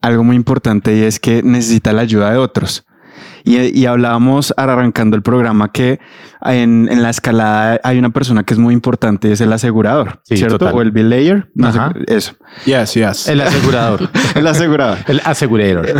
algo 0.00 0.24
muy 0.24 0.36
importante 0.36 0.96
y 0.96 1.02
es 1.02 1.20
que 1.20 1.42
necesita 1.42 1.92
la 1.92 2.02
ayuda 2.02 2.30
de 2.30 2.38
otros. 2.38 2.85
Y, 3.46 3.78
y 3.80 3.86
hablábamos 3.86 4.52
arrancando 4.56 5.16
el 5.16 5.22
programa 5.22 5.70
que 5.70 6.00
en, 6.42 6.88
en 6.90 7.02
la 7.02 7.10
escalada 7.10 7.80
hay 7.84 7.96
una 7.98 8.10
persona 8.10 8.42
que 8.42 8.54
es 8.54 8.58
muy 8.58 8.74
importante, 8.74 9.30
es 9.30 9.40
el 9.40 9.52
asegurador, 9.52 10.20
Sí, 10.24 10.36
¿cierto? 10.36 10.58
total. 10.58 10.74
O 10.74 10.82
el 10.82 10.90
belayer, 10.90 11.48
no 11.54 11.72
sé, 11.72 11.78
eso. 12.08 12.32
Yes, 12.64 12.94
yes. 12.94 13.28
El 13.28 13.40
asegurador. 13.40 14.08
El 14.34 14.46
asegurador. 14.48 14.98
el 15.06 15.20
asegurador. 15.24 15.86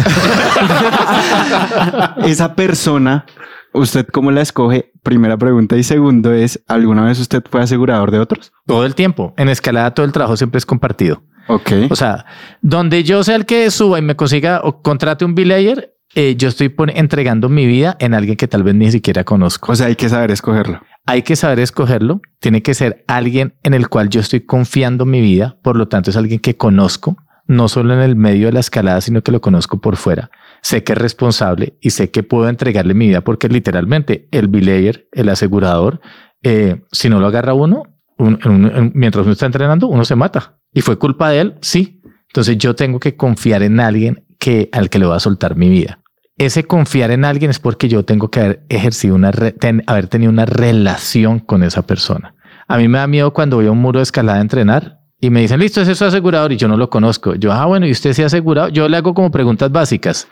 Esa 2.25 2.55
persona, 2.55 3.25
¿usted 3.73 4.07
cómo 4.09 4.31
la 4.31 4.43
escoge? 4.43 4.93
Primera 5.03 5.37
pregunta. 5.37 5.77
Y 5.77 5.83
segundo 5.83 6.33
es, 6.33 6.63
¿alguna 6.67 7.05
vez 7.05 7.21
usted 7.21 7.43
fue 7.49 7.63
asegurador 7.63 8.11
de 8.11 8.19
otros? 8.19 8.53
todo 8.67 8.85
el 8.85 8.95
tiempo. 8.95 9.35
En 9.37 9.49
escalada 9.49 9.93
todo 9.93 10.05
el 10.05 10.13
trabajo 10.13 10.37
siempre 10.37 10.59
es 10.59 10.67
compartido. 10.67 11.23
Ok. 11.49 11.71
O 11.91 11.97
sea, 11.97 12.25
donde 12.61 13.05
yo 13.05 13.23
sea 13.23 13.37
el 13.37 13.47
que 13.47 13.71
suba 13.71 14.01
y 14.01 14.03
me 14.03 14.17
consiga 14.17 14.61
o 14.65 14.83
contrate 14.83 15.25
un 15.25 15.37
belayer, 15.37 15.95
eh, 16.17 16.35
yo 16.37 16.49
estoy 16.49 16.75
entregando 16.95 17.49
mi 17.49 17.67
vida 17.67 17.97
en 18.01 18.15
alguien 18.15 18.37
que 18.37 18.49
tal 18.49 18.63
vez 18.65 18.75
ni 18.75 18.91
siquiera 18.91 19.23
conozco. 19.23 19.71
O 19.73 19.77
sea, 19.77 19.87
hay 19.87 19.95
que 19.97 20.09
saber 20.09 20.31
escogerlo. 20.33 20.81
Hay 21.07 21.23
que 21.23 21.37
saber 21.37 21.61
escogerlo. 21.61 22.21
Tiene 22.41 22.63
que 22.63 22.75
ser 22.75 23.05
alguien 23.07 23.55
en 23.63 23.75
el 23.75 23.89
cual 23.89 24.09
yo 24.09 24.21
estoy 24.21 24.41
confiando 24.41 25.05
mi 25.07 25.21
vida. 25.21 25.59
Por 25.63 25.77
lo 25.77 25.87
tanto, 25.89 26.11
es 26.11 26.17
alguien 26.17 26.41
que 26.41 26.57
conozco, 26.57 27.17
no 27.47 27.69
solo 27.69 27.95
en 27.95 28.01
el 28.01 28.17
medio 28.17 28.47
de 28.47 28.53
la 28.53 28.61
escalada, 28.61 29.01
sino 29.01 29.23
que 29.23 29.31
lo 29.31 29.41
conozco 29.41 29.81
por 29.81 29.97
fuera. 29.97 30.31
Sé 30.63 30.83
que 30.83 30.95
es 30.95 30.99
responsable 30.99 31.77
y 31.81 31.91
sé 31.91 32.11
que 32.11 32.23
puedo 32.25 32.49
entregarle 32.49 32.95
mi 32.95 33.07
vida 33.09 33.21
porque 33.21 33.49
literalmente 33.49 34.27
el 34.33 34.49
belayer, 34.49 35.07
el 35.13 35.29
asegurador, 35.29 36.01
eh, 36.43 36.83
si 36.91 37.09
no 37.09 37.21
lo 37.21 37.27
agarra 37.29 37.55
uno, 37.55 37.83
un- 38.19 38.39
en 38.43 38.51
un- 38.51 38.77
en- 38.77 38.93
mientras 38.95 39.25
uno 39.25 39.33
está 39.35 39.47
entrenando, 39.47 39.87
uno 39.87 40.05
se 40.05 40.17
mata. 40.17 40.59
Y 40.73 40.81
fue 40.81 40.99
culpa 40.99 41.31
de 41.31 41.41
él, 41.41 41.55
sí. 41.61 42.01
Entonces 42.29 42.57
yo 42.59 42.75
tengo 42.75 42.99
que 42.99 43.17
confiar 43.17 43.63
en 43.63 43.79
alguien 43.81 44.25
que, 44.39 44.69
al 44.73 44.89
que 44.91 44.99
le 44.99 45.07
voy 45.07 45.17
a 45.17 45.21
soltar 45.21 45.57
mi 45.57 45.69
vida. 45.69 46.01
Ese 46.39 46.65
confiar 46.65 47.11
en 47.11 47.25
alguien 47.25 47.51
es 47.51 47.59
porque 47.59 47.89
yo 47.89 48.05
tengo 48.05 48.31
que 48.31 48.41
haber 48.41 48.63
ejercido 48.69 49.15
una, 49.15 49.33
ten- 49.33 49.83
haber 49.87 50.09
tenido 50.09 50.31
una 50.31 50.45
relación 50.47 51.39
con 51.39 51.63
esa 51.63 51.83
persona. 51.83 52.35
A 52.69 52.77
mí 52.79 52.89
me 52.89 52.99
da 52.99 53.07
miedo 53.07 53.33
cuando 53.33 53.57
voy 53.57 53.67
a 53.67 53.71
un 53.71 53.79
muro 53.79 54.01
de 54.01 54.03
escalada 54.03 54.39
a 54.39 54.43
entrenar 54.43 54.99
y 55.19 55.31
me 55.31 55.41
dicen, 55.41 55.61
listo, 55.61 55.81
ese 55.81 55.93
es 55.93 55.99
su 55.99 56.05
asegurador 56.05 56.53
y 56.53 56.57
yo 56.59 56.69
no 56.69 56.77
lo 56.77 56.91
conozco. 56.91 57.35
Yo, 57.37 57.53
ah, 57.53 57.65
bueno, 57.65 57.87
¿y 57.87 57.91
usted 57.93 58.13
se 58.13 58.23
ha 58.23 58.27
asegurado? 58.27 58.69
Yo 58.69 58.89
le 58.89 58.97
hago 58.99 59.15
como 59.15 59.31
preguntas 59.31 59.71
básicas, 59.73 60.29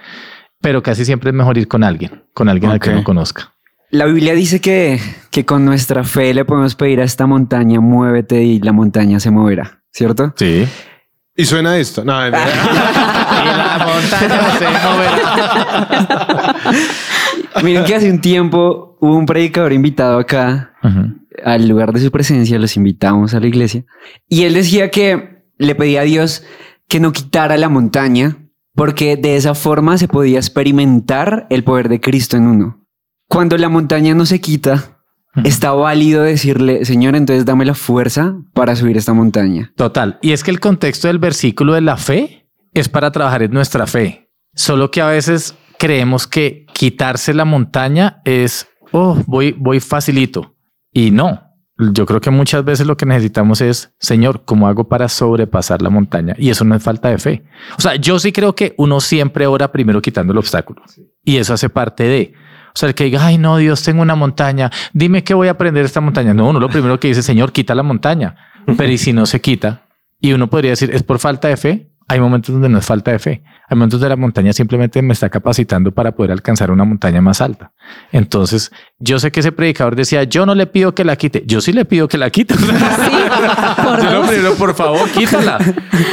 pero 0.60 0.82
casi 0.82 1.04
siempre 1.06 1.30
es 1.30 1.34
mejor 1.36 1.56
ir 1.56 1.68
con 1.68 1.82
alguien, 1.84 2.24
con 2.34 2.48
alguien 2.50 2.70
al 2.72 2.80
que 2.80 2.90
no 2.92 3.04
conozca. 3.04 3.54
La 3.90 4.06
Biblia 4.06 4.34
dice 4.34 4.60
que, 4.60 4.98
que 5.30 5.46
con 5.46 5.64
nuestra 5.64 6.04
fe 6.04 6.34
le 6.34 6.44
podemos 6.44 6.74
pedir 6.74 7.00
a 7.00 7.04
esta 7.04 7.26
montaña, 7.26 7.80
muévete 7.80 8.42
y 8.42 8.58
la 8.60 8.72
montaña 8.72 9.20
se 9.20 9.30
moverá, 9.30 9.82
¿cierto? 9.92 10.34
Sí. 10.36 10.66
Y 11.36 11.44
suena 11.44 11.76
esto. 11.78 12.04
No, 12.04 12.26
y 12.28 12.30
la 12.30 13.86
montaña 13.86 14.58
se 14.58 14.66
moverá. 14.86 16.54
Miren 17.62 17.84
que 17.84 17.94
hace 17.94 18.10
un 18.10 18.20
tiempo 18.20 18.96
hubo 19.00 19.16
un 19.16 19.26
predicador 19.26 19.72
invitado 19.72 20.18
acá 20.18 20.74
al 21.44 21.68
lugar 21.68 21.92
de 21.92 22.00
su 22.00 22.10
presencia, 22.10 22.58
los 22.58 22.76
invitamos 22.76 23.34
a 23.34 23.40
la 23.40 23.46
iglesia, 23.46 23.84
y 24.28 24.44
él 24.44 24.54
decía 24.54 24.90
que 24.90 25.44
le 25.58 25.74
pedía 25.74 26.02
a 26.02 26.04
Dios 26.04 26.44
que 26.88 27.00
no 27.00 27.12
quitara 27.12 27.56
la 27.56 27.68
montaña, 27.68 28.36
porque 28.74 29.16
de 29.16 29.36
esa 29.36 29.54
forma 29.54 29.98
se 29.98 30.08
podía 30.08 30.38
experimentar 30.38 31.46
el 31.50 31.64
poder 31.64 31.88
de 31.88 32.00
Cristo 32.00 32.36
en 32.36 32.46
uno. 32.46 32.86
Cuando 33.28 33.56
la 33.56 33.68
montaña 33.68 34.14
no 34.14 34.26
se 34.26 34.40
quita, 34.40 34.93
está 35.42 35.72
válido 35.72 36.22
decirle, 36.22 36.84
Señor, 36.84 37.16
entonces 37.16 37.44
dame 37.44 37.64
la 37.64 37.74
fuerza 37.74 38.36
para 38.52 38.76
subir 38.76 38.96
esta 38.96 39.12
montaña. 39.12 39.72
Total. 39.76 40.18
Y 40.22 40.32
es 40.32 40.44
que 40.44 40.50
el 40.50 40.60
contexto 40.60 41.08
del 41.08 41.18
versículo 41.18 41.74
de 41.74 41.80
la 41.80 41.96
fe 41.96 42.48
es 42.72 42.88
para 42.88 43.10
trabajar 43.10 43.42
en 43.42 43.52
nuestra 43.52 43.86
fe. 43.86 44.30
Solo 44.54 44.90
que 44.90 45.00
a 45.00 45.08
veces 45.08 45.56
creemos 45.78 46.26
que 46.26 46.66
quitarse 46.72 47.34
la 47.34 47.44
montaña 47.44 48.20
es, 48.24 48.68
oh, 48.92 49.18
voy, 49.26 49.52
voy 49.52 49.80
facilito. 49.80 50.54
Y 50.92 51.10
no. 51.10 51.40
Yo 51.76 52.06
creo 52.06 52.20
que 52.20 52.30
muchas 52.30 52.64
veces 52.64 52.86
lo 52.86 52.96
que 52.96 53.04
necesitamos 53.04 53.60
es, 53.60 53.92
Señor, 53.98 54.44
¿cómo 54.44 54.68
hago 54.68 54.88
para 54.88 55.08
sobrepasar 55.08 55.82
la 55.82 55.90
montaña? 55.90 56.36
Y 56.38 56.50
eso 56.50 56.64
no 56.64 56.76
es 56.76 56.82
falta 56.84 57.08
de 57.08 57.18
fe. 57.18 57.44
O 57.76 57.80
sea, 57.80 57.96
yo 57.96 58.20
sí 58.20 58.30
creo 58.30 58.54
que 58.54 58.74
uno 58.78 59.00
siempre 59.00 59.48
ora 59.48 59.72
primero 59.72 60.00
quitando 60.00 60.32
el 60.32 60.38
obstáculo. 60.38 60.82
Y 61.24 61.38
eso 61.38 61.54
hace 61.54 61.68
parte 61.68 62.04
de... 62.04 62.34
O 62.74 62.78
sea, 62.78 62.88
el 62.88 62.94
que 62.96 63.04
diga, 63.04 63.24
ay, 63.24 63.38
no, 63.38 63.56
Dios, 63.56 63.84
tengo 63.84 64.02
una 64.02 64.16
montaña. 64.16 64.70
Dime 64.92 65.22
qué 65.22 65.32
voy 65.32 65.46
a 65.46 65.52
aprender 65.52 65.84
esta 65.84 66.00
montaña. 66.00 66.34
No, 66.34 66.48
uno 66.48 66.58
lo 66.58 66.68
primero 66.68 66.98
que 66.98 67.06
dice, 67.06 67.22
Señor, 67.22 67.52
quita 67.52 67.74
la 67.74 67.84
montaña. 67.84 68.34
Pero 68.76 68.90
y 68.90 68.98
si 68.98 69.12
no 69.12 69.26
se 69.26 69.40
quita, 69.40 69.82
y 70.20 70.32
uno 70.32 70.50
podría 70.50 70.70
decir, 70.70 70.90
es 70.92 71.02
por 71.02 71.20
falta 71.20 71.48
de 71.48 71.56
fe. 71.56 71.90
Hay 72.14 72.20
momentos 72.20 72.52
donde 72.52 72.68
no 72.68 72.78
es 72.78 72.86
falta 72.86 73.10
de 73.10 73.18
fe. 73.18 73.42
Hay 73.68 73.76
momentos 73.76 73.98
donde 73.98 74.10
la 74.10 74.14
montaña 74.16 74.52
simplemente 74.52 75.02
me 75.02 75.12
está 75.12 75.28
capacitando 75.30 75.90
para 75.90 76.12
poder 76.12 76.30
alcanzar 76.30 76.70
una 76.70 76.84
montaña 76.84 77.20
más 77.20 77.40
alta. 77.40 77.72
Entonces, 78.12 78.70
yo 79.00 79.18
sé 79.18 79.32
que 79.32 79.40
ese 79.40 79.50
predicador 79.50 79.96
decía, 79.96 80.22
yo 80.22 80.46
no 80.46 80.54
le 80.54 80.68
pido 80.68 80.94
que 80.94 81.02
la 81.02 81.16
quite. 81.16 81.42
Yo 81.44 81.60
sí 81.60 81.72
le 81.72 81.84
pido 81.84 82.06
que 82.06 82.16
la 82.16 82.30
quite. 82.30 82.54
por 82.54 82.68
Yo 84.12 84.22
primero, 84.28 84.54
por 84.54 84.76
favor, 84.76 85.10
quítala. 85.10 85.58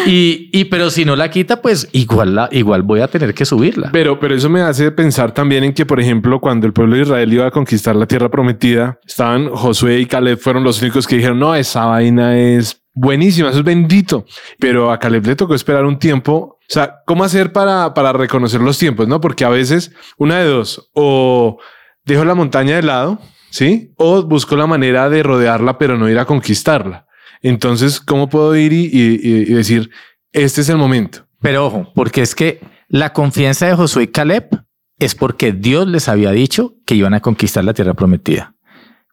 Y, 0.07 0.49
y 0.51 0.65
pero 0.65 0.89
si 0.89 1.05
no 1.05 1.15
la 1.15 1.29
quita, 1.29 1.61
pues 1.61 1.87
igual, 1.91 2.33
la, 2.33 2.49
igual 2.51 2.81
voy 2.81 3.01
a 3.01 3.07
tener 3.07 3.35
que 3.35 3.45
subirla. 3.45 3.91
Pero, 3.93 4.19
pero 4.19 4.33
eso 4.33 4.49
me 4.49 4.61
hace 4.61 4.89
pensar 4.89 5.31
también 5.33 5.63
en 5.63 5.73
que, 5.73 5.85
por 5.85 5.99
ejemplo, 5.99 6.39
cuando 6.39 6.65
el 6.65 6.73
pueblo 6.73 6.95
de 6.95 7.03
Israel 7.03 7.31
iba 7.31 7.45
a 7.45 7.51
conquistar 7.51 7.95
la 7.95 8.07
tierra 8.07 8.29
prometida, 8.29 8.97
estaban 9.05 9.49
Josué 9.51 9.99
y 9.99 10.07
Caleb 10.07 10.39
fueron 10.39 10.63
los 10.63 10.81
únicos 10.81 11.05
que 11.05 11.17
dijeron, 11.17 11.37
no, 11.37 11.53
esa 11.53 11.85
vaina 11.85 12.39
es 12.39 12.80
buenísima, 12.93 13.49
eso 13.49 13.59
es 13.59 13.63
bendito. 13.65 14.25
Pero 14.59 14.91
a 14.91 14.99
Caleb 14.99 15.25
le 15.27 15.35
tocó 15.35 15.55
esperar 15.55 15.85
un 15.85 15.99
tiempo. 15.99 16.33
O 16.33 16.73
sea, 16.73 17.01
¿cómo 17.05 17.23
hacer 17.23 17.51
para, 17.51 17.93
para 17.93 18.13
reconocer 18.13 18.61
los 18.61 18.77
tiempos? 18.77 19.07
No, 19.07 19.19
porque 19.21 19.43
a 19.45 19.49
veces 19.49 19.91
una 20.17 20.39
de 20.39 20.45
dos, 20.47 20.89
o 20.93 21.59
dejo 22.05 22.23
la 22.25 22.35
montaña 22.35 22.75
de 22.75 22.83
lado, 22.83 23.19
sí, 23.49 23.93
o 23.97 24.23
busco 24.23 24.55
la 24.55 24.67
manera 24.67 25.09
de 25.09 25.21
rodearla, 25.23 25.77
pero 25.77 25.97
no 25.97 26.09
ir 26.09 26.17
a 26.19 26.25
conquistarla. 26.25 27.05
Entonces, 27.41 27.99
¿cómo 27.99 28.29
puedo 28.29 28.55
ir 28.55 28.71
y, 28.71 28.89
y- 28.93 29.53
decir, 29.53 29.89
este 30.31 30.61
es 30.61 30.69
el 30.69 30.77
momento? 30.77 31.25
Pero 31.41 31.65
ojo, 31.65 31.91
porque 31.95 32.21
es 32.21 32.35
que 32.35 32.61
la 32.87 33.13
confianza 33.13 33.65
de 33.67 33.75
Josué 33.75 34.03
y 34.03 34.07
Caleb 34.07 34.47
es 34.99 35.15
porque 35.15 35.51
Dios 35.51 35.87
les 35.87 36.07
había 36.07 36.31
dicho 36.31 36.75
que 36.85 36.93
iban 36.95 37.15
a 37.15 37.19
conquistar 37.21 37.63
la 37.63 37.73
tierra 37.73 37.95
prometida. 37.95 38.53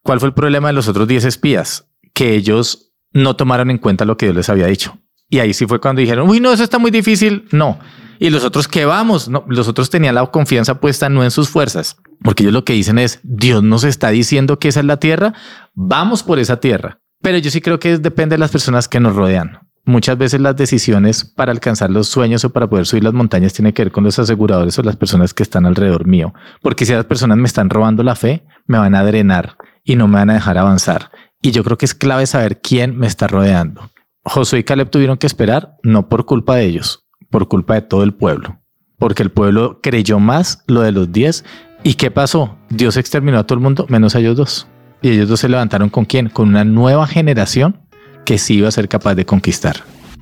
¿Cuál 0.02 0.20
fue 0.20 0.28
el 0.28 0.34
problema 0.34 0.68
de 0.68 0.74
los 0.74 0.88
otros 0.88 1.08
10 1.08 1.24
espías? 1.24 1.88
Que 2.12 2.34
ellos 2.34 2.87
no 3.12 3.36
tomaron 3.36 3.70
en 3.70 3.78
cuenta 3.78 4.04
lo 4.04 4.16
que 4.16 4.26
Dios 4.26 4.36
les 4.36 4.48
había 4.48 4.66
dicho. 4.66 4.98
Y 5.30 5.40
ahí 5.40 5.52
sí 5.52 5.66
fue 5.66 5.80
cuando 5.80 6.00
dijeron, 6.00 6.28
uy, 6.28 6.40
no, 6.40 6.52
eso 6.52 6.64
está 6.64 6.78
muy 6.78 6.90
difícil. 6.90 7.46
No. 7.52 7.78
Y 8.18 8.30
los 8.30 8.44
otros 8.44 8.66
que 8.66 8.84
vamos, 8.84 9.28
no, 9.28 9.44
los 9.48 9.68
otros 9.68 9.90
tenían 9.90 10.14
la 10.14 10.26
confianza 10.26 10.80
puesta 10.80 11.08
no 11.08 11.22
en 11.22 11.30
sus 11.30 11.48
fuerzas, 11.48 11.96
porque 12.22 12.42
ellos 12.42 12.52
lo 12.52 12.64
que 12.64 12.72
dicen 12.72 12.98
es, 12.98 13.20
Dios 13.22 13.62
nos 13.62 13.84
está 13.84 14.08
diciendo 14.08 14.58
que 14.58 14.68
esa 14.68 14.80
es 14.80 14.86
la 14.86 14.98
tierra, 14.98 15.34
vamos 15.74 16.22
por 16.22 16.38
esa 16.38 16.58
tierra. 16.58 17.00
Pero 17.22 17.38
yo 17.38 17.50
sí 17.50 17.60
creo 17.60 17.78
que 17.78 17.98
depende 17.98 18.34
de 18.34 18.38
las 18.38 18.50
personas 18.50 18.88
que 18.88 19.00
nos 19.00 19.14
rodean. 19.14 19.60
Muchas 19.84 20.18
veces 20.18 20.40
las 20.40 20.56
decisiones 20.56 21.24
para 21.24 21.50
alcanzar 21.50 21.90
los 21.90 22.08
sueños 22.08 22.44
o 22.44 22.50
para 22.50 22.68
poder 22.68 22.86
subir 22.86 23.04
las 23.04 23.14
montañas 23.14 23.54
tiene 23.54 23.72
que 23.72 23.84
ver 23.84 23.92
con 23.92 24.04
los 24.04 24.18
aseguradores 24.18 24.78
o 24.78 24.82
las 24.82 24.96
personas 24.96 25.32
que 25.32 25.42
están 25.42 25.64
alrededor 25.64 26.06
mío. 26.06 26.34
Porque 26.60 26.84
si 26.84 26.92
las 26.92 27.06
personas 27.06 27.38
me 27.38 27.46
están 27.46 27.70
robando 27.70 28.02
la 28.02 28.14
fe, 28.14 28.44
me 28.66 28.78
van 28.78 28.94
a 28.94 29.04
drenar 29.04 29.56
y 29.84 29.96
no 29.96 30.06
me 30.06 30.16
van 30.16 30.30
a 30.30 30.34
dejar 30.34 30.58
avanzar. 30.58 31.10
Y 31.40 31.52
yo 31.52 31.62
creo 31.62 31.78
que 31.78 31.84
es 31.86 31.94
clave 31.94 32.26
saber 32.26 32.60
quién 32.60 32.96
me 32.96 33.06
está 33.06 33.28
rodeando. 33.28 33.90
Josué 34.24 34.60
y 34.60 34.64
Caleb 34.64 34.90
tuvieron 34.90 35.16
que 35.16 35.26
esperar, 35.26 35.76
no 35.82 36.08
por 36.08 36.26
culpa 36.26 36.56
de 36.56 36.64
ellos, 36.64 37.06
por 37.30 37.48
culpa 37.48 37.74
de 37.74 37.82
todo 37.82 38.02
el 38.02 38.12
pueblo. 38.12 38.58
Porque 38.98 39.22
el 39.22 39.30
pueblo 39.30 39.80
creyó 39.80 40.18
más 40.18 40.64
lo 40.66 40.80
de 40.80 40.92
los 40.92 41.12
diez. 41.12 41.44
¿Y 41.84 41.94
qué 41.94 42.10
pasó? 42.10 42.56
Dios 42.68 42.96
exterminó 42.96 43.38
a 43.38 43.44
todo 43.44 43.56
el 43.56 43.62
mundo, 43.62 43.86
menos 43.88 44.16
a 44.16 44.18
ellos 44.18 44.36
dos. 44.36 44.66
Y 45.00 45.10
ellos 45.10 45.28
dos 45.28 45.40
se 45.40 45.48
levantaron 45.48 45.88
con 45.88 46.04
quién? 46.04 46.28
Con 46.28 46.48
una 46.48 46.64
nueva 46.64 47.06
generación 47.06 47.80
que 48.24 48.38
sí 48.38 48.54
iba 48.54 48.68
a 48.68 48.72
ser 48.72 48.88
capaz 48.88 49.14
de 49.14 49.24
conquistar. 49.24 49.76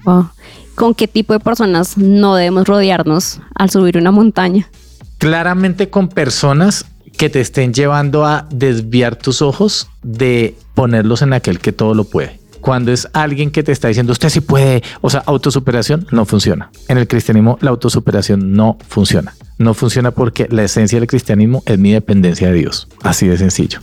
Wow. 0.05 0.29
¿Con 0.75 0.95
qué 0.95 1.09
tipo 1.09 1.33
de 1.33 1.41
personas 1.41 1.97
no 1.97 2.37
debemos 2.37 2.69
rodearnos 2.69 3.41
al 3.55 3.71
subir 3.71 3.97
una 3.97 4.11
montaña? 4.11 4.69
Claramente 5.17 5.89
con 5.89 6.09
personas 6.09 6.85
que 7.17 7.31
te 7.31 7.41
estén 7.41 7.73
llevando 7.73 8.25
a 8.25 8.47
desviar 8.51 9.17
tus 9.17 9.43
ojos 9.43 9.89
de 10.03 10.55
ponerlos 10.75 11.23
en 11.23 11.33
aquel 11.33 11.59
que 11.59 11.73
todo 11.73 11.95
lo 11.95 12.05
puede. 12.05 12.41
Cuando 12.61 12.93
es 12.93 13.09
alguien 13.12 13.51
que 13.51 13.62
te 13.62 13.73
está 13.73 13.89
diciendo 13.89 14.12
usted 14.12 14.29
sí 14.29 14.41
puede, 14.41 14.83
o 15.01 15.09
sea, 15.09 15.23
autosuperación 15.27 16.07
no 16.11 16.25
funciona. 16.25 16.71
En 16.89 16.99
el 16.99 17.07
cristianismo 17.07 17.59
la 17.61 17.71
autosuperación 17.71 18.53
no 18.53 18.77
funciona. 18.89 19.35
No 19.59 19.73
funciona 19.73 20.11
porque 20.11 20.49
la 20.51 20.64
esencia 20.64 20.99
del 20.99 21.09
cristianismo 21.09 21.62
es 21.67 21.79
mi 21.79 21.93
dependencia 21.93 22.49
de 22.49 22.55
Dios. 22.55 22.89
Así 23.03 23.27
de 23.27 23.39
sencillo. 23.39 23.81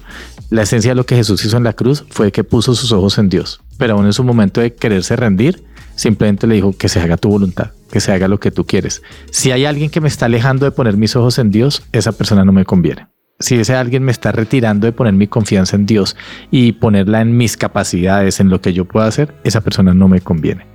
La 0.50 0.64
esencia 0.64 0.92
de 0.92 0.96
lo 0.96 1.06
que 1.06 1.16
Jesús 1.16 1.44
hizo 1.46 1.58
en 1.58 1.64
la 1.64 1.74
cruz 1.74 2.06
fue 2.10 2.32
que 2.32 2.44
puso 2.44 2.76
sus 2.76 2.92
ojos 2.92 3.18
en 3.18 3.30
Dios, 3.30 3.62
pero 3.78 3.94
aún 3.94 4.06
en 4.06 4.14
su 4.14 4.24
momento 4.24 4.62
de 4.62 4.76
quererse 4.76 5.16
rendir, 5.16 5.64
simplemente 5.96 6.46
le 6.46 6.56
dijo 6.56 6.74
que 6.78 6.90
se 6.90 7.00
haga 7.00 7.18
tu 7.18 7.30
voluntad, 7.30 7.72
que 7.92 8.00
se 8.00 8.12
haga 8.12 8.28
lo 8.28 8.40
que 8.40 8.52
tú 8.52 8.66
quieres. 8.66 9.02
Si 9.32 9.52
hay 9.52 9.66
alguien 9.66 9.90
que 9.90 10.02
me 10.02 10.10
está 10.10 10.26
alejando 10.26 10.66
de 10.66 10.72
poner 10.72 10.98
mis 10.98 11.16
ojos 11.16 11.40
en 11.40 11.50
Dios, 11.50 11.84
esa 11.92 12.12
persona 12.12 12.46
no 12.46 12.52
me 12.52 12.66
conviene. 12.66 13.08
Si 13.44 13.56
ese 13.56 13.76
alguien 13.76 14.04
me 14.04 14.14
está 14.14 14.32
retirando 14.32 14.88
de 14.88 14.94
poner 14.94 15.12
mi 15.16 15.28
confianza 15.28 15.76
en 15.76 15.86
Dios 15.86 16.16
y 16.50 16.72
ponerla 16.72 17.20
en 17.20 17.36
mis 17.36 17.58
capacidades, 17.58 18.40
en 18.40 18.48
lo 18.48 18.62
que 18.62 18.72
yo 18.72 18.86
pueda 18.86 19.06
hacer, 19.06 19.36
esa 19.44 19.60
persona 19.60 19.94
no 19.94 20.08
me 20.08 20.22
conviene. 20.22 20.66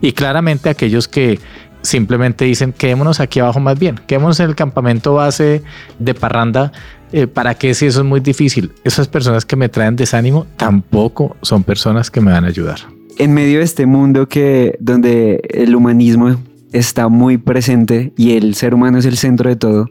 Y 0.00 0.12
claramente 0.12 0.68
aquellos 0.68 1.08
que, 1.08 1.40
simplemente 1.82 2.44
dicen, 2.44 2.72
quedémonos 2.72 3.18
aquí 3.18 3.40
abajo 3.40 3.58
más 3.58 3.76
bien, 3.76 3.96
quedémonos 4.06 4.38
en 4.38 4.50
el 4.50 4.54
campamento 4.54 5.14
base 5.14 5.64
de 5.98 6.14
parranda. 6.14 6.70
eh, 7.10 7.26
¿Para 7.26 7.54
qué 7.54 7.74
si 7.74 7.86
eso 7.86 8.02
es 8.02 8.06
muy 8.06 8.20
difícil? 8.20 8.70
Esas 8.84 9.08
personas 9.08 9.44
que 9.44 9.56
me 9.56 9.68
traen 9.68 9.96
desánimo 9.96 10.46
tampoco 10.56 11.36
son 11.42 11.64
personas 11.64 12.08
que 12.08 12.20
me 12.20 12.30
van 12.30 12.44
a 12.44 12.48
ayudar. 12.48 12.78
En 13.18 13.34
medio 13.34 13.58
de 13.58 13.64
este 13.64 13.84
mundo 13.84 14.28
que 14.28 14.76
donde 14.78 15.40
el 15.50 15.74
humanismo 15.74 16.36
está 16.72 17.08
muy 17.08 17.38
presente 17.38 18.12
y 18.16 18.32
el 18.36 18.54
ser 18.54 18.74
humano 18.74 18.98
es 18.98 19.06
el 19.06 19.16
centro 19.16 19.48
de 19.48 19.56
todo, 19.56 19.88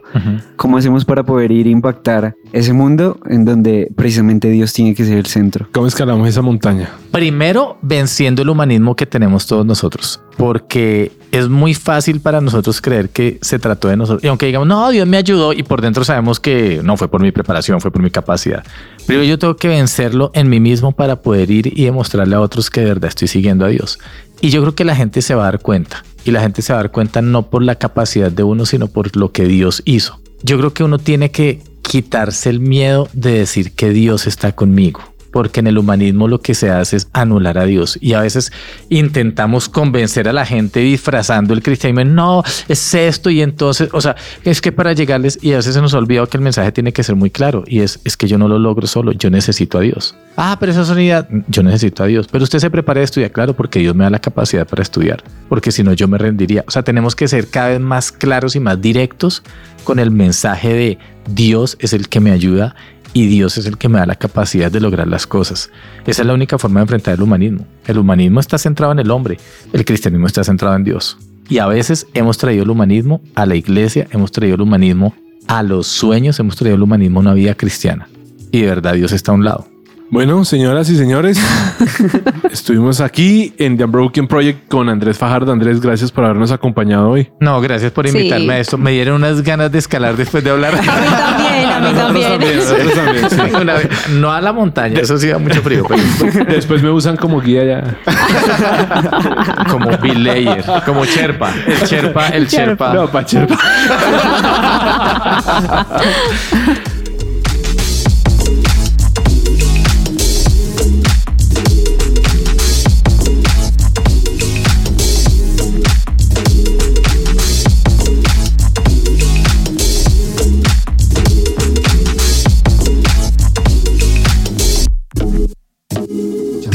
¿cómo 0.56 0.78
hacemos 0.78 1.06
para 1.06 1.24
poder 1.24 1.52
ir 1.52 1.68
a 1.68 1.70
impactar 1.70 2.36
ese 2.54 2.74
mundo 2.74 3.20
en 3.28 3.46
donde 3.46 3.92
precisamente 3.96 4.50
Dios 4.50 4.74
tiene 4.74 4.96
que 4.96 5.06
ser 5.06 5.18
el 5.18 5.26
centro? 5.26 5.68
¿Cómo 5.72 5.88
escalamos 5.88 6.28
esa 6.28 6.42
montaña? 6.42 6.90
Primero, 7.12 7.78
venciendo 7.82 8.42
el 8.42 8.50
humanismo 8.50 8.96
que 8.96 9.06
tenemos 9.06 9.46
todos 9.46 9.66
nosotros, 9.66 10.22
porque 10.38 11.12
es 11.32 11.50
muy 11.50 11.74
fácil 11.74 12.20
para 12.20 12.42
nosotros 12.42 12.82
creer 12.82 13.10
que 13.10 13.38
se 13.42 13.60
trató 13.60 13.88
de 13.88 13.98
nosotros. 13.98 14.24
Y 14.24 14.28
aunque 14.28 14.48
digamos, 14.48 14.68
no, 14.68 14.90
Dios 14.90 15.08
me 15.08 15.18
ayudó 15.18 15.54
y 15.54 15.64
por 15.64 15.82
dentro 15.82 16.04
sabemos 16.04 16.40
que 16.40 16.82
no 16.84 16.98
fue 16.98 17.10
por 17.10 17.22
mi 17.22 17.32
preparación, 17.32 17.80
fue 17.80 17.92
por 17.92 18.02
mi 18.02 18.12
capacidad. 18.12 18.64
Pero 19.08 19.24
yo 19.24 19.38
tengo 19.40 19.56
que 19.56 19.68
vencerlo 19.68 20.32
en 20.34 20.50
mí 20.50 20.60
mismo 20.60 20.92
para 20.92 21.22
poder 21.22 21.52
ir 21.52 21.68
y 21.78 21.86
demostrarle 21.86 22.36
a 22.36 22.42
otros 22.42 22.70
que 22.70 22.82
de 22.82 22.88
verdad 22.88 23.10
estoy 23.10 23.28
siguiendo 23.28 23.66
a 23.66 23.70
Dios. 23.70 24.00
Y 24.42 24.50
yo 24.50 24.62
creo 24.62 24.76
que 24.76 24.84
la 24.84 24.96
gente 24.96 25.22
se 25.22 25.36
va 25.36 25.44
a 25.44 25.52
dar 25.52 25.60
cuenta. 25.60 26.04
Y 26.26 26.32
la 26.32 26.42
gente 26.42 26.62
se 26.62 26.74
va 26.74 26.80
a 26.80 26.84
dar 26.84 26.92
cuenta 26.92 27.22
no 27.22 27.50
por 27.50 27.64
la 27.64 27.76
capacidad 27.76 28.32
de 28.32 28.44
uno, 28.44 28.66
sino 28.66 28.88
por 28.88 29.16
lo 29.16 29.32
que 29.32 29.46
Dios 29.46 29.84
hizo. 29.86 30.20
Yo 30.42 30.58
creo 30.58 30.74
que 30.74 30.84
uno 30.84 30.98
tiene 30.98 31.30
que 31.30 31.62
quitarse 31.84 32.50
el 32.50 32.60
miedo 32.60 33.08
de 33.14 33.34
decir 33.34 33.74
que 33.74 33.92
Dios 33.92 34.26
está 34.26 34.54
conmigo. 34.54 35.02
Porque 35.32 35.62
en 35.62 35.68
el 35.68 35.78
humanismo 35.78 36.28
lo 36.28 36.42
que 36.42 36.54
se 36.54 36.70
hace 36.70 36.98
es 36.98 37.08
anular 37.14 37.58
a 37.58 37.66
Dios. 37.66 37.98
Y 38.02 38.14
a 38.14 38.22
veces 38.22 38.52
intentamos 38.90 39.70
convencer 39.70 40.28
a 40.28 40.34
la 40.34 40.46
gente 40.46 40.82
disfrazando 40.82 41.54
el 41.54 41.64
cristianismo. 41.64 42.04
No, 42.04 42.44
es 42.68 42.94
esto. 42.94 43.30
Y 43.30 43.42
entonces, 43.42 43.90
o 43.94 44.02
sea, 44.02 44.16
es 44.44 44.62
que 44.62 44.72
para 44.72 44.94
llegarles, 44.94 45.40
y 45.42 45.54
a 45.54 45.58
veces 45.58 45.74
se 45.74 45.82
nos 45.82 45.94
ha 45.94 46.00
que 46.30 46.38
el 46.38 46.42
mensaje 46.42 46.72
tiene 46.72 46.92
que 46.94 47.04
ser 47.04 47.16
muy 47.16 47.30
claro. 47.30 47.64
Y 47.68 47.80
es, 47.80 48.00
es 48.04 48.18
que 48.18 48.28
yo 48.28 48.38
no 48.38 48.48
lo 48.48 48.60
logro 48.60 48.88
solo, 48.88 49.12
yo 49.12 49.30
necesito 49.30 49.78
a 49.78 49.82
Dios. 49.82 50.16
Ah, 50.36 50.58
pero 50.60 50.72
esa 50.72 50.82
es 50.82 50.90
una 50.90 51.02
idea. 51.02 51.28
Yo 51.48 51.64
necesito 51.64 52.04
a 52.04 52.08
Dios. 52.08 52.28
Pero 52.32 52.44
usted 52.44 52.60
se 52.60 52.70
prepara 52.70 53.02
a 53.02 53.04
estudiar, 53.04 53.32
claro, 53.32 53.56
porque 53.56 53.80
Dios 53.80 53.96
me 53.96 54.04
da 54.04 54.10
la 54.10 54.20
capacidad 54.20 54.68
para 54.68 54.82
estudiar. 54.82 55.24
Porque 55.50 55.72
si 55.72 55.84
no, 55.84 55.94
yo 55.94 56.08
me 56.08 56.18
rendiría. 56.18 56.64
O 56.68 56.72
sea, 56.72 56.84
tenemos 56.84 57.16
que 57.16 57.28
ser 57.28 57.48
cada 57.48 57.70
vez 57.70 57.80
más 57.80 58.12
claros 58.12 58.56
y 58.56 58.60
más 58.60 58.82
directos 58.82 59.44
con 59.84 60.00
el 60.00 60.12
mensaje 60.12 60.74
de 60.74 60.98
Dios 61.28 61.78
es 61.80 61.94
el 61.94 62.10
que 62.10 62.20
me 62.20 62.32
ayuda 62.32 62.76
y 63.14 63.28
Dios 63.28 63.58
es 63.58 63.66
el 63.66 63.78
que 63.78 63.90
me 63.90 64.00
da 64.00 64.06
la 64.06 64.16
capacidad 64.16 64.72
de 64.72 64.80
lograr 64.80 65.08
las 65.08 65.28
cosas. 65.28 65.70
Esa 66.06 66.22
es 66.22 66.28
la 66.28 66.34
única 66.34 66.58
forma 66.58 66.80
de 66.80 66.84
enfrentar 66.84 67.16
el 67.16 67.22
humanismo. 67.22 67.66
El 67.86 67.98
humanismo 67.98 68.40
está 68.40 68.58
centrado 68.58 68.94
en 68.94 69.00
el 69.00 69.12
hombre, 69.12 69.38
el 69.74 69.86
cristianismo 69.86 70.28
está 70.28 70.44
centrado 70.44 70.76
en 70.76 70.84
Dios. 70.84 71.18
Y 71.50 71.58
a 71.58 71.68
veces 71.68 72.08
hemos 72.14 72.38
traído 72.38 72.64
el 72.64 72.70
humanismo 72.70 73.22
a 73.36 73.46
la 73.46 73.56
iglesia, 73.56 74.08
hemos 74.12 74.32
traído 74.32 74.56
el 74.56 74.62
humanismo 74.62 75.14
a 75.48 75.64
los 75.64 75.88
sueños, 75.88 76.40
hemos 76.40 76.56
traído 76.56 76.76
el 76.76 76.84
humanismo 76.84 77.20
a 77.20 77.22
una 77.22 77.34
vida 77.34 77.56
cristiana. 77.56 78.08
Y 78.52 78.62
de 78.62 78.68
verdad 78.68 78.94
Dios 78.94 79.12
está 79.12 79.32
a 79.32 79.36
un 79.36 79.44
lado. 79.44 79.71
Bueno, 80.14 80.44
señoras 80.44 80.90
y 80.90 80.98
señores, 80.98 81.40
estuvimos 82.52 83.00
aquí 83.00 83.54
en 83.58 83.78
The 83.78 83.86
Unbroken 83.86 84.28
Project 84.28 84.68
con 84.68 84.90
Andrés 84.90 85.18
Fajardo. 85.18 85.54
Andrés, 85.54 85.80
gracias 85.80 86.12
por 86.12 86.26
habernos 86.26 86.52
acompañado 86.52 87.10
hoy. 87.10 87.30
No, 87.40 87.62
gracias 87.62 87.94
por 87.94 88.10
Sí. 88.10 88.18
invitarme 88.18 88.56
a 88.56 88.60
esto. 88.60 88.78
Me 88.78 88.92
dieron 88.92 89.16
unas 89.16 89.42
ganas 89.42 89.72
de 89.72 89.80
escalar 89.80 90.18
después 90.18 90.44
de 90.44 90.50
hablar. 90.50 90.76
A 90.76 90.82
mí 90.82 90.86
también, 90.86 91.70
a 91.72 91.80
mí 91.80 91.94
también. 91.96 92.58
Nosotros 92.58 92.94
también, 92.94 93.30
sí. 93.30 93.38
Una 93.62 93.74
vez- 93.76 93.88
no 94.10 94.34
a 94.34 94.42
la 94.42 94.52
montaña, 94.52 95.00
eso 95.00 95.18
sí 95.18 95.28
da 95.30 95.38
mucho 95.38 95.62
frío, 95.62 95.86
pero 95.88 96.46
Después 96.50 96.84
me 96.84 96.90
usan 96.90 97.16
como 97.16 97.40
guía 97.40 97.64
ya. 97.64 97.98
como 99.70 99.98
Bill 99.98 100.26
Layer, 100.26 100.66
como 100.86 101.06
Sherpa, 101.06 101.54
el 101.66 101.88
Sherpa, 101.88 102.28
el 102.28 102.48
Sherpa. 102.48 102.94
No, 102.94 103.08
Pacherpa. 103.10 103.58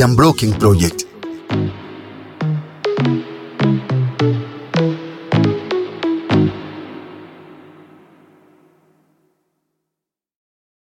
The 0.07 0.13
Unbroken 0.13 0.53
Project. 0.53 1.06